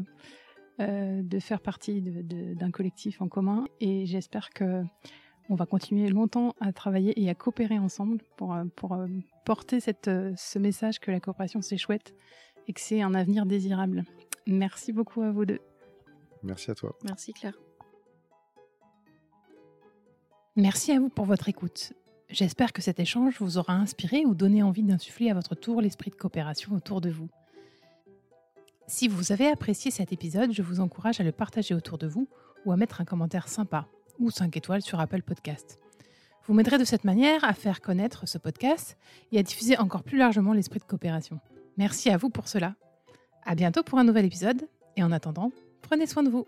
euh, 0.80 1.22
de 1.22 1.40
faire 1.40 1.62
partie 1.62 2.02
d'un 2.02 2.72
collectif 2.72 3.22
en 3.22 3.28
commun 3.28 3.66
et 3.80 4.06
j'espère 4.06 4.50
que 4.52 4.84
on 5.50 5.56
va 5.56 5.66
continuer 5.66 6.10
longtemps 6.10 6.56
à 6.60 6.72
travailler 6.72 7.20
et 7.22 7.30
à 7.30 7.36
coopérer 7.36 7.80
ensemble 7.80 8.20
pour, 8.38 8.54
euh, 8.54 8.66
pour 8.76 8.94
euh, 8.94 9.08
porter 9.46 9.80
cette, 9.80 10.08
euh, 10.08 10.32
ce 10.38 10.60
message 10.60 11.00
que 11.00 11.12
la 11.12 11.20
coopération 11.20 11.62
c'est 11.62 11.78
chouette 11.78 12.14
et 12.68 12.74
que 12.74 12.80
c'est 12.80 13.02
un 13.02 13.16
avenir 13.16 13.48
désirable. 13.48 14.06
Merci 14.46 14.94
beaucoup 14.94 15.22
à 15.24 15.32
vous 15.32 15.46
deux. 15.46 15.60
Merci 16.44 16.72
à 16.72 16.76
toi. 16.76 16.96
Merci 17.04 17.34
Claire. 17.34 17.58
Merci 20.56 20.92
à 20.92 21.00
vous 21.00 21.10
pour 21.10 21.26
votre 21.26 21.50
écoute. 21.50 21.94
J'espère 22.30 22.74
que 22.74 22.82
cet 22.82 23.00
échange 23.00 23.40
vous 23.40 23.58
aura 23.58 23.74
inspiré 23.74 24.26
ou 24.26 24.36
donné 24.36 24.62
envie 24.62 24.84
d'insuffler 24.84 25.32
à 25.32 25.34
votre 25.34 25.56
tour 25.56 25.82
l'esprit 25.82 26.12
de 26.12 26.16
coopération 26.16 26.74
autour 26.76 27.02
de 27.02 27.10
vous. 27.10 27.28
Si 28.88 29.08
vous 29.08 29.32
avez 29.32 29.48
apprécié 29.48 29.90
cet 29.90 30.14
épisode, 30.14 30.52
je 30.52 30.62
vous 30.62 30.80
encourage 30.80 31.20
à 31.20 31.24
le 31.24 31.32
partager 31.32 31.74
autour 31.74 31.98
de 31.98 32.08
vous 32.08 32.28
ou 32.66 32.72
à 32.72 32.78
mettre 32.78 33.02
un 33.02 33.06
commentaire 33.06 33.48
sympa 33.48 33.88
ou 34.20 34.32
5 34.32 34.56
étoiles 34.58 34.82
sur 34.82 35.00
Apple 35.00 35.22
Podcast. 35.22 35.80
Vous 36.46 36.54
m'aiderez 36.54 36.78
de 36.78 36.84
cette 36.84 37.04
manière 37.04 37.44
à 37.44 37.54
faire 37.54 37.82
connaître 37.82 38.28
ce 38.28 38.38
podcast 38.38 38.98
et 39.32 39.40
à 39.40 39.44
diffuser 39.44 39.78
encore 39.78 40.04
plus 40.04 40.18
largement 40.18 40.54
l'esprit 40.54 40.80
de 40.80 40.84
coopération. 40.84 41.40
Merci 41.78 42.10
à 42.10 42.18
vous 42.18 42.30
pour 42.30 42.48
cela. 42.48 42.76
À 43.46 43.56
bientôt 43.56 43.84
pour 43.84 44.00
un 44.00 44.04
nouvel 44.04 44.26
épisode 44.26 44.68
et 44.96 45.04
en 45.04 45.12
attendant, 45.12 45.52
prenez 45.82 46.08
soin 46.08 46.24
de 46.24 46.30
vous. 46.30 46.46